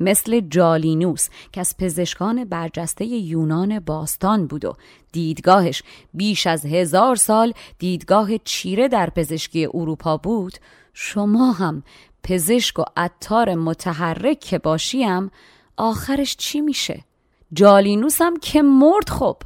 مثل 0.00 0.40
جالینوس 0.40 1.28
که 1.52 1.60
از 1.60 1.76
پزشکان 1.76 2.44
برجسته 2.44 3.04
یونان 3.04 3.80
باستان 3.80 4.46
بود 4.46 4.64
و 4.64 4.76
دیدگاهش 5.12 5.82
بیش 6.14 6.46
از 6.46 6.66
هزار 6.66 7.16
سال 7.16 7.52
دیدگاه 7.78 8.38
چیره 8.38 8.88
در 8.88 9.10
پزشکی 9.10 9.66
اروپا 9.74 10.16
بود 10.16 10.52
شما 10.94 11.52
هم 11.52 11.82
پزشک 12.22 12.78
و 12.78 12.84
عطار 12.96 13.54
متحرک 13.54 14.40
که 14.40 14.58
باشیم 14.58 15.30
آخرش 15.76 16.36
چی 16.36 16.60
میشه؟ 16.60 17.04
جالینوس 17.52 18.22
هم 18.22 18.36
که 18.36 18.62
مرد 18.62 19.08
خب 19.08 19.36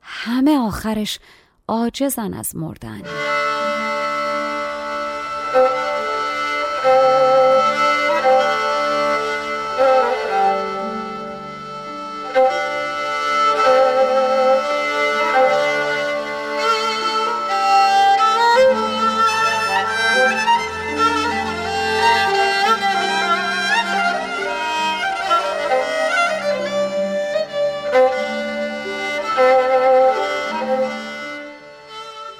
همه 0.00 0.58
آخرش 0.58 1.18
عاجزن 1.68 2.34
از 2.34 2.56
مردن 2.56 3.02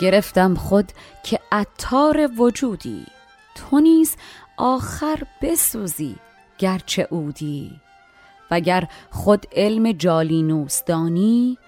گرفتم 0.00 0.54
خود 0.54 0.92
که 1.22 1.40
اتار 1.52 2.30
وجودی. 2.38 3.06
تو 3.54 3.80
نیز 3.80 4.16
آخر 4.56 5.22
بسوزی 5.42 6.16
گرچه 6.58 7.08
اودی 7.10 7.80
وگر 8.50 8.88
خود 9.10 9.46
علم 9.52 9.92
جالینوس 9.92 10.84
دانی 10.84 11.58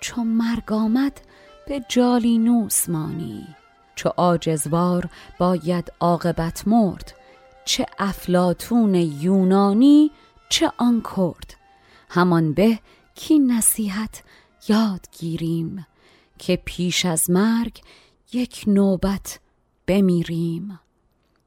چو 0.00 0.24
مرگ 0.24 0.72
آمد 0.72 1.20
به 1.66 1.84
جالینوس 1.88 2.88
مانی. 2.88 3.46
چو 3.94 4.12
آجزوار 4.16 5.08
باید 5.38 5.92
عاقبت 6.00 6.68
مرد 6.68 7.14
چه 7.64 7.86
افلاتون 7.98 8.94
یونانی 8.94 10.10
چه 10.48 10.72
آن 10.78 11.02
کرد. 11.16 11.54
همان 12.10 12.52
به 12.52 12.78
کی 13.14 13.38
نصیحت 13.38 14.22
یاد 14.68 15.06
گیریم. 15.18 15.86
که 16.40 16.62
پیش 16.64 17.06
از 17.06 17.30
مرگ 17.30 17.80
یک 18.32 18.64
نوبت 18.66 19.40
بمیریم. 19.86 20.80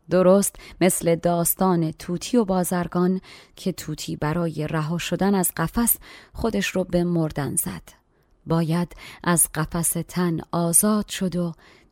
درست 0.10 0.56
مثل 0.82 1.16
داستان 1.16 1.92
توتی 1.92 2.38
و 2.38 2.46
بازرگان 2.46 3.22
که 3.56 3.72
توتی 3.72 4.16
برای 4.16 4.68
رها 4.68 4.98
شدن 4.98 5.36
از 5.36 5.52
قفس 5.58 5.98
خودش 6.34 6.68
رو 6.68 6.84
به 6.84 7.04
مردن 7.04 7.56
زد. 7.56 7.82
باید 8.46 8.96
از 9.24 9.50
قفس 9.54 9.94
تن 10.08 10.40
آزاد 10.52 11.08
شد 11.08 11.36
و 11.36 11.52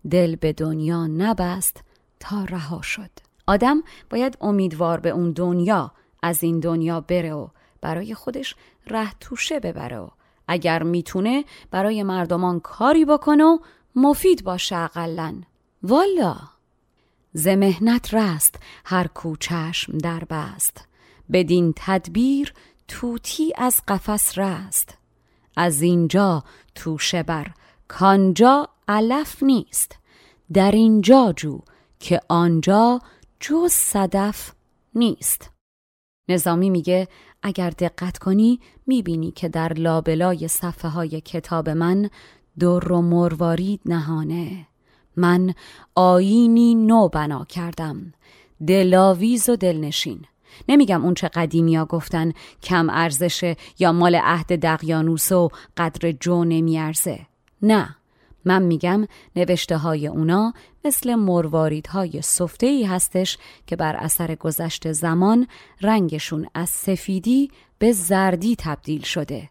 دل 0.10 0.36
به 0.36 0.54
دنیا 0.54 1.08
نبست 1.08 1.84
تا 2.20 2.43
رها 2.43 2.82
شد. 2.82 3.12
آدم 3.47 3.84
باید 4.10 4.38
امیدوار 4.41 4.99
به 4.99 5.10
اون 5.10 5.32
دنیا 5.32 5.91
از 6.24 6.43
این 6.43 6.60
دنیا 6.60 7.02
بره 7.02 7.34
و 7.34 7.47
برای 7.82 8.14
خودش 8.14 8.56
ره 8.88 9.12
توشه 9.20 9.60
ببره 9.60 9.99
و 9.99 10.08
اگر 10.52 10.84
می‌تونه 10.84 11.45
برای 11.72 12.04
مردمان 12.04 12.60
کاری 12.60 13.06
بکنه 13.06 13.43
و 13.43 13.58
مفید 13.95 14.43
باشه 14.43 14.76
اقلن 14.76 15.43
والا! 15.84 16.36
ز 17.34 17.47
مهنت 17.47 18.14
رست 18.14 18.56
هر 18.86 19.08
کو 19.08 19.36
چشم 19.36 19.97
در 19.97 20.24
بست. 20.30 20.88
بدین 21.32 21.74
تدبیر 21.76 22.54
توتی 22.88 23.54
از 23.58 23.82
قفس 23.88 24.38
رست. 24.38 24.97
از 25.58 25.82
اینجا 25.82 26.43
توشه 26.76 27.24
بر 27.24 27.47
کانجا 27.88 28.70
علف 28.88 29.43
نیست. 29.43 29.95
در 30.54 30.72
اینجا 30.72 31.34
جو 31.36 31.60
که 31.99 32.20
آنجا 32.28 33.02
جز 33.39 33.72
صدف 33.72 34.52
نیست. 34.95 35.52
نظامی 36.30 36.70
میگه 36.70 37.08
اگر 37.44 37.70
دقت 37.70 38.18
کنی 38.18 38.60
می‌بینی 38.88 39.32
که 39.32 39.50
در 39.50 39.74
لابلای 39.74 40.48
صفحه 40.48 40.92
های 40.92 41.22
کتاب 41.22 41.70
من 41.70 42.10
در 42.60 42.92
و 42.92 43.02
مروارید 43.02 43.82
نهانه. 43.86 44.68
من 45.16 45.54
آینی 45.96 46.76
نو 46.76 47.08
بنا 47.08 47.46
کردم. 47.46 48.14
دلاویز 48.68 49.50
و 49.50 49.56
دلنشین. 49.56 50.26
نمیگم 50.70 51.06
اون 51.06 51.14
چه 51.14 51.28
قدیمی 51.28 51.76
ها 51.76 51.86
گفتن 51.86 52.34
کم 52.64 52.89
ارزشه 52.89 53.56
یا 53.80 53.92
مال 53.92 54.16
عهد 54.16 54.60
دقیانوس 54.60 55.32
و 55.32 55.50
قدر 55.78 56.12
جو 56.12 56.44
نمیارزه. 56.44 57.20
نه. 57.62 57.96
من 58.46 58.62
میگم 58.62 59.08
نوشته 59.36 59.78
های 59.78 60.08
اونا 60.08 60.54
مثل 60.86 61.16
مروارید 61.16 61.88
های 61.88 62.22
صفته 62.22 62.68
ای 62.68 62.84
هستش 62.84 63.38
که 63.68 63.76
بر 63.76 63.96
اثر 63.96 64.36
گذشت 64.36 64.92
زمان 64.92 65.48
رنگشون 65.82 66.48
از 66.54 66.70
سفیدی 66.70 67.52
به 67.80 67.92
زردی 67.92 68.56
تبدیل 68.56 69.02
شده. 69.02 69.50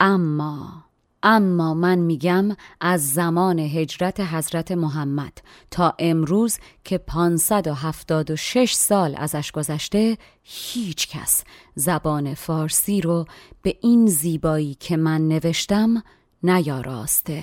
اما 0.00 0.84
اما 1.22 1.74
من 1.74 1.98
میگم 1.98 2.56
از 2.80 3.12
زمان 3.12 3.58
هجرت 3.58 4.20
حضرت 4.20 4.72
محمد 4.72 5.38
تا 5.70 5.94
امروز 5.98 6.58
که 6.84 6.98
576 6.98 8.72
سال 8.72 9.14
ازش 9.16 9.52
گذشته 9.52 10.18
هیچ 10.42 11.08
کس 11.08 11.44
زبان 11.74 12.34
فارسی 12.34 13.00
رو 13.00 13.24
به 13.62 13.76
این 13.80 14.06
زیبایی 14.06 14.74
که 14.74 14.96
من 14.96 15.28
نوشتم 15.28 16.02
نیاراسته. 16.42 17.42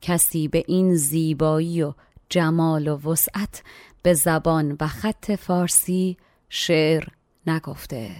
کسی 0.00 0.48
به 0.48 0.64
این 0.66 0.94
زیبایی 0.94 1.82
و 1.82 1.94
جمال 2.28 2.88
و 2.88 3.10
وسعت 3.10 3.62
به 4.02 4.14
زبان 4.14 4.76
و 4.80 4.86
خط 4.86 5.32
فارسی 5.32 6.16
شعر 6.48 7.08
نگفته. 7.46 8.10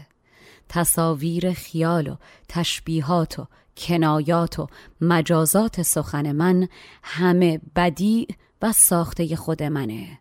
تصاویر 0.68 1.52
خیال 1.52 2.08
و 2.08 2.16
تشبیهات 2.48 3.38
و 3.38 3.46
کنایات 3.76 4.58
و 4.58 4.66
مجازات 5.00 5.82
سخن 5.82 6.32
من 6.32 6.68
همه 7.02 7.60
بدیع 7.76 8.28
و 8.62 8.72
ساخته 8.72 9.36
خود 9.36 9.62
منه. 9.62 10.18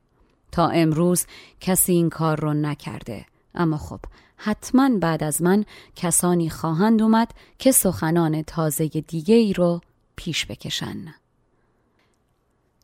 تا 0.51 0.67
امروز 0.67 1.25
کسی 1.59 1.93
این 1.93 2.09
کار 2.09 2.39
رو 2.39 2.53
نکرده. 2.53 3.25
اما 3.55 3.77
خب 3.77 3.99
حتما 4.37 4.89
بعد 5.01 5.23
از 5.23 5.41
من 5.41 5.65
کسانی 5.95 6.49
خواهند 6.49 7.01
اومد 7.01 7.31
که 7.57 7.71
سخنان 7.71 8.41
تازه 8.41 8.87
دیگه 8.87 9.35
ای 9.35 9.53
رو 9.53 9.81
پیش 10.15 10.45
بکشن. 10.45 10.97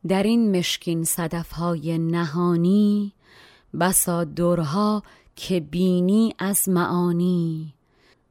در 0.07 0.23
این 0.23 0.57
مشکین 0.57 1.03
صدفهای 1.03 1.97
نهانی 1.97 3.13
بسا 3.79 4.23
درها 4.23 5.03
که 5.35 5.59
بینی 5.59 6.35
از 6.39 6.69
معانی. 6.69 7.73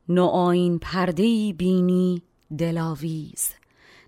نوعین 0.08 0.78
پردهی 0.78 1.52
بینی 1.52 2.22
دلاویز 2.58 3.48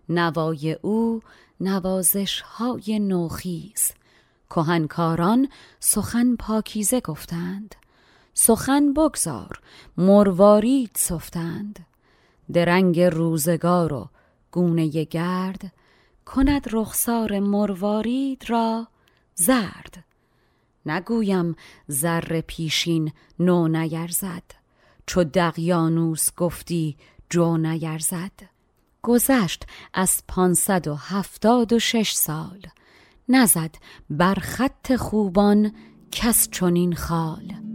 نوای 0.09 0.73
او 0.73 1.23
نوازش 1.61 2.41
های 2.41 2.99
نوخیز. 2.99 3.93
کهنکاران 4.51 5.49
سخن 5.81 6.37
پاکیزه 6.37 7.01
گفتند. 7.01 7.75
سخن 8.35 8.93
بگذار 8.93 9.61
مروارید 9.97 10.91
سفتند. 10.95 11.87
درنگ 12.53 13.01
روزگار 13.01 13.93
و 13.93 14.09
گونه 14.51 15.05
گرد 15.05 15.73
کند 16.27 16.67
رخسار 16.73 17.39
مروارید 17.39 18.51
را 18.51 18.89
زرد. 19.35 20.05
نگویم 20.87 21.57
زر 21.87 22.41
پیشین 22.41 23.13
نو 23.39 23.69
نیرزد. 23.69 24.43
چو 25.07 25.25
دقیانوس 25.25 26.35
گفتی 26.37 26.97
جو 27.31 27.57
نیرزد. 27.57 28.33
گذشت 29.03 29.67
از 29.95 30.23
پانصد 30.29 30.89
و 30.89 30.95
هفتاد 30.95 31.73
و 31.73 31.79
شش 31.79 32.13
سال. 32.13 32.61
نزد 33.29 33.75
بر 34.11 34.35
خط 34.35 34.97
خوبان 34.97 35.73
کس 36.13 36.49
چنین 36.51 36.95
خال. 36.95 37.66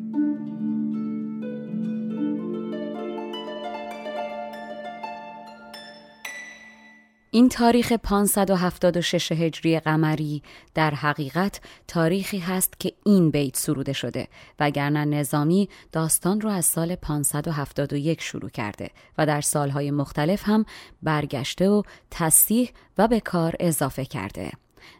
این 7.33 7.49
تاریخ 7.49 7.93
576 7.93 9.31
هجری 9.31 9.79
قمری 9.79 10.43
در 10.73 10.95
حقیقت 10.95 11.61
تاریخی 11.87 12.39
هست 12.39 12.79
که 12.79 12.93
این 13.05 13.31
بیت 13.31 13.57
سروده 13.57 13.93
شده 13.93 14.27
وگرنه 14.59 15.05
نظامی 15.05 15.69
داستان 15.91 16.41
رو 16.41 16.49
از 16.49 16.65
سال 16.65 16.95
571 16.95 18.21
شروع 18.21 18.49
کرده 18.49 18.89
و 19.17 19.25
در 19.25 19.41
سالهای 19.41 19.91
مختلف 19.91 20.43
هم 20.45 20.65
برگشته 21.03 21.69
و 21.69 21.81
تصیح 22.11 22.71
و 22.97 23.07
به 23.07 23.19
کار 23.19 23.55
اضافه 23.59 24.05
کرده. 24.05 24.51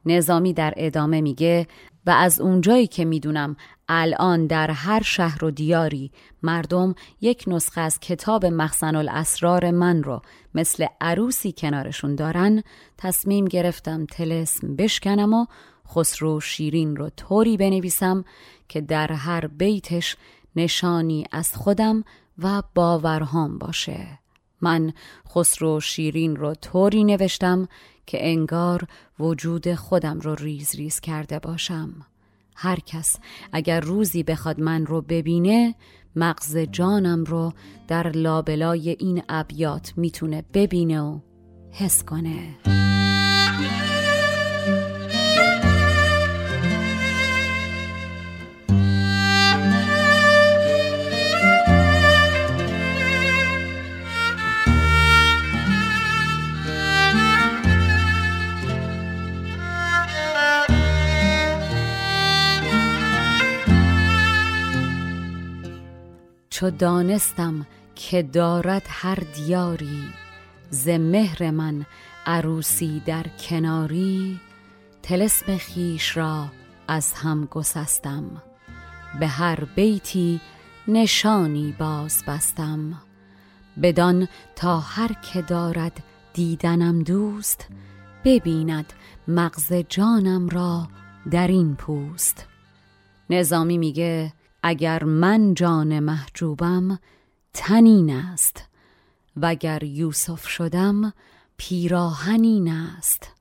نظامی 0.05 0.53
در 0.53 0.73
ادامه 0.77 1.21
میگه 1.21 1.67
و 2.05 2.11
از 2.11 2.41
اونجایی 2.41 2.87
که 2.87 3.05
می‌دونم 3.05 3.55
الان 3.93 4.47
در 4.47 4.71
هر 4.71 5.01
شهر 5.01 5.45
و 5.45 5.51
دیاری 5.51 6.11
مردم 6.43 6.95
یک 7.21 7.43
نسخه 7.47 7.81
از 7.81 7.99
کتاب 7.99 8.45
مخزن 8.45 8.95
الاسرار 8.95 9.71
من 9.71 10.03
رو 10.03 10.21
مثل 10.55 10.85
عروسی 11.01 11.53
کنارشون 11.57 12.15
دارن. 12.15 12.63
تصمیم 12.97 13.45
گرفتم 13.45 14.05
تلسم 14.05 14.75
بشکنم 14.75 15.33
و 15.33 15.45
خسرو 15.87 16.39
شیرین 16.39 16.95
رو 16.95 17.09
طوری 17.09 17.57
بنویسم 17.57 18.25
که 18.69 18.81
در 18.81 19.11
هر 19.11 19.47
بیتش 19.47 20.17
نشانی 20.55 21.25
از 21.31 21.55
خودم 21.55 22.03
و 22.37 22.63
باورهام 22.75 23.57
باشه. 23.57 24.07
من 24.61 24.93
خسرو 25.29 25.79
شیرین 25.79 26.35
رو 26.35 26.53
طوری 26.53 27.03
نوشتم 27.03 27.67
که 28.05 28.29
انگار 28.29 28.87
وجود 29.19 29.75
خودم 29.75 30.19
رو 30.19 30.35
ریز 30.35 30.75
ریز 30.75 30.99
کرده 30.99 31.39
باشم. 31.39 32.05
هر 32.55 32.79
کس. 32.79 33.15
اگر 33.51 33.79
روزی 33.79 34.23
بخواد 34.23 34.59
من 34.59 34.85
رو 34.85 35.01
ببینه 35.01 35.75
مغز 36.15 36.57
جانم 36.57 37.23
رو 37.23 37.53
در 37.87 38.11
لابلای 38.11 38.89
این 38.89 39.23
ابیات 39.29 39.93
می‌تونه 39.97 40.43
ببینه 40.53 41.01
و 41.01 41.19
حس 41.71 42.03
کنه. 42.03 42.55
چو 66.51 66.69
دانستم 66.69 67.67
که 67.95 68.23
دارد 68.23 68.83
هر 68.87 69.15
دیاری 69.15 70.03
ز 70.69 70.89
مهر 70.89 71.51
من 71.51 71.85
عروسی 72.25 73.01
در 73.05 73.25
کناری 73.39 74.39
تلسم 75.03 75.57
خیش 75.57 76.17
را 76.17 76.47
از 76.87 77.13
هم 77.13 77.45
گسستم 77.45 78.41
به 79.19 79.27
هر 79.27 79.63
بیتی 79.75 80.41
نشانی 80.87 81.75
باز 81.79 82.23
بستم. 82.27 83.01
بدان 83.83 84.27
تا 84.55 84.79
هر 84.79 85.13
که 85.13 85.41
دارد 85.41 86.03
دیدنم 86.33 87.03
دوست 87.03 87.67
ببیند 88.25 88.93
مغز 89.27 89.73
جانم 89.73 90.49
را 90.49 90.87
در 91.31 91.47
این 91.47 91.75
پوست. 91.75 92.47
نظامی 93.29 93.77
میگه 93.77 94.33
اگر 94.63 95.03
من 95.03 95.53
جان 95.53 95.99
محجوبم 95.99 96.99
تنین 97.53 98.09
است. 98.09 98.67
وگر 99.37 99.83
یوسف 99.83 100.47
شدم 100.47 101.13
پیراهنین 101.57 102.67
است. 102.71 103.31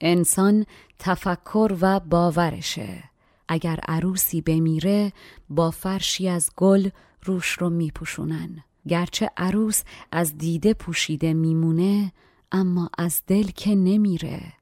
انسان 0.00 0.66
تفکر 0.98 1.76
و 1.80 2.00
باورشه. 2.00 3.04
اگر 3.48 3.80
عروسی 3.88 4.40
بمیره 4.40 5.12
با 5.48 5.70
فرشی 5.70 6.28
از 6.28 6.50
گل 6.56 6.88
روش 7.22 7.52
رو 7.52 7.70
میپوشونن. 7.70 8.64
گرچه 8.88 9.30
عروس 9.36 9.82
از 10.12 10.38
دیده 10.38 10.74
پوشیده 10.74 11.34
میمونه 11.34 12.12
اما 12.52 12.90
از 12.98 13.22
دل 13.26 13.46
که 13.46 13.74
نمیره. 13.74 14.52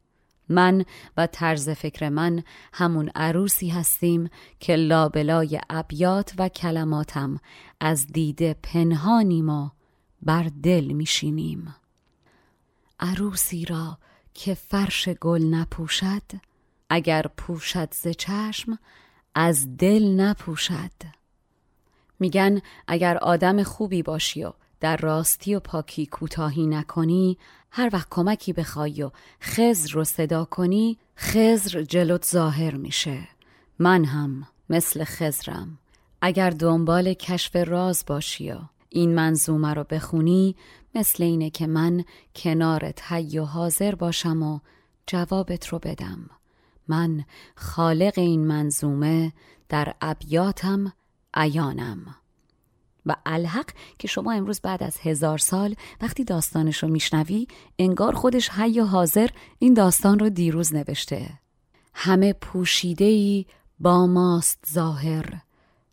من 0.53 0.85
و 1.17 1.27
طرز 1.27 1.69
فکر 1.69 2.09
من 2.09 2.43
همون 2.73 3.11
عروسی 3.15 3.69
هستیم 3.69 4.31
که 4.61 4.77
لابلای 4.77 5.61
ابیات 5.71 6.35
و 6.39 6.49
کلماتم 6.49 7.41
از 7.81 8.07
دید 8.07 8.53
پنهانیم 8.53 9.49
و 9.49 9.71
بر 10.23 10.51
دل 10.63 10.85
میشینیم. 10.85 11.75
عروسی 13.01 13.65
را 13.65 13.99
که 14.35 14.55
فرش 14.55 15.09
گل 15.09 15.43
نپوشد 15.43 16.23
اگر 16.91 17.27
پوشد 17.37 17.89
ز 17.95 18.09
چشم 18.09 18.79
از 19.35 19.77
دل 19.77 20.21
نپوشد. 20.21 20.91
میگن 22.21 22.61
اگر 22.89 23.19
آدم 23.19 23.63
خوبی 23.63 24.03
باشی 24.03 24.45
و 24.45 24.53
در 24.81 24.97
راستی 24.97 25.55
و 25.55 25.61
پاکی 25.61 26.07
کوتاهی 26.07 26.67
نکنی 26.67 27.39
هر 27.75 27.91
وقت 27.93 28.07
کمکی 28.11 28.53
بخوای 28.53 29.03
و 29.03 29.11
خزر 29.41 29.93
رو 29.93 30.05
صدا 30.05 30.45
کنی 30.45 30.99
خزر 31.17 31.83
جلوت 31.83 32.25
ظاهر 32.27 32.75
میشه. 32.75 33.29
من 33.79 34.05
هم 34.05 34.47
مثل 34.71 35.05
خزرم 35.05 35.79
اگر 36.21 36.51
دنبال 36.51 37.15
کشف 37.15 37.57
راز 37.57 38.05
باشی 38.07 38.53
و 38.53 38.59
این 38.89 39.15
منظومه 39.15 39.75
رو 39.75 39.85
بخونی 39.85 40.57
مثل 40.95 41.23
اینه 41.23 41.51
که 41.51 41.67
من 41.67 42.05
کنارت 42.37 43.13
حی 43.13 43.39
و 43.39 43.45
حاضر 43.45 43.95
باشم 43.95 44.43
و 44.43 44.59
جوابت 45.07 45.67
رو 45.67 45.79
بدم. 45.79 46.31
من 46.89 47.25
خالق 47.57 48.13
این 48.17 48.47
منظومه 48.47 49.33
در 49.69 49.95
ابیاتم 50.01 50.93
عیانم. 51.35 52.15
و 53.07 53.17
الحق 53.27 53.71
که 53.99 54.09
شما 54.09 54.33
امروز 54.33 54.61
بعد 54.61 54.83
از 54.83 54.97
هزار 55.03 55.39
سال 55.39 55.75
وقتی 56.01 56.25
داستانش 56.25 56.83
رو 56.83 56.89
میشنوی 56.89 57.47
انگار 57.79 58.15
خودش 58.15 58.51
حی 58.51 58.81
و 58.81 58.85
حاضر 58.85 59.29
این 59.59 59.75
داستان 59.75 60.19
رو 60.19 60.31
دیروز 60.31 60.75
نوشته. 60.75 61.31
همه 61.95 62.33
پوشیده 62.33 63.05
ای 63.05 63.47
با 63.81 64.07
ماست 64.07 64.65
ظاهر. 64.73 65.43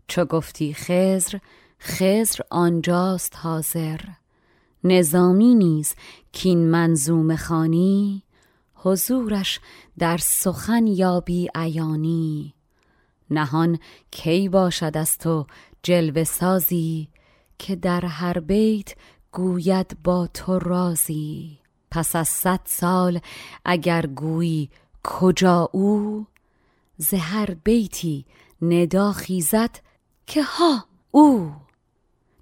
چو 0.08 0.26
گفتی 0.26 0.74
خزر 0.74 1.38
خزر 1.80 2.40
آنجاست 2.50 3.36
حاضر. 3.36 4.00
نظامی 4.84 5.56
نیز 5.56 5.96
کین 6.32 6.70
منظوم 6.70 7.36
خانی 7.36 8.24
حضورش 8.74 9.60
در 9.98 10.18
سخن 10.18 10.88
یابی 10.88 11.50
عیانی. 11.56 12.54
نهان 13.30 13.80
کی 14.12 14.50
باشد 14.50 14.98
از 14.98 15.18
تو 15.18 15.46
جلوه 15.84 16.24
سازی 16.24 17.10
که 17.58 17.76
در 17.76 18.06
هر 18.06 18.40
بیت 18.40 18.96
گوید 19.32 19.98
با 20.04 20.28
تو 20.28 20.60
رازی. 20.60 21.60
پس 21.92 22.16
از 22.16 22.28
صد 22.28 22.60
سال 22.66 23.20
اگر 23.66 24.06
گویی 24.06 24.70
کجا 25.04 25.70
او 25.74 26.26
ز 26.98 27.14
هر 27.14 27.54
بیتی 27.64 28.26
ندا 28.62 29.12
خیزد 29.12 29.80
که 30.28 30.44
ها 30.44 30.86
او. 31.12 31.52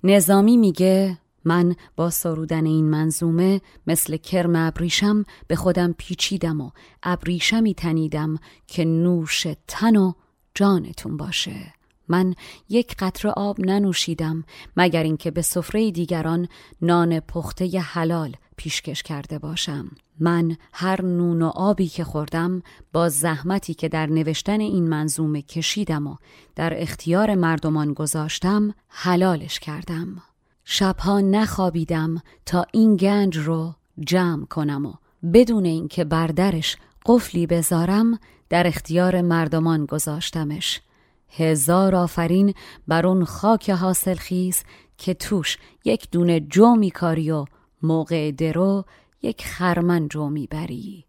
نظامی 0.04 0.58
میگه 0.58 1.18
من 1.46 1.76
با 1.96 2.10
سرودن 2.10 2.66
این 2.66 2.86
منظومه 2.86 3.62
مثل 3.88 4.18
کرم 4.18 4.56
ابریشم 4.56 5.26
به 5.48 5.56
خودم 5.56 5.96
پیچیدم 5.98 6.62
و 6.62 6.72
ابریشمی 7.04 7.74
تنیدم 7.74 8.40
که 8.68 8.86
نوش 8.86 9.48
تن 9.68 9.96
و 9.96 10.14
جانتون 10.54 11.18
باشه. 11.18 11.77
من 12.08 12.36
یک 12.70 12.96
قطره 13.00 13.32
آب 13.32 13.60
ننوشیدم 13.60 14.44
مگر 14.78 15.04
اینکه 15.04 15.32
به 15.32 15.42
سفره 15.42 15.92
دیگران 15.92 16.48
نان 16.82 17.20
پخته 17.20 17.80
حلال 17.80 18.36
پیشکش 18.58 19.04
کرده 19.04 19.40
باشم. 19.40 19.92
من 20.20 20.58
هر 20.74 21.02
نون 21.02 21.42
و 21.42 21.48
آبی 21.48 21.88
که 21.88 22.04
خوردم 22.04 22.62
با 22.94 23.10
زحمتی 23.10 23.74
که 23.74 23.90
در 23.90 24.06
نوشتن 24.06 24.60
این 24.60 24.88
منظومه 24.90 25.42
کشیدم 25.42 26.08
و 26.08 26.16
در 26.56 26.82
اختیار 26.82 27.36
مردمان 27.36 27.94
گذاشتم 27.94 28.74
حلالش 28.88 29.60
کردم. 29.60 30.22
شبها 30.64 31.20
نخوابیدم 31.20 32.22
تا 32.46 32.66
این 32.72 32.96
گنج 32.96 33.38
رو 33.38 33.74
جمع 34.00 34.46
کنم 34.46 34.86
و 34.86 34.94
بدون 35.34 35.66
اینکه 35.66 36.04
بردرش 36.04 36.78
قفلی 37.06 37.48
بذارم 37.48 38.20
در 38.50 38.68
اختیار 38.68 39.22
مردمان 39.22 39.86
گذاشتمش. 39.86 40.82
هزار 41.30 41.96
آفرین 41.96 42.54
بر 42.88 43.08
اون 43.08 43.26
خاک 43.26 43.70
حاصل 43.70 44.16
خیز 44.16 44.64
که 44.98 45.14
توش 45.14 45.58
یک 45.86 46.12
دونه 46.12 46.40
جو 46.40 46.76
میکاری 46.76 47.32
و 47.32 47.46
موقع 47.82 48.32
درو 48.32 48.86
یک 49.22 49.46
خرمن 49.46 50.08
جو 50.08 50.30
می‌بری. 50.30 51.06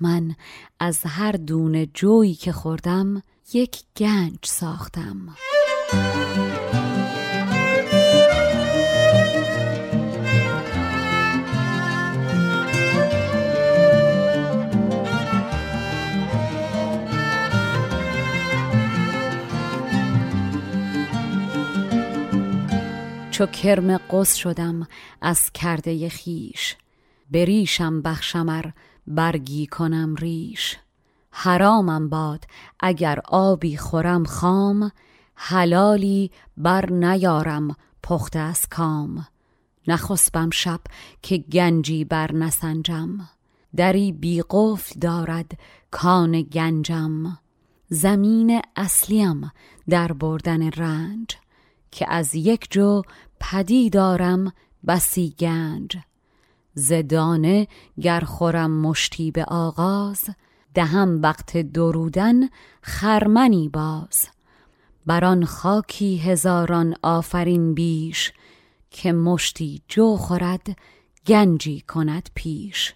من 0.00 0.34
از 0.80 1.00
هر 1.06 1.32
دونه 1.32 1.86
جویی 1.86 2.34
که 2.34 2.52
خوردم 2.52 3.22
یک 3.54 3.82
گنج 3.96 4.38
ساختم. 4.44 5.36
چو 23.40 23.46
کرم 23.46 23.96
قص 23.96 24.34
شدم 24.34 24.88
از 25.20 25.50
کرده 25.52 26.08
خیش 26.08 26.76
بریشم 27.30 28.02
بخشمر 28.02 28.64
برگی 29.06 29.66
کنم 29.66 30.14
ریش. 30.14 30.76
حرامم 31.30 32.08
باد 32.08 32.44
اگر 32.80 33.20
آبی 33.28 33.76
خورم 33.76 34.24
خام 34.24 34.92
حلالی 35.34 36.30
بر 36.56 36.92
نیارم 36.92 37.76
پخته 38.02 38.38
از 38.38 38.66
کام. 38.68 39.26
نخسبم 39.88 40.50
شب 40.50 40.80
که 41.22 41.36
گنجی 41.38 42.04
بر 42.04 42.32
نسنجم. 42.32 43.28
دری 43.76 44.12
بی 44.12 44.42
قفل 44.50 45.00
دارد 45.00 45.52
کان 45.90 46.42
گنجم. 46.42 47.38
زمین 47.88 48.62
اصلیم 48.76 49.52
در 49.88 50.12
بردن 50.12 50.70
رنج 50.70 51.36
که 51.90 52.12
از 52.12 52.34
یک 52.34 52.70
جو 52.70 53.02
پدی 53.40 53.90
دارم 53.90 54.52
بسی 54.86 55.34
گنج. 55.38 55.96
زدانه 56.74 57.68
گر 58.00 58.20
خورم 58.20 58.70
مشتی 58.70 59.30
به 59.30 59.44
آغاز 59.44 60.24
دهم 60.74 61.22
وقت 61.22 61.56
درودن 61.56 62.48
خرمنی 62.82 63.68
باز. 63.68 64.28
بر 65.06 65.24
آن 65.24 65.44
خاکی 65.44 66.16
هزاران 66.16 66.94
آفرین 67.02 67.74
بیش 67.74 68.32
که 68.90 69.12
مشتی 69.12 69.82
جو 69.88 70.16
خورد 70.16 70.76
گنجی 71.26 71.80
کند 71.80 72.28
پیش. 72.34 72.94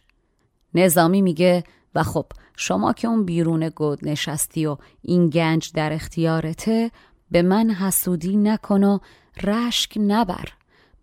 نظامی 0.75 1.23
میگه 1.23 1.65
و 1.95 2.03
خب 2.03 2.27
شما 2.57 2.93
که 2.93 3.09
اون 3.09 3.25
بیرون 3.25 3.69
گود 3.69 4.09
نشستی 4.09 4.67
و 4.67 4.77
این 5.03 5.31
گنج 5.31 5.73
در 5.75 5.93
اختیارته 5.93 6.91
به 7.31 7.43
من 7.43 7.71
حسودی 7.71 8.37
نکن 8.37 8.85
و 8.85 8.99
رشک 9.43 9.93
نبر. 9.97 10.49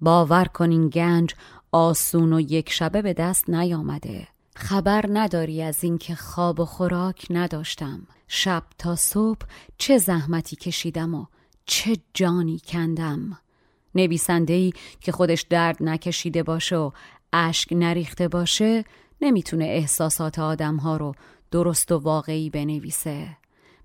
باور 0.01 0.45
کن 0.45 0.71
این 0.71 0.89
گنج 0.89 1.35
آسون 1.71 2.33
و 2.33 2.39
یک 2.39 2.71
شبه 2.71 3.01
به 3.01 3.13
دست 3.13 3.49
نیامده. 3.49 4.27
خبر 4.55 5.05
نداری 5.09 5.61
از 5.61 5.83
اینکه 5.83 6.15
خواب 6.15 6.59
و 6.59 6.65
خوراک 6.65 7.27
نداشتم. 7.29 8.07
شب 8.27 8.63
تا 8.77 8.95
صبح 8.95 9.45
چه 9.77 9.97
زحمتی 9.97 10.55
کشیدم 10.55 11.15
و 11.15 11.25
چه 11.65 11.97
جانی 12.13 12.59
کندم. 12.67 13.37
نویسنده 13.95 14.71
که 15.01 15.11
خودش 15.11 15.41
درد 15.41 15.77
نکشیده 15.79 16.43
باشه 16.43 16.75
و 16.75 16.91
اشک 17.33 17.73
نریخته 17.73 18.27
باشه 18.27 18.85
نمی‌تونه 19.21 19.65
احساسات 19.65 20.39
آدم 20.39 20.75
ها 20.75 20.97
رو 20.97 21.15
درست 21.51 21.91
و 21.91 21.97
واقعی 21.97 22.49
بنویسه. 22.49 23.37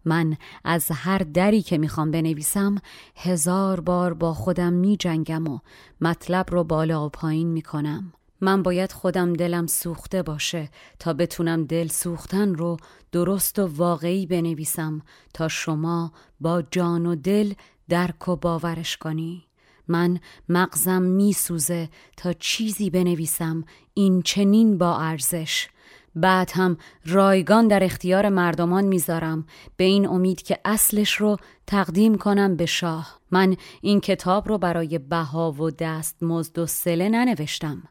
من 0.06 0.36
از 0.64 0.90
هر 0.90 1.18
دری 1.18 1.62
که 1.62 1.78
می‌خوام 1.78 2.10
بنویسم 2.10 2.76
هزار 3.16 3.80
بار 3.80 4.14
با 4.14 4.34
خودم 4.34 4.72
میجنگم 4.72 5.48
و 5.48 5.58
مطلب 6.00 6.46
رو 6.50 6.64
بالا 6.64 7.06
و 7.06 7.08
پایین 7.08 7.48
می‌کنم. 7.48 8.12
من 8.40 8.62
باید 8.62 8.92
خودم 8.92 9.32
دلم 9.32 9.66
سوخته 9.66 10.22
باشه 10.22 10.70
تا 10.98 11.12
بتونم 11.12 11.64
دل 11.64 11.88
سوختن 11.88 12.54
رو 12.54 12.76
درست 13.12 13.58
و 13.58 13.66
واقعی 13.66 14.26
بنویسم 14.26 15.02
تا 15.34 15.48
شما 15.48 16.12
با 16.40 16.62
جان 16.62 17.06
و 17.06 17.14
دل 17.14 17.54
درک 17.88 18.28
و 18.28 18.36
باورش 18.36 18.96
کنی. 18.96 19.46
من 19.88 20.18
مغزم 20.48 21.02
میسوزه 21.02 21.88
تا 22.16 22.32
چیزی 22.32 22.90
بنویسم 22.90 23.64
این 23.94 24.22
چنین 24.22 24.78
با 24.78 24.98
ارزش. 24.98 25.68
بعد 26.16 26.50
هم 26.54 26.76
رایگان 27.04 27.68
در 27.68 27.84
اختیار 27.84 28.28
مردمان 28.28 28.84
می‌ذارم. 28.84 29.46
به 29.76 29.84
این 29.84 30.08
امید 30.08 30.42
که 30.42 30.58
اصلش 30.64 31.12
رو 31.14 31.36
تقدیم 31.66 32.14
کنم 32.14 32.56
به 32.56 32.66
شاه. 32.66 33.20
من 33.30 33.56
این 33.80 34.00
کتاب 34.00 34.48
رو 34.48 34.58
برای 34.58 34.98
بها 34.98 35.52
و 35.52 35.70
دست 35.70 36.22
مزد 36.22 36.58
و 36.58 36.66
سله 36.66 37.08
ننوشتم. 37.08 37.82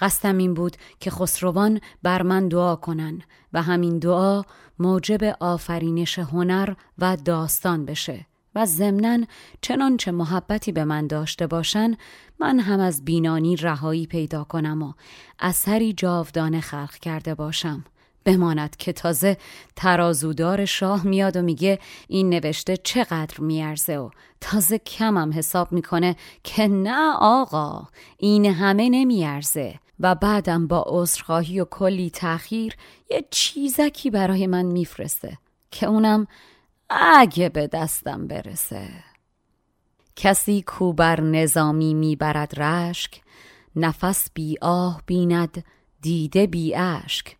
قصدم 0.00 0.38
این 0.38 0.54
بود 0.54 0.76
که 1.00 1.10
خسروان 1.10 1.80
بر 2.02 2.22
من 2.22 2.48
دعا 2.48 2.76
کنن 2.76 3.22
و 3.52 3.62
همین 3.62 3.98
دعا 3.98 4.42
موجب 4.78 5.36
آفرینش 5.40 6.18
هنر 6.18 6.74
و 6.98 7.16
داستان 7.16 7.84
بشه. 7.84 8.26
و 8.56 8.66
ضمنا 8.66 9.18
چنانچه 9.60 10.10
محبتی 10.10 10.72
به 10.72 10.84
من 10.84 11.06
داشته 11.06 11.46
باشن 11.46 11.96
من 12.38 12.60
هم 12.60 12.80
از 12.80 13.04
بینانی 13.04 13.56
رهایی 13.56 14.06
پیدا 14.06 14.44
کنم 14.44 14.82
و 14.82 14.92
اثری 15.38 15.92
جاودانه 15.92 16.60
خلق 16.60 16.94
کرده 16.94 17.34
باشم. 17.34 17.84
بماند 18.24 18.76
که 18.76 18.92
تازه 18.92 19.36
ترازودار 19.76 20.64
شاه 20.64 21.06
میاد 21.06 21.36
و 21.36 21.42
میگه 21.42 21.78
این 22.08 22.30
نوشته 22.30 22.76
چقدر 22.76 23.40
میارزه 23.40 23.98
و 23.98 24.10
تازه 24.40 24.78
کمم 24.78 25.32
حساب 25.32 25.72
می‌کنه 25.72 26.16
که 26.44 26.68
نه 26.68 27.14
آقا 27.20 27.88
این 28.18 28.46
همه 28.46 28.88
نمیارزه. 28.88 29.74
و 30.00 30.14
بعدم 30.14 30.66
با 30.66 30.84
عذرخواهی 30.86 31.60
و 31.60 31.64
کلی 31.64 32.10
تأخیر 32.10 32.76
یه 33.10 33.24
چیزکی 33.30 34.10
برای 34.10 34.46
من 34.46 34.64
میفرسته 34.64 35.38
که 35.70 35.86
اونم 35.86 36.26
اگه 36.90 37.48
به 37.48 37.66
دستم 37.66 38.26
برسه. 38.26 38.88
کسی 40.16 40.62
کو 40.62 40.92
بر 40.92 41.20
نظامی 41.20 41.94
می‌برد 41.94 42.60
رشک 42.60 43.22
نفس 43.76 44.30
بی 44.34 44.56
آه 44.60 45.02
بیند 45.06 45.64
دیده 46.02 46.46
بی 46.46 46.74
اشک. 46.74 47.36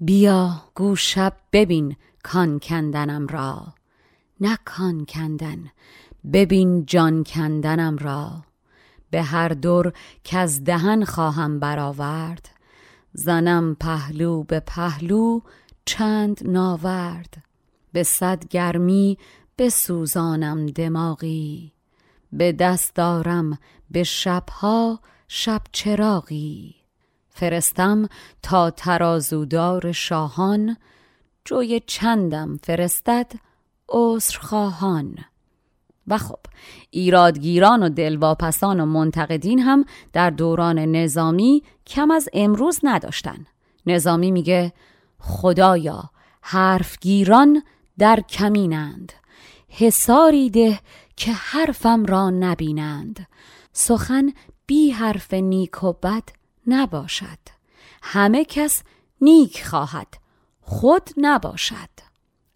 بیا 0.00 0.62
گو 0.74 0.96
شب 0.96 1.32
ببین 1.52 1.96
کان 2.22 2.58
کندنم 2.58 3.26
را. 3.26 3.74
نه 4.40 4.58
کان 4.64 5.04
کندن 5.04 5.70
ببین 6.32 6.86
جان 6.86 7.24
کندنم 7.24 7.96
را. 7.96 8.44
به 9.10 9.22
هر 9.22 9.48
دور 9.48 9.92
که 10.24 10.38
از 10.38 10.64
دهن 10.64 11.04
خواهم 11.04 11.60
برآورد 11.60 12.50
زنم 13.12 13.74
پهلو 13.74 14.42
به 14.42 14.60
پهلو 14.60 15.40
چند 15.84 16.48
ناورد. 16.48 17.42
به 17.94 18.02
صد 18.02 18.48
گرمی 18.48 19.18
بسوزانم 19.58 20.66
دماغی. 20.66 21.72
به 22.32 22.52
دست 22.52 22.94
دارم 22.94 23.58
به 23.90 24.02
شبها 24.02 25.00
شب 25.28 25.60
چراغی. 25.72 26.74
فرستم 27.30 28.08
تا 28.42 28.70
ترازودار 28.70 29.92
شاهان 29.92 30.76
جوی 31.44 31.80
چندم 31.86 32.56
فرستد 32.62 33.32
خواهان 34.40 35.18
و 36.06 36.18
خب 36.18 36.38
ایرادگیران 36.90 37.82
و 37.82 37.88
دلواپسان 37.88 38.80
و 38.80 38.86
منتقدین 38.86 39.58
هم 39.58 39.84
در 40.12 40.30
دوران 40.30 40.78
نظامی 40.78 41.62
کم 41.86 42.10
از 42.10 42.28
امروز 42.32 42.80
نداشتن. 42.82 43.46
نظامی 43.86 44.30
میگه 44.30 44.72
خدایا 45.18 46.10
حرفگیران 46.40 47.62
در 47.98 48.20
کمینند. 48.20 49.12
حساری 49.68 50.50
ده 50.50 50.80
که 51.16 51.32
حرفم 51.32 52.04
را 52.04 52.30
نبینند. 52.30 53.26
سخن 53.72 54.32
بی 54.66 54.90
حرف 54.90 55.34
نیک 55.34 55.84
و 55.84 55.92
بد 55.92 56.28
نباشد. 56.66 57.38
همه 58.02 58.44
کس 58.44 58.82
نیک 59.20 59.64
خواهد 59.64 60.08
خود 60.60 61.10
نباشد. 61.16 61.94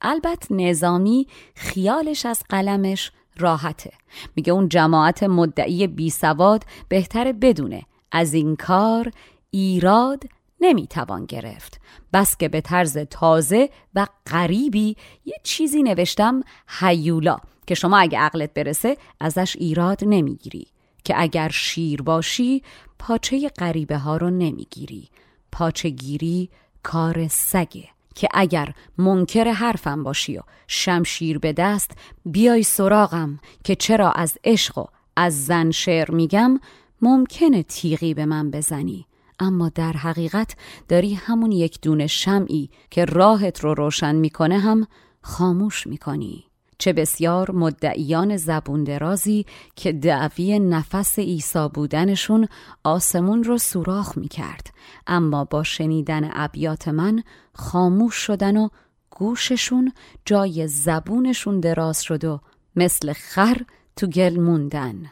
البته 0.01 0.55
نظامی 0.55 1.27
خیالش 1.55 2.27
از 2.27 2.43
قلمش 2.49 3.13
راحته. 3.37 3.93
میگه 4.37 4.53
اون 4.53 4.69
جماعت 4.69 5.23
مدعی 5.23 5.87
بی 5.87 6.11
سواد 6.11 6.65
بهتره 6.89 7.33
بدونه. 7.33 7.83
از 8.13 8.35
این 8.35 8.57
کار 8.57 9.11
ایراد 9.51 10.25
نمی‌توان 10.61 11.25
گرفت. 11.25 11.81
بس 12.13 12.37
که 12.37 12.49
به 12.49 12.61
طرز 12.61 12.99
تازه 12.99 13.71
و 13.95 14.07
غریبی 14.27 14.97
یه 15.25 15.37
چیزی 15.43 15.83
نوشتم 15.83 16.43
هیولا 16.81 17.39
که 17.67 17.75
شما 17.75 17.99
اگه 17.99 18.19
عقلت 18.19 18.55
برسه 18.55 18.97
ازش 19.21 19.57
ایراد 19.57 19.99
نمی‌گیری. 20.03 20.67
که 21.05 21.15
اگر 21.17 21.49
شیر 21.49 22.03
باشی 22.03 22.63
پاچه 22.99 23.49
غریبه 23.49 23.99
ها 23.99 24.17
رو 24.17 24.31
نمی‌گیری. 24.31 25.09
پاچه 25.53 25.89
گیری 25.89 26.51
کار 26.83 27.29
سگه. 27.29 27.89
که 28.15 28.29
اگر 28.35 28.75
منکر 28.99 29.49
حرفم 29.49 30.03
باشی 30.03 30.39
و 30.39 30.43
شمشیر 30.67 31.39
به 31.39 31.53
دست 31.53 31.91
بیای 32.25 32.63
سراغم 32.63 33.41
که 33.65 33.75
چرا 33.75 34.13
از 34.13 34.39
عشق 34.45 34.79
و 34.79 34.85
از 35.17 35.47
زن 35.47 35.71
شعر 35.71 36.11
میگم 36.11 36.61
ممکنه 37.03 37.63
تیغی 37.63 38.15
به 38.15 38.27
من 38.27 38.51
بزنی. 38.51 39.07
اما 39.41 39.69
در 39.69 39.93
حقیقت 39.93 40.57
داری 40.89 41.15
همون 41.15 41.53
یک 41.53 41.81
دونه 41.81 42.07
شمعی 42.07 42.71
که 42.91 43.05
راهت 43.05 43.61
رو 43.61 43.75
روشن 43.75 44.15
می‌کنه 44.15 44.59
هم 44.59 44.87
خاموش 45.23 45.87
می‌کنی. 45.87 46.45
چه 46.79 46.93
بسیار 46.93 47.51
مدعیان 47.51 48.37
زبون 48.37 48.85
درازی 48.85 49.47
که 49.77 49.93
دعوی 49.93 50.59
نفس 50.59 51.19
عیسی 51.19 51.69
بودنشون 51.75 52.49
آسمون 52.85 53.45
رو 53.45 53.59
سوراخ 53.59 54.19
می‌کرد. 54.19 54.67
اما 55.07 55.45
با 55.45 55.63
شنیدن 55.63 56.31
ابیات 56.33 56.89
من 56.89 57.23
خاموش 57.53 58.15
شدن 58.15 58.57
و 58.57 58.69
گوششون 59.11 59.93
جای 60.25 60.69
زبونشون 60.69 61.61
دراز 61.61 62.03
شد 62.03 62.25
و 62.25 62.41
مثل 62.77 63.13
خر 63.13 63.57
تو 63.97 64.07
گل 64.07 64.41
موندن. 64.41 65.11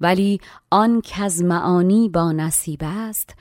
ولی 0.00 0.40
آن 0.70 1.00
کز 1.04 1.42
معانی 1.42 2.08
با 2.08 2.32
نصیب 2.32 2.80
است 2.82 3.34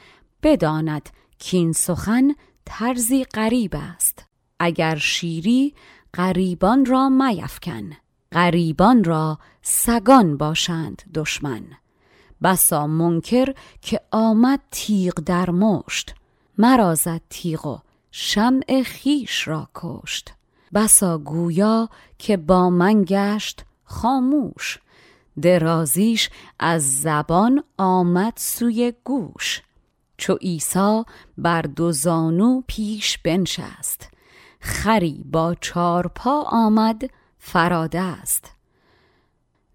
بداند 0.43 1.09
کین 1.39 1.71
سخن 1.71 2.35
طرزی 2.65 3.23
غریب 3.23 3.75
است. 3.75 4.25
اگر 4.59 4.95
شیری 4.95 5.73
غریبان 6.13 6.85
را 6.85 7.09
میفکن 7.09 7.89
غریبان 8.31 9.03
را 9.03 9.39
سگان 9.61 10.37
باشند 10.37 11.01
دشمن. 11.13 11.63
بسا 12.43 12.87
منکر 12.87 13.53
که 13.81 14.01
آمد 14.11 14.59
تیغ 14.71 15.13
در 15.13 15.49
مشت 15.49 16.15
مرا 16.57 16.95
زد 16.95 17.21
تیغ 17.29 17.65
و 17.65 17.79
شمع 18.11 18.83
خیش 18.85 19.47
را 19.47 19.69
کشت. 19.75 20.33
بسا 20.73 21.17
گویا 21.17 21.89
که 22.19 22.37
با 22.37 22.69
من 22.69 23.05
گشت 23.07 23.65
خاموش 23.83 24.79
درازیش 25.41 26.29
از 26.59 27.01
زبان 27.01 27.63
آمد 27.77 28.33
سوی 28.35 28.93
گوش. 29.03 29.61
چو 30.17 30.33
عیسی 30.33 31.03
بر 31.37 31.61
دو 31.61 31.91
زانو 31.91 32.61
پیش 32.67 33.17
بنشست. 33.17 34.09
خری 34.59 35.25
با 35.31 35.55
چار 35.61 36.07
پا 36.07 36.43
آمد 36.47 37.09
فراده 37.39 37.99
است. 37.99 38.51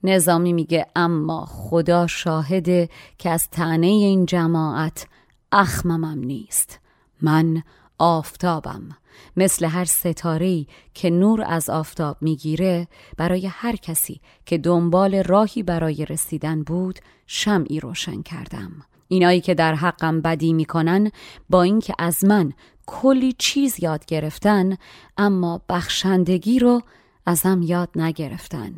نظامی 0.04 0.52
میگه 0.52 0.86
اما 0.96 1.46
خدا 1.46 2.06
شاهده 2.06 2.88
که 3.18 3.30
از 3.30 3.48
تنه 3.48 3.86
این 3.86 4.26
جماعت 4.26 5.06
اخممم 5.52 6.18
نیست. 6.18 6.78
من 7.22 7.62
آفتابم. 7.98 8.96
مثل 9.36 9.66
هر 9.66 9.84
ستاره‌ای 9.84 10.66
که 10.94 11.10
نور 11.10 11.44
از 11.46 11.70
آفتاب 11.70 12.16
می‌گیره 12.20 12.88
برای 13.16 13.46
هر 13.46 13.76
کسی 13.76 14.20
که 14.46 14.58
دنبال 14.58 15.22
راهی 15.22 15.62
برای 15.62 16.04
رسیدن 16.04 16.62
بود 16.62 16.98
شمعی 17.26 17.80
روشن 17.80 18.22
کردم. 18.22 18.72
اینایی 19.08 19.40
که 19.40 19.54
در 19.54 19.74
حقم 19.74 20.20
بدی 20.20 20.52
می‌کنن 20.52 21.10
با 21.50 21.62
اینکه 21.62 21.94
از 21.98 22.24
من 22.24 22.52
کلی 22.86 23.34
چیز 23.38 23.82
یاد 23.82 24.04
گرفتن 24.04 24.76
اما 25.16 25.60
بخشندگی 25.68 26.58
رو 26.58 26.82
ازم 27.26 27.60
یاد 27.62 27.88
نگرفتن. 27.96 28.76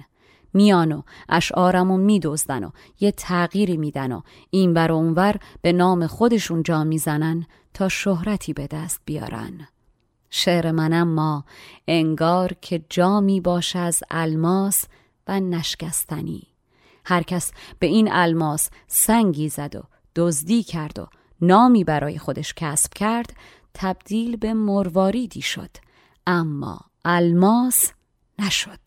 میان 0.55 0.93
و 0.93 1.03
اشعارم 1.29 1.91
و 1.91 1.97
میدزدن 1.97 2.65
و 2.65 2.71
یه 3.01 3.13
تغییری 3.13 3.77
میدن 3.77 4.13
و 4.13 4.21
این 4.51 4.75
بر 4.75 4.93
اونور 4.93 5.37
به 5.63 5.73
نام 5.73 6.07
خودشون 6.07 6.63
جا 6.63 6.85
می‌زنن 6.85 7.47
تا 7.75 7.89
شهرتی 7.89 8.53
به 8.53 8.67
دست 8.67 9.01
بیارن. 9.05 9.69
شعر 10.35 10.71
منم 10.71 11.09
ما. 11.09 11.45
انگار 11.89 12.53
که 12.61 12.85
جامی 12.91 13.41
باشه 13.41 13.79
از 13.79 14.03
الماس 14.11 14.85
و 15.29 15.41
نشکستنی. 15.41 16.47
هر 17.05 17.23
کس 17.23 17.53
به 17.79 17.87
این 17.87 18.13
الماس 18.13 18.71
سنگی 18.87 19.49
زد 19.49 19.77
و 19.77 19.83
دزدی 20.17 20.63
کرد 20.63 20.99
و 20.99 21.07
نامی 21.41 21.85
برای 21.85 22.19
خودش 22.19 22.55
کسب 22.55 22.95
کرد 22.95 23.37
تبدیل 23.75 24.37
به 24.37 24.55
مرواریدی 24.55 25.43
شد. 25.43 25.71
اما 26.27 26.81
الماس 27.05 27.93
نشد. 28.39 28.81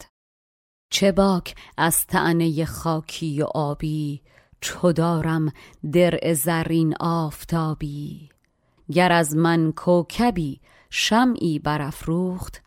چه 0.89 1.11
باک 1.11 1.55
از 1.77 2.05
تعنه 2.05 2.65
خاکی 2.65 3.41
و 3.41 3.45
آبی 3.45 4.21
چو 4.61 4.91
دارم 4.91 5.53
درع 5.91 6.33
زرین 6.33 6.95
آفتابی. 6.99 8.29
گر 8.91 9.11
از 9.11 9.35
من 9.35 9.71
کوکبی 9.71 10.61
شمعی 10.97 11.59
برافروخت 11.59 12.61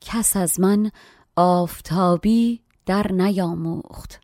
کس 0.00 0.36
از 0.36 0.60
من 0.60 0.90
آفتابی 1.36 2.60
در 2.86 3.12
نیاموخت 3.12 4.20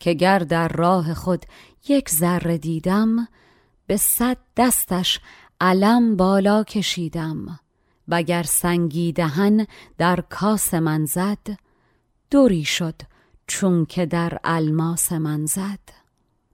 که 0.00 0.12
گر 0.12 0.38
در 0.38 0.68
راه 0.68 1.14
خود 1.14 1.46
یک 1.88 2.10
ذره 2.10 2.58
دیدم 2.58 3.28
به 3.86 3.96
صد 3.96 4.36
دستش 4.56 5.20
علم 5.60 6.16
بالا 6.16 6.64
کشیدم 6.64 7.60
وگر 8.08 8.42
سنگی 8.42 9.12
دهن 9.12 9.66
در 9.98 10.20
کاس 10.20 10.74
من 10.74 11.04
زد 11.04 11.58
دوری 12.30 12.64
شد 12.64 12.94
چون 13.46 13.86
که 13.86 14.06
در 14.06 14.38
الماس 14.44 15.12
من 15.12 15.46
زد. 15.46 15.80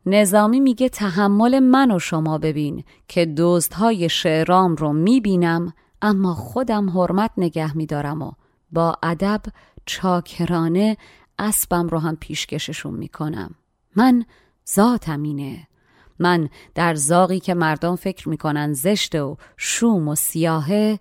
نظامی 0.06 0.60
میگه 0.60 0.88
تحمل 0.88 1.58
من 1.58 1.90
و 1.90 1.98
شما 1.98 2.38
ببین 2.38 2.84
که 3.08 3.34
دزدهای 3.36 4.08
شعرام 4.08 4.76
رو 4.76 4.92
می‌بینم 4.92 5.72
اما 6.02 6.34
خودم 6.34 6.90
حرمت 6.90 7.30
نگه 7.36 7.76
میدارم 7.76 8.22
و 8.22 8.32
با 8.72 8.96
ادب 9.02 9.40
چاکرانه 9.86 10.96
اسبم 11.38 11.88
رو 11.88 11.98
هم 11.98 12.16
پیشکششون 12.16 12.94
می‌کنم. 12.94 13.54
من 13.96 14.24
ذاتم 14.74 15.22
اینه. 15.22 15.66
من 16.18 16.48
در 16.74 16.94
زاغی 16.94 17.40
که 17.40 17.54
مردم 17.54 17.96
فکر 17.96 18.28
می‌کنن 18.28 18.72
زشته 18.72 19.22
و 19.22 19.36
شوم 19.56 20.08
و 20.08 20.14
سیاهه 20.14 20.98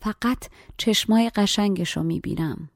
فقط 0.00 0.48
چشمای 0.76 1.30
قشنگشو 1.30 2.02
می‌بینم. 2.02 2.68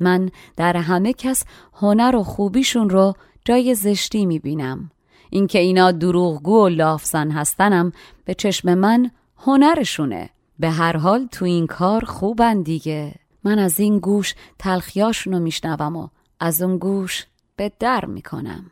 من 0.00 0.30
در 0.56 0.76
همه 0.76 1.12
کس 1.12 1.44
هنر 1.74 2.16
و 2.16 2.22
خوبیشون 2.22 2.90
رو 2.90 3.14
جای 3.44 3.74
زشتی 3.74 4.26
می‌بینم. 4.26 4.90
اینکه 5.30 5.58
اینا 5.58 5.92
دروغگو 5.92 6.64
و 6.64 6.68
لافزن 6.68 7.30
هستنم 7.30 7.92
به 8.24 8.34
چشم 8.34 8.74
من 8.74 9.10
هنرشونه. 9.36 10.30
به 10.58 10.70
هر 10.70 10.96
حال 10.96 11.26
تو 11.26 11.44
این 11.44 11.66
کار 11.66 12.04
خوبن 12.04 12.62
دیگه. 12.62 13.14
من 13.44 13.58
از 13.58 13.80
این 13.80 13.98
گوش 13.98 14.34
تلخیاشونو 14.58 15.38
میشنوم 15.38 15.96
و 15.96 16.08
از 16.40 16.62
اون 16.62 16.78
گوش 16.78 17.26
به 17.56 17.72
در 17.78 18.04
می‌کنم. 18.04 18.70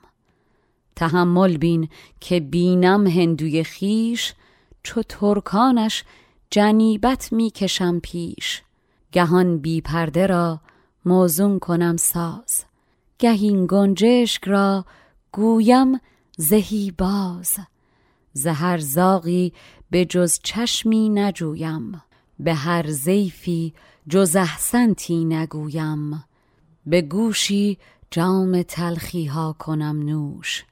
تحمل 0.97 1.57
بین 1.57 1.89
که 2.21 2.41
بینم 2.41 3.07
هندوی 3.07 3.65
خیش 3.65 4.35
چو 4.83 5.03
ترکانش 5.03 6.05
جنیبت 6.51 7.33
می‌کشم 7.33 8.01
پیش. 8.01 8.63
گهان 9.13 9.59
بی 9.59 9.81
پرده 9.81 10.27
را 10.27 10.61
موزون 11.05 11.59
کنم 11.59 11.97
ساز. 11.97 12.65
گهین 13.19 13.67
گنجشک 13.67 14.45
را 14.45 14.85
گویم 15.33 16.01
زهی 16.37 16.91
باز. 16.99 17.59
زهر 18.33 18.79
زاغی 18.79 19.53
به 19.91 20.05
جز 20.05 20.39
چشمی 20.43 21.09
نجویم 21.09 22.03
به 22.39 22.55
هر 22.55 22.91
زیفی 22.91 23.75
جز 24.09 24.37
احسنتی 24.37 25.25
نگویم. 25.25 26.25
به 26.87 27.03
گوشی 27.03 27.79
جام 28.11 28.63
تلخی 28.63 29.25
ها 29.25 29.57
کنم 29.59 30.03
نوش 30.03 30.65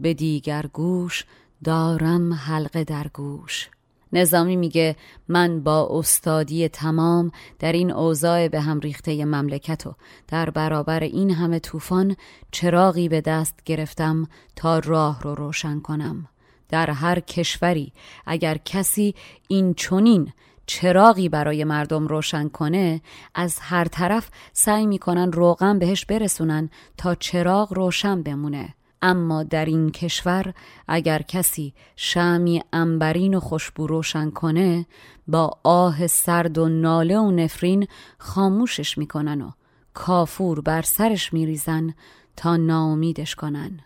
به 0.00 0.14
دیگر 0.14 0.66
گوش 0.72 1.24
دارم 1.64 2.34
حلقه 2.34 2.84
در 2.84 3.08
گوش. 3.08 3.68
نظامی 4.12 4.56
میگه 4.56 4.96
من 5.28 5.60
با 5.60 5.88
استادی 5.90 6.68
تمام 6.68 7.30
در 7.58 7.72
این 7.72 7.90
اوضاع 7.90 8.48
به 8.48 8.60
هم 8.60 8.80
ریخته 8.80 9.24
مملکت 9.24 9.86
و 9.86 9.94
در 10.28 10.50
برابر 10.50 11.00
این 11.00 11.30
همه 11.30 11.58
طوفان 11.58 12.16
چراغی 12.50 13.08
به 13.08 13.20
دست 13.20 13.60
گرفتم 13.64 14.28
تا 14.56 14.78
راه 14.78 15.22
رو 15.22 15.34
روشن 15.34 15.80
کنم. 15.80 16.28
در 16.68 16.90
هر 16.90 17.20
کشوری. 17.20 17.92
اگر 18.26 18.58
کسی 18.64 19.14
این 19.48 19.74
چونین 19.74 20.32
چراغی 20.66 21.28
برای 21.28 21.64
مردم 21.64 22.06
روشن 22.06 22.48
کنه 22.48 23.00
از 23.34 23.58
هر 23.60 23.84
طرف 23.84 24.30
سعی 24.52 24.86
می‌کنن 24.86 25.32
روغن 25.32 25.78
بهش 25.78 26.04
برسونن 26.04 26.70
تا 26.96 27.14
چراغ 27.14 27.72
روشن 27.72 28.22
بمونه. 28.22 28.74
اما 29.02 29.42
در 29.42 29.64
این 29.64 29.90
کشور 29.90 30.54
اگر 30.88 31.22
کسی 31.22 31.74
شمی 31.96 32.62
انبرین 32.72 33.34
و 33.34 33.40
خوشبو 33.40 33.86
روشن 33.86 34.30
کنه 34.30 34.86
با 35.28 35.50
آه 35.62 36.06
سرد 36.06 36.58
و 36.58 36.68
ناله 36.68 37.18
و 37.18 37.30
نفرین 37.30 37.88
خاموشش 38.18 38.98
می‌کنن 38.98 39.40
و 39.40 39.50
کافور 39.94 40.60
بر 40.60 40.82
سرش 40.82 41.32
میریزن 41.32 41.94
تا 42.36 42.56
ناامیدش 42.56 43.34
کنن. 43.34 43.80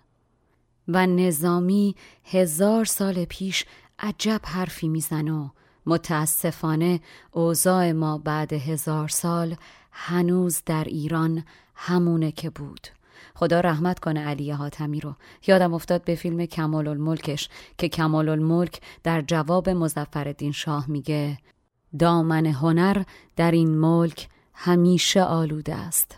و 0.88 1.06
نظامی 1.06 1.94
هزار 2.24 2.84
سال 2.84 3.24
پیش 3.24 3.64
عجب 3.98 4.40
حرفی 4.44 4.88
میزن 4.88 5.28
و 5.28 5.48
متاسفانه 5.86 7.00
اوضاع 7.32 7.92
ما 7.92 8.18
بعد 8.18 8.52
هزار 8.52 9.08
سال 9.08 9.56
هنوز 9.92 10.62
در 10.66 10.84
ایران 10.84 11.44
همونه 11.74 12.32
که 12.32 12.50
بود. 12.50 12.86
خدا 13.34 13.60
رحمت 13.60 13.98
کنه 13.98 14.20
علی 14.20 14.50
حاتمی 14.50 15.00
رو. 15.00 15.14
یادم 15.46 15.74
افتاد 15.74 16.04
به 16.04 16.14
فیلم 16.14 16.46
کمال 16.46 16.88
الملکش 16.88 17.48
که 17.78 17.88
کمال 17.88 18.28
الملک 18.28 18.80
در 19.02 19.20
جواب 19.20 19.70
مزفردین 19.70 20.52
شاه 20.52 20.90
میگه 20.90 21.38
دامن 21.98 22.46
هنر 22.46 23.02
در 23.36 23.50
این 23.50 23.78
ملک 23.78 24.28
همیشه 24.54 25.22
آلوده 25.22 25.74
است. 25.74 26.16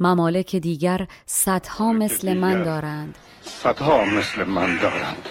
ممالک 0.00 0.56
دیگر 0.56 1.06
صدها 1.26 1.92
مثل 1.92 2.34
من 2.34 2.62
دارند. 2.62 3.18
صدها 3.42 4.04
مثل 4.04 4.44
من 4.44 4.76
دارند. 4.76 5.28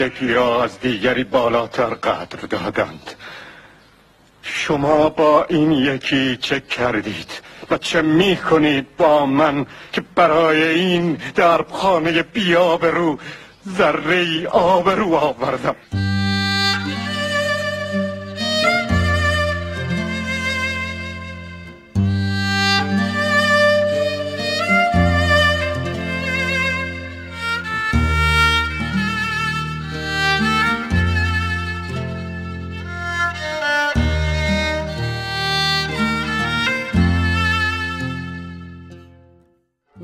یکی 0.00 0.32
را 0.32 0.64
از 0.64 0.80
دیگری 0.80 1.24
بالاتر 1.24 1.94
قدر 1.94 2.40
دادند. 2.46 3.10
شما 4.42 5.08
با 5.08 5.44
این 5.44 5.72
یکی 5.72 6.36
چه 6.36 6.60
کردید 6.60 7.30
و 7.70 7.78
چه 7.78 8.02
می 8.02 8.36
کنید 8.36 8.96
با 8.96 9.26
من 9.26 9.66
که 9.92 10.00
برای 10.14 10.62
این 10.62 11.18
دربخانه 11.34 12.22
بیاب 12.22 12.86
رو 12.86 13.18
ذره 13.76 14.46
آب 14.46 14.88
رو 14.90 15.14
آوردم؟ 15.14 15.76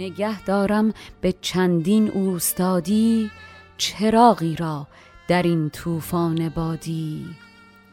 نگه 0.05 0.43
دارم 0.43 0.93
به 1.21 1.35
چندین 1.41 2.11
اوستادی 2.11 3.31
چراغی 3.77 4.57
را 4.57 4.87
در 5.29 5.43
این 5.43 5.71
طوفان 5.71 6.49
بادی. 6.49 7.27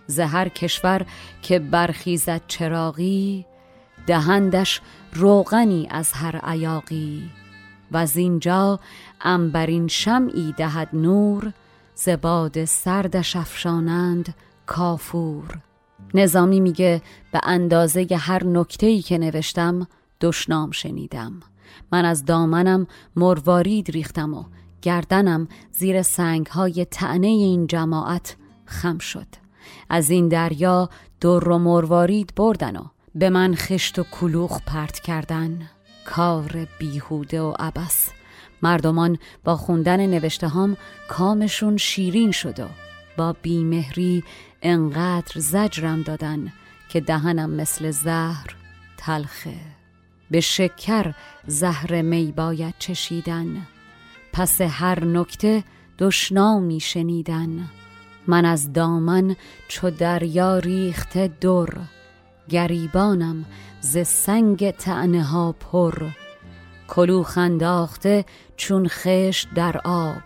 زهر 0.08 0.50
کشور 0.50 1.06
که 1.42 1.60
برخیزد 1.60 2.42
چراغی 2.48 3.46
دهندش 4.08 4.82
روغنی 5.14 5.88
از 5.92 6.12
هر 6.12 6.38
عیاقی. 6.38 7.30
و 7.92 7.98
از 7.98 8.18
اینجا 8.18 8.80
انبرین 9.22 9.88
شمعی 9.88 10.54
دهد 10.58 10.90
نور 10.94 11.54
زباد 11.96 12.66
سردش 12.66 13.36
افشانند 13.36 14.36
کافور. 14.66 15.58
نظامی 16.14 16.60
میگه 16.60 17.02
به 17.32 17.40
اندازه 17.44 18.08
هر 18.20 18.44
نکته‌ای 18.44 19.02
که 19.02 19.18
نوشتم 19.18 19.88
دشنام 20.22 20.72
شنیدم. 20.72 21.34
من 21.91 22.06
از 22.06 22.26
دامنم 22.26 22.88
مروارید 23.15 23.91
ریختم 23.91 24.34
و 24.34 24.43
گردنم 24.81 25.48
زیر 25.72 26.02
سنگ 26.02 26.45
های 26.45 26.85
تعنه 26.85 27.27
این 27.27 27.68
جماعت 27.68 28.35
خم 28.65 28.98
شد. 28.98 29.27
از 29.89 30.10
این 30.10 30.27
دریا 30.27 30.89
در 31.22 31.49
و 31.49 31.57
مروارید 31.57 32.34
بردن 32.35 32.76
و 32.76 32.84
به 33.15 33.30
من 33.30 33.56
خشت 33.56 33.99
و 33.99 34.03
کلوخ 34.03 34.61
پرت 34.65 34.99
کردن. 34.99 35.69
کار 36.06 36.68
بیهوده 36.80 37.41
و 37.41 37.53
عبس 37.60 38.10
مردمان 38.61 39.18
با 39.43 39.57
خوندن 39.57 40.06
نوشته 40.06 40.48
هم 40.48 40.77
کامشون 41.07 41.77
شیرین 41.77 42.31
شد 42.31 42.60
و 42.60 42.68
با 43.18 43.35
بیمهری 43.41 44.23
انقدر 44.61 45.39
زجرم 45.39 46.02
دادن 46.02 46.53
که 46.89 46.99
دهنم 46.99 47.49
مثل 47.49 47.91
زهر 47.91 48.56
تلخه. 48.98 49.60
به 50.31 50.39
شکر 50.39 51.14
زهر 51.47 52.01
می 52.01 52.31
باید 52.31 52.73
چشیدن. 52.80 53.68
پس 54.34 54.61
هر 54.61 55.05
نکته 55.05 55.63
دشنامی 55.99 56.80
شنیدن. 56.80 57.69
من 58.27 58.45
از 58.45 58.73
دامن 58.73 59.35
چو 59.68 59.89
دریا 59.89 60.57
ریخته 60.57 61.27
در. 61.41 61.69
گریبانم 62.49 63.45
ز 63.81 63.97
سنگ 63.97 64.72
تعنه 64.72 65.23
ها 65.23 65.51
پر. 65.51 66.09
کلوخ 66.88 67.38
انداخته 67.38 68.26
چون 68.57 68.88
خشت 68.88 69.53
در 69.55 69.81
آب. 69.84 70.23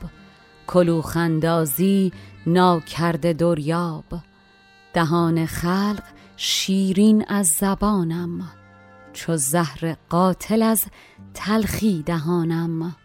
کلوخ 0.67 1.17
اندازی 1.17 2.11
ناکرده 2.47 3.33
دریاب. 3.33 4.05
دهان 4.93 5.45
خلق 5.45 6.03
شیرین 6.37 7.25
از 7.27 7.47
زبانم. 7.47 8.51
چو 9.15 9.37
زهر 9.37 9.95
قاتل 10.09 10.61
از 10.61 10.85
تلخی 11.33 12.03
دهانم. 12.03 12.95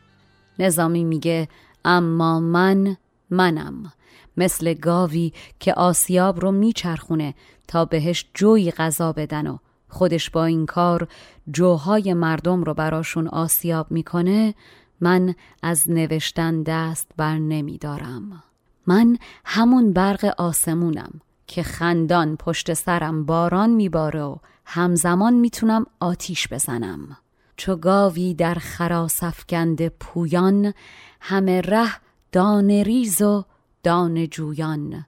نظامی 0.58 1.04
میگه 1.04 1.48
اما 1.84 2.40
من 2.40 2.96
منم. 3.30 3.92
مثل 4.36 4.74
گاوی 4.74 5.32
که 5.60 5.74
آسیاب 5.74 6.40
رو 6.40 6.52
میچرخونه 6.52 7.34
تا 7.68 7.84
بهش 7.84 8.26
جوی 8.34 8.70
غذا 8.70 9.12
بدن 9.12 9.46
و 9.46 9.58
خودش 9.88 10.30
با 10.30 10.44
این 10.44 10.66
کار 10.66 11.08
جوهای 11.50 12.14
مردم 12.14 12.64
رو 12.64 12.74
براشون 12.74 13.28
آسیاب 13.28 13.90
می‌کنه 13.90 14.54
من 15.00 15.34
از 15.62 15.90
نوشتن 15.90 16.62
دست 16.62 17.10
بر 17.16 17.38
نمیدارم. 17.38 18.42
من 18.86 19.18
همون 19.44 19.92
برق 19.92 20.34
آسمونم 20.38 21.20
که 21.46 21.62
خندان 21.62 22.36
پشت 22.36 22.74
سرم 22.74 23.26
باران 23.26 23.70
میباره 23.70 24.22
و 24.22 24.36
همزمان 24.72 25.34
می‌تونم 25.34 25.86
آتیش 26.01 26.48
بزنم. 26.48 27.16
چو 27.56 27.76
گاوی 27.76 28.34
در 28.34 28.55
خراس 28.55 29.22
افکند 29.22 29.88
پویان 29.88 30.74
همه 31.20 31.60
ره 31.60 31.90
دانه 32.32 32.82
ریز 32.82 33.22
و 33.22 33.44
دانه 33.82 34.26
جویان. 34.26 35.06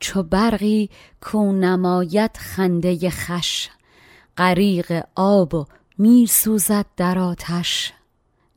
چو 0.00 0.22
برقی 0.22 0.90
کو 1.20 1.52
نماید 1.52 2.36
خنده 2.36 3.10
خش 3.10 3.68
غریق 4.36 5.04
آب 5.14 5.54
و 5.54 5.66
می 5.98 6.26
سوزد 6.26 6.86
در 6.96 7.18
آتش. 7.18 7.92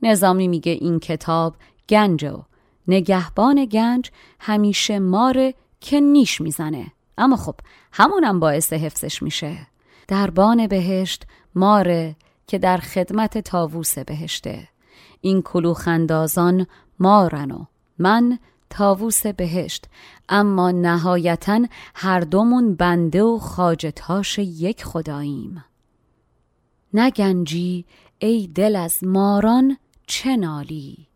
نظامی 0.02 0.48
میگه 0.48 0.72
این 0.72 1.00
کتاب 1.00 1.56
گنج 1.88 2.24
و 2.24 2.44
نگهبان 2.88 3.64
گنج 3.64 4.10
همیشه 4.40 4.98
ماره 4.98 5.54
که 5.80 6.00
نیش 6.00 6.40
می‌زنه. 6.40 6.92
اما 7.18 7.36
خب 7.36 7.54
همونم 7.92 8.40
باعث 8.40 8.72
حفظش 8.72 9.22
میشه. 9.22 9.71
دربان 10.12 10.66
بهشت 10.66 11.26
ماره 11.54 12.16
که 12.46 12.58
در 12.58 12.76
خدمت 12.76 13.38
تاووس 13.38 13.98
بهشته. 13.98 14.68
این 15.20 15.42
کلوخندازان 15.42 16.66
مارن 16.98 17.50
و 17.50 17.64
من 17.98 18.38
تاووس 18.70 19.26
بهشت. 19.26 19.84
اما 20.28 20.70
نهایتا 20.70 21.66
هر 21.94 22.20
دومون 22.20 22.74
بنده 22.74 23.22
و 23.22 23.38
خاجتاش 23.38 24.38
یک 24.38 24.84
خداییم. 24.84 25.64
نگنجی 26.94 27.84
ای 28.18 28.50
دل 28.54 28.76
از 28.76 29.04
ماران 29.04 29.76
چه 30.06 30.36
نالی؟ 30.36 31.08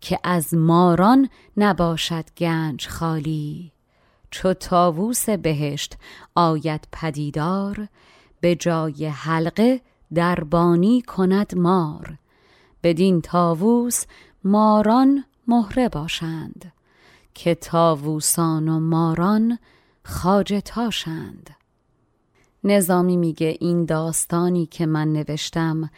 که 0.00 0.18
از 0.24 0.54
ماران 0.54 1.28
نباشد 1.56 2.24
گنج 2.36 2.88
خالی. 2.88 3.72
چو 4.30 4.54
تاووس 4.54 5.28
بهشت 5.28 5.96
آید 6.34 6.88
پدیدار 6.92 7.88
به 8.42 8.54
جای 8.54 9.06
حلقه 9.06 9.80
دربانی 10.14 11.02
کند 11.02 11.58
مار. 11.58 12.18
بدین 12.82 13.20
تاووس 13.20 14.04
ماران 14.44 15.24
مهره 15.48 15.88
باشند 15.88 16.72
که 17.34 17.54
تاووسان 17.54 18.68
و 18.68 18.80
ماران 18.80 19.58
خاجتاشند 20.04 21.50
نظامی 22.64 23.16
میگه 23.16 23.56
این 23.60 23.84
داستانی 23.84 24.66
که 24.66 24.86
من 24.86 25.12
نوشتم 25.12 25.90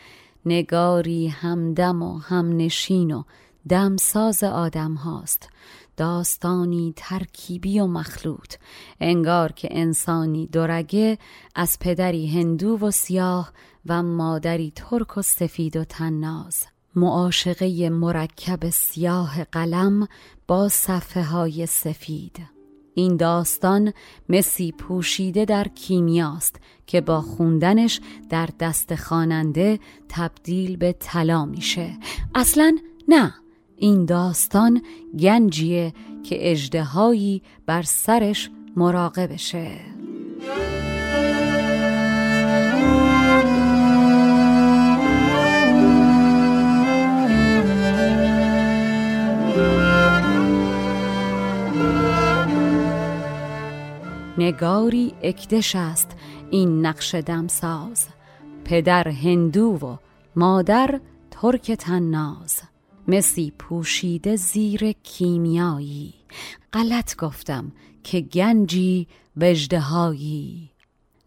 نگاری 0.47 1.29
همدم 1.29 2.03
و 2.03 2.19
همنشین 2.19 3.11
و 3.11 3.23
دمساز 3.69 4.45
آدم 4.45 4.95
هاست. 4.95 5.49
داستانی 5.97 6.93
ترکیبی 6.97 7.81
و 7.81 7.87
مخلوط. 7.87 8.55
انگار 9.01 9.53
که 9.53 9.69
انسانی 9.71 10.47
دورگه 10.47 11.19
از 11.55 11.79
پدری 11.81 12.27
هندو 12.27 12.79
و 12.79 12.91
سیاه 12.91 13.53
و 13.87 14.03
مادری 14.03 14.73
ترک 14.77 15.19
و 15.19 15.23
سفید 15.23 15.77
و 15.77 15.85
تناز 15.85 16.67
معاشقه 16.97 17.91
مرکب 17.91 18.71
سیاه 18.71 19.45
قلم 19.45 20.09
با 20.47 20.69
صفحه 20.69 21.25
های 21.25 21.67
سفید. 21.67 22.55
این 22.95 23.17
داستان 23.17 23.93
مسی 24.29 24.73
پوشیده 24.73 25.45
در 25.45 25.69
کیمیاست 25.69 26.61
که 26.87 27.01
با 27.01 27.21
خوندنش 27.21 28.01
در 28.31 28.49
دست 28.61 28.95
خواننده 28.95 29.81
تبدیل 30.09 30.77
به 30.77 30.93
طلا 31.01 31.45
میشه. 31.45 31.99
اصلا 32.35 32.77
نه. 33.09 33.35
این 33.77 34.05
داستان 34.05 34.83
گنجیه 35.21 35.93
که 36.23 36.51
اجدهایی 36.51 37.43
بر 37.67 37.83
سرش 37.83 38.51
مراقبشه. 38.77 39.81
نگاری 54.39 55.15
اکدش 55.23 55.77
است 55.77 56.11
این 56.51 56.87
نقش 56.87 57.15
دمساز. 57.15 58.09
پدر 58.65 59.09
هندو 59.09 59.79
و 59.83 59.97
مادر 60.37 61.01
ترک 61.31 61.73
تناز. 61.73 62.63
مسی 63.09 63.53
پوشیده 63.59 64.37
زیر 64.37 64.93
کیمیایی. 64.93 66.15
غلط 66.73 67.17
گفتم 67.17 67.73
که 68.05 68.21
گنجی 68.21 69.07
وجدهایی. 69.37 70.74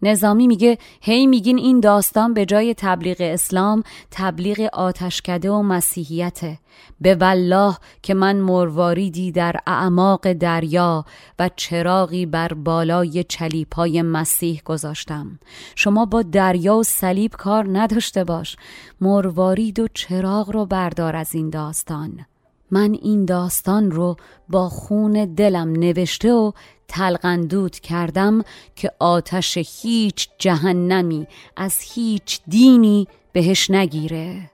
نظامی 0.02 0.48
میگه 0.48 0.78
هی 1.02 1.28
میگین 1.28 1.57
این 1.57 1.80
داستان 1.80 2.34
به 2.34 2.45
جای 2.45 2.74
تبلیغ 2.74 3.18
اسلام 3.19 3.84
تبلیغ 4.11 4.69
آتشکده 4.74 5.52
و 5.52 5.61
مسیحیته. 5.61 6.60
به 7.02 7.15
والله 7.15 7.78
که 8.02 8.14
من 8.14 8.36
مرواریدی 8.36 9.32
در 9.32 9.56
اعماق 9.68 10.34
دریا 10.34 11.06
و 11.40 11.49
چراغی 11.56 12.26
بر 12.26 12.53
بالای 12.53 13.24
چلیپای 13.24 14.02
مسیح 14.02 14.61
گذاشتم. 14.65 15.40
شما 15.76 16.06
با 16.06 16.22
دریا 16.22 16.76
و 16.76 16.84
صلیب 16.84 17.32
کار 17.32 17.68
نداشته 17.80 18.24
باش. 18.24 18.56
مروارید 19.02 19.80
و 19.80 19.88
چراغ 19.94 20.52
رو 20.52 20.65
بردار 20.65 21.15
از 21.15 21.36
این 21.36 21.49
داستان. 21.49 22.26
من 22.72 22.98
این 23.02 23.26
داستان 23.26 23.91
رو 23.91 24.15
با 24.49 24.69
خون 24.69 25.34
دلم 25.35 25.72
نوشته 25.72 26.34
و 26.34 26.52
تلقندود 26.88 27.80
کردم 27.80 28.41
که 28.76 28.91
آتش 28.99 29.57
هیچ 29.57 30.30
جهنمی 30.38 31.27
از 31.56 31.80
هیچ 31.80 32.41
دینی 32.48 33.07
بهش 33.34 33.72
نگیره. 33.72 34.52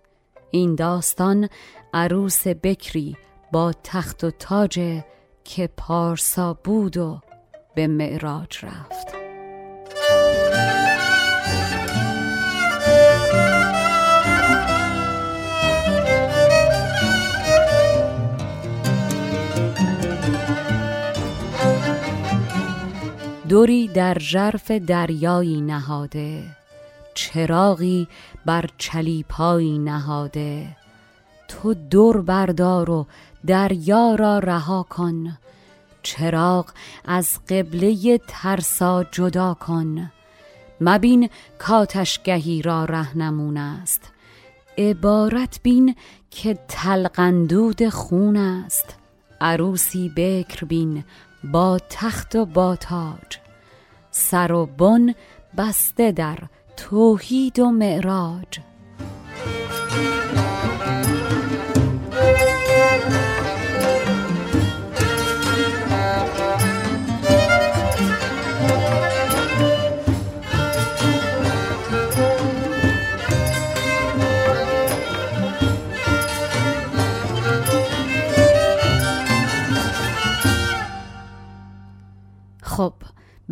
این 0.52 0.76
داستان 0.76 1.50
عروس 1.94 2.48
بکری 2.48 3.18
با 3.52 3.74
تخت 3.84 4.24
و 4.24 4.32
تاج 4.32 5.02
که 5.44 5.70
پارسا 5.78 6.54
بود 6.64 6.98
و 6.98 7.20
به 7.76 7.88
معراج 7.88 8.66
رفت. 8.66 9.33
دوری 23.54 23.88
در 23.88 24.20
ژرف 24.20 24.72
دریایی 24.72 25.62
نهاده 25.62 26.44
چراغی 27.14 28.08
بر 28.46 28.70
چلیپایی 28.78 29.80
نهاده. 29.80 30.68
تو 31.48 31.74
دور 31.74 32.22
بردار 32.22 32.90
و 32.90 33.06
دریا 33.46 34.16
را 34.16 34.40
رها 34.40 34.86
کن 34.90 35.38
چراغ 36.04 36.66
از 37.06 37.40
قبله 37.50 38.18
ترسا 38.28 39.04
جدا 39.04 39.54
کن. 39.54 40.12
مبین 40.82 41.30
کاتشگهی 41.60 42.62
را 42.62 42.86
رهنمون 42.86 43.58
است 43.58 44.12
عبارت 44.78 45.60
بین 45.64 45.96
که 46.32 46.60
تلقندود 46.68 47.90
خون 47.90 48.38
است. 48.38 48.96
عروسی 49.42 50.12
بکر 50.16 50.66
بین 50.66 51.04
با 51.44 51.80
تخت 51.90 52.36
و 52.36 52.46
با 52.46 52.76
تاج. 52.76 53.43
سر 54.16 54.52
و 54.52 54.66
بن 54.66 55.14
بسته 55.58 56.12
در 56.12 56.38
توحید 56.78 57.60
و 57.60 57.72
معراج. 57.72 58.60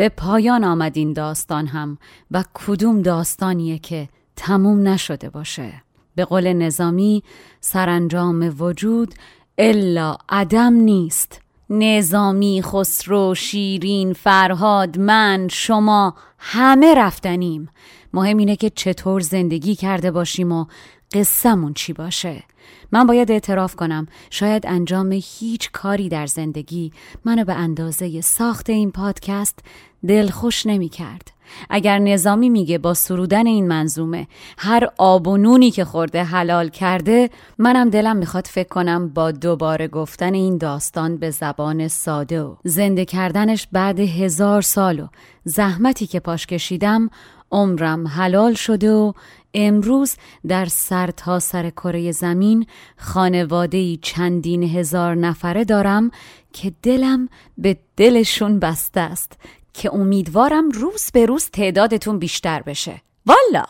به 0.02 0.10
پایان 0.10 0.64
آمد 0.64 0.98
این 0.98 1.14
داستان 1.14 1.68
هم 1.68 1.98
و 2.32 2.44
کدوم 2.54 3.02
داستانیه 3.02 3.80
که 3.80 4.10
تموم 4.36 4.88
نشده 4.88 5.30
باشه. 5.30 5.74
به 6.16 6.26
قول 6.26 6.54
نظامی 6.54 7.24
سرانجام 7.60 8.56
وجود 8.60 9.16
الا 9.58 10.18
عدم 10.30 10.74
نیست. 10.74 11.42
نظامی 11.70 12.62
خسرو 12.66 13.36
شیرین 13.36 14.14
فرهاد 14.14 14.98
من 14.98 15.48
شما 15.52 16.16
همه 16.38 16.96
رفتنیم. 16.96 17.70
مهم 18.14 18.38
اینه 18.38 18.56
که 18.56 18.70
چطور 18.70 19.22
زندگی 19.22 19.76
کرده 19.76 20.12
باشیم 20.12 20.52
و 20.52 20.66
قصهمون 21.14 21.74
چی 21.74 21.94
باشه. 21.94 22.44
من 22.92 23.08
باید 23.08 23.32
اعتراف 23.32 23.76
کنم 23.76 24.08
شاید 24.30 24.68
انجام 24.68 25.12
هیچ 25.12 25.72
کاری 25.72 26.10
در 26.10 26.26
زندگی 26.26 26.92
منو 27.26 27.46
به 27.46 27.54
اندازه 27.54 28.22
ساخت 28.22 28.70
این 28.70 28.92
پادکست 28.92 29.60
دلخوش 30.08 30.66
نمی 30.66 30.90
کرد. 30.90 31.32
اگر 31.70 32.00
نظامی 32.00 32.50
میگه 32.50 32.78
با 32.78 32.94
سرودن 32.94 33.48
این 33.48 33.68
منظومه 33.68 34.28
هر 34.58 34.90
آب 34.98 35.28
و 35.28 35.38
نونی 35.38 35.72
که 35.72 35.86
خورده 35.86 36.24
حلال 36.24 36.70
کرده 36.70 37.30
منم 37.58 37.90
دلم 37.90 38.18
می‌خواد 38.18 38.46
فکر 38.46 38.68
کنم 38.68 39.10
با 39.10 39.32
دوباره 39.32 39.88
گفتن 39.88 40.34
این 40.34 40.58
داستان 40.58 41.18
به 41.18 41.30
زبان 41.30 41.88
ساده 41.88 42.42
و 42.42 42.56
زنده 42.64 43.06
کردنش 43.06 43.68
بعد 43.72 44.00
هزار 44.00 44.62
سال 44.62 45.00
و 45.00 45.08
زحمتی 45.44 46.08
که 46.08 46.20
پاش 46.20 46.48
کشیدم 46.48 47.10
عمرم 47.52 48.08
حلال 48.08 48.54
شده 48.54 48.92
و 48.92 49.14
امروز 49.54 50.16
در 50.48 50.66
سر 50.66 51.12
تا 51.12 51.40
سر 51.40 51.70
کره 51.70 52.12
زمین 52.12 52.66
خانواده 52.98 53.98
چندین 53.98 54.64
هزار 54.64 55.16
نفره 55.16 55.64
دارم 55.64 56.12
که 56.54 56.74
دلم 56.84 57.30
به 57.58 57.78
دلشون 57.98 58.60
بسته 58.60 59.00
است 59.00 59.38
که 59.74 59.94
امیدوارم 59.94 60.70
روز 60.70 61.12
به 61.14 61.26
روز 61.26 61.50
تعدادتون 61.50 62.20
بیشتر 62.20 62.62
بشه. 62.62 63.02
والا. 63.26 63.66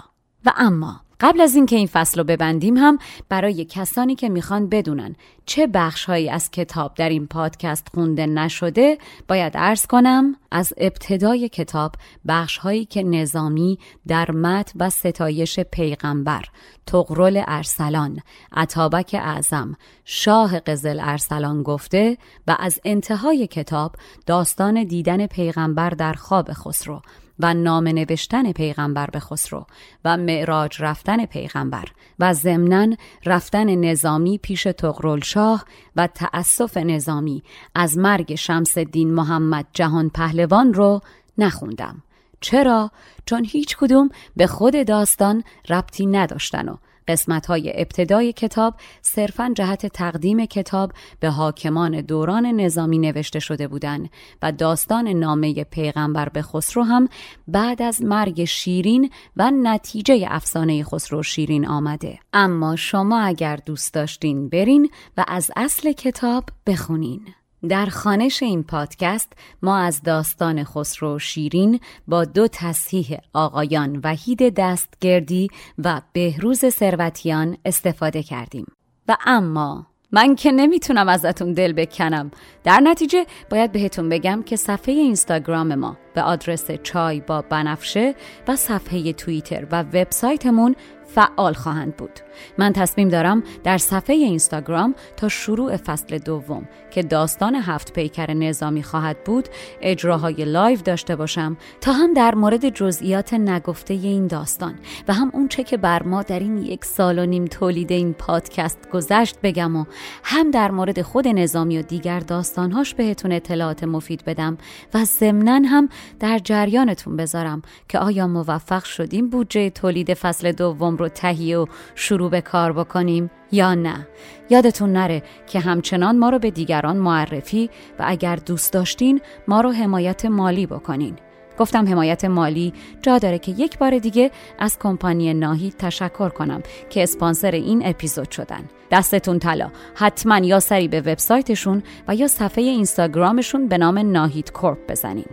و 0.46 0.54
اما. 0.56 1.02
قبل 1.22 1.42
از 1.42 1.56
اینکه 1.56 1.76
این 1.76 1.88
فصل 1.88 2.20
رو 2.20 2.24
ببندیم 2.24 2.78
هم 2.78 2.98
برای 3.30 3.66
کسانی 3.66 4.16
که 4.16 4.30
می‌خوان 4.30 4.70
بدونن 4.70 5.16
چه 5.46 5.68
بخشهایی 5.68 6.30
از 6.30 6.52
کتاب 6.52 6.94
در 6.96 7.10
این 7.10 7.28
پادکست 7.28 7.88
خونده 7.94 8.26
نشده 8.26 8.98
باید 9.28 9.58
عرض 9.58 9.86
کنم 9.86 10.36
از 10.52 10.74
ابتدای 10.78 11.50
کتاب 11.50 11.96
بخشهایی 12.28 12.86
که 12.86 13.04
نظامی 13.04 13.80
در 14.08 14.32
مت 14.32 14.74
و 14.76 14.90
ستایش 14.90 15.60
پیغمبر 15.60 16.46
تقرل 16.88 17.44
ارسلان 17.48 18.20
عطابک 18.52 19.16
اعظم 19.20 19.78
شاه 20.06 20.60
قزل 20.60 21.00
ارسلان 21.04 21.64
گفته 21.64 22.18
و 22.48 22.56
از 22.60 22.80
انتهای 22.86 23.48
کتاب 23.48 23.96
داستان 24.26 24.84
دیدن 24.84 25.28
پیغمبر 25.28 25.90
در 25.90 26.14
خواب 26.14 26.54
خسرو 26.54 27.02
و 27.42 27.54
نام 27.54 27.88
نوشتن 27.88 28.52
پیغمبر 28.52 29.06
به 29.06 29.20
خسرو 29.20 29.66
و 30.06 30.18
معراج 30.18 30.78
رفتن 30.80 31.26
پیغمبر 31.26 31.86
و 32.20 32.34
ضمنا 32.34 32.96
رفتن 33.26 33.76
نظامی 33.76 34.38
پیش 34.38 34.64
تغرل 34.64 35.20
شاه 35.20 35.66
و 35.96 36.08
تأسف 36.08 36.78
نظامی 36.78 37.44
از 37.76 37.98
مرگ 37.98 38.36
شمس 38.36 38.78
الدین 38.78 39.14
محمد 39.14 39.66
جهان 39.74 40.10
پهلوان 40.10 40.74
رو 40.74 41.02
نخوندم 41.38 42.04
چرا؟ 42.42 42.92
چون 43.26 43.46
هیچ 43.46 43.78
کدوم 43.78 44.10
به 44.36 44.48
خود 44.48 44.88
داستان 44.88 45.44
ربطی 45.70 46.06
نداشتن 46.06 46.70
و 46.70 46.76
قسمت 47.08 47.46
های 47.46 47.72
ابتدای 47.76 48.34
کتاب 48.34 48.74
صرفا 49.02 49.52
جهت 49.56 49.86
تقدیم 49.86 50.46
کتاب 50.46 50.92
به 51.20 51.30
حاکمان 51.30 52.02
دوران 52.02 52.46
نظامی 52.46 52.98
نوشته 52.98 53.40
شده 53.40 53.68
بودند 53.68 54.10
و 54.42 54.52
داستان 54.52 55.08
نامه 55.08 55.64
پیغمبر 55.64 56.30
به 56.30 56.42
خسرو 56.42 56.84
هم 56.84 57.08
بعد 57.48 57.82
از 57.82 58.02
مرگ 58.02 58.46
شیرین 58.46 59.10
و 59.38 59.52
نتیجه 59.52 60.26
افسانه 60.30 60.84
خسرو 60.84 61.24
شیرین 61.24 61.68
آمده. 61.68 62.20
اما 62.34 62.76
شما 62.76 63.20
اگر 63.20 63.56
دوست 63.56 63.94
داشتین 63.94 64.50
برین 64.50 64.90
و 65.18 65.26
از 65.28 65.52
اصل 65.56 65.92
کتاب 65.92 66.44
بخونین. 66.68 67.41
در 67.70 67.86
خانش 67.86 68.44
این 68.44 68.64
پادکست 68.64 69.34
ما 69.62 69.78
از 69.78 70.02
داستان 70.02 70.64
خسرو 70.64 71.20
شیرین 71.20 71.80
با 72.08 72.26
دو 72.26 72.48
تصحیح 72.48 73.18
آقایان 73.34 74.02
وحید 74.04 74.56
دستگردی 74.56 75.48
و 75.78 76.02
بهروز 76.14 76.66
ثروتیان 76.66 77.58
استفاده 77.66 78.24
کردیم. 78.24 78.66
و 79.08 79.18
اما 79.26 79.88
من 80.12 80.36
که 80.36 80.52
نمی‌تونم 80.52 81.10
ازتون 81.10 81.54
دل 81.54 81.74
بکنم 81.74 82.32
در 82.64 82.80
نتیجه 82.80 83.26
باید 83.50 83.72
بهتون 83.72 84.10
بگم 84.10 84.44
که 84.46 84.56
صفحه 84.56 84.94
اینستاگرام 84.94 85.76
ما 85.76 85.98
به 86.14 86.22
آدرس 86.22 86.72
چای 86.72 87.20
با 87.20 87.42
بنفشه 87.42 88.16
و 88.48 88.56
صفحه 88.56 89.14
توییتر 89.14 89.68
و 89.72 89.82
وبسایتمون 89.82 90.76
فعال 91.16 91.54
خواهند 91.54 91.98
بود. 91.98 92.20
من 92.58 92.74
تصمیم 92.74 93.10
دارم 93.10 93.44
در 93.64 93.78
صفحه 93.78 94.16
اینستاگرام 94.16 94.96
تا 95.18 95.30
شروع 95.30 95.78
فصل 95.78 96.18
دوم 96.18 96.68
که 96.92 97.04
داستان 97.04 97.56
هفت 97.56 97.94
پیکر 97.94 98.34
نظامی 98.34 98.84
خواهد 98.84 99.24
بود 99.24 99.48
اجراهای 99.82 100.46
live 100.46 100.80
داشته 100.82 101.16
باشم 101.16 101.58
تا 101.82 101.94
هم 101.94 102.14
در 102.14 102.36
مورد 102.36 102.70
جزئیات 102.70 103.34
نگفته 103.34 103.94
این 103.94 104.28
داستان 104.28 104.76
و 105.08 105.14
هم 105.14 105.30
اونچه 105.34 105.64
که 105.64 105.78
بر 105.78 106.04
ما 106.04 106.24
در 106.24 106.40
این 106.40 106.58
یک 106.58 106.86
سال 106.86 107.20
و 107.20 107.26
نیم 107.26 107.46
تولید 107.46 107.92
این 107.92 108.14
پادکست 108.14 108.90
گذشت 108.94 109.38
بگم 109.44 109.76
و 109.76 109.86
هم 110.24 110.52
در 110.52 110.72
مورد 110.72 111.02
خود 111.02 111.28
نظامی 111.28 111.80
و 111.80 111.82
دیگر 111.82 112.20
داستانهاش 112.20 112.94
بهتون 112.94 113.32
اطلاعات 113.32 113.84
مفید 113.84 114.26
بدم 114.26 114.58
و 114.94 115.06
ضمنا 115.06 115.62
هم 115.68 115.90
در 116.20 116.40
جریانتون 116.40 117.18
بذارم 117.18 117.62
که 117.90 118.00
آیا 118.00 118.28
موفق 118.28 118.84
شدیم 118.84 119.30
بودجه 119.30 119.70
تولید 119.70 120.14
فصل 120.14 120.52
دوم 120.52 120.98
رو 121.02 121.10
تهیه 121.10 121.58
و 121.58 121.66
شروع 121.96 122.30
به 122.30 122.42
کار 122.42 122.74
بکنیم 122.74 123.32
یا 123.52 123.74
نه؟ 123.76 124.08
یادتون 124.50 124.94
نره 124.94 125.24
که 125.48 125.60
همچنان 125.60 126.18
ما 126.18 126.30
رو 126.30 126.40
به 126.40 126.52
دیگران 126.52 126.98
معرفی 126.98 127.70
و 128.00 128.04
اگر 128.08 128.36
دوست 128.36 128.74
داشتین 128.74 129.22
ما 129.48 129.62
رو 129.62 129.72
حمایت 129.72 130.26
مالی 130.26 130.66
بکنین. 130.66 131.16
گفتم 131.60 131.88
حمایت 131.88 132.26
مالی 132.26 132.74
جا 133.02 133.18
داره 133.18 133.40
که 133.40 133.52
یک 133.52 133.78
بار 133.78 133.98
دیگه 133.98 134.32
از 134.60 134.80
کمپانی 134.80 135.34
ناهید 135.34 135.78
تشکر 135.78 136.30
کنم 136.30 136.64
که 136.90 137.04
اسپانسر 137.04 137.52
این 137.52 137.82
اپیزود 137.86 138.32
شدن. 138.32 138.70
دستتون 138.92 139.40
طلا. 139.40 139.72
حتما 139.96 140.38
یا 140.38 140.60
سری 140.60 140.88
به 140.88 141.00
وبسایتشون 141.02 141.84
و 142.08 142.16
یا 142.16 142.28
صفحه 142.28 142.64
اینستاگرامشون 142.64 143.68
به 143.68 143.78
نام 143.78 143.98
ناهید 143.98 144.52
کورپ 144.52 144.92
بزنین. 144.92 145.26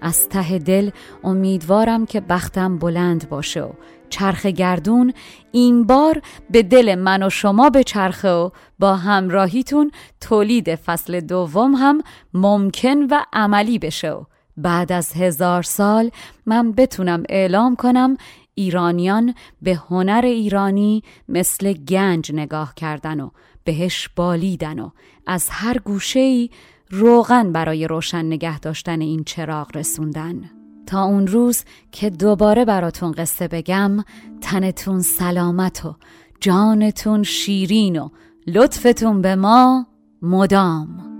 از 0.00 0.28
ته 0.28 0.58
دل 0.58 0.90
امیدوارم 1.24 2.06
که 2.06 2.20
بختم 2.20 2.78
بلند 2.78 3.28
باشه 3.28 3.62
و 3.62 3.70
چرخ 4.12 4.46
گردون 4.46 5.12
این 5.52 5.84
بار 5.84 6.22
به 6.50 6.62
دل 6.62 6.94
من 6.94 7.22
و 7.22 7.30
شما 7.30 7.70
به 7.70 7.84
چرخه 7.84 8.28
و 8.28 8.50
با 8.78 8.96
همراهیتون 8.96 9.90
تولید 10.20 10.74
فصل 10.74 11.20
دوم 11.20 11.74
هم 11.74 12.02
ممکن 12.34 12.98
و 12.98 13.24
عملی 13.32 13.78
بشه 13.78 14.10
و 14.10 14.24
بعد 14.56 14.92
از 14.92 15.12
هزار 15.12 15.62
سال 15.62 16.10
من 16.46 16.72
بتونم 16.72 17.22
اعلام 17.28 17.76
کنم 17.76 18.16
ایرانیان 18.54 19.34
به 19.62 19.74
هنر 19.74 20.20
ایرانی 20.24 21.02
مثل 21.28 21.72
گنج 21.72 22.32
نگاه 22.32 22.74
کردن 22.74 23.20
و 23.20 23.30
بهش 23.64 24.08
بالیدن 24.16 24.78
و 24.78 24.90
از 25.26 25.48
هر 25.50 25.78
گوشه‌ای 25.78 26.50
روغن 26.90 27.52
برای 27.52 27.86
روشن 27.86 28.24
نگه 28.24 28.58
داشتن 28.58 29.00
این 29.00 29.24
چراغ 29.24 29.76
رسوندن. 29.76 30.61
تا 30.86 31.02
اون 31.04 31.26
روز 31.26 31.64
که 31.92 32.10
دوباره 32.10 32.64
براتون 32.64 33.12
قصه 33.12 33.48
بگم 33.48 34.04
تنتون 34.40 35.00
سلامت 35.00 35.84
و 35.84 35.94
جانتون 36.40 37.22
شیرین 37.22 37.98
و 37.98 38.08
لطفتون 38.46 39.22
به 39.22 39.34
ما 39.34 39.86
مدام. 40.22 41.12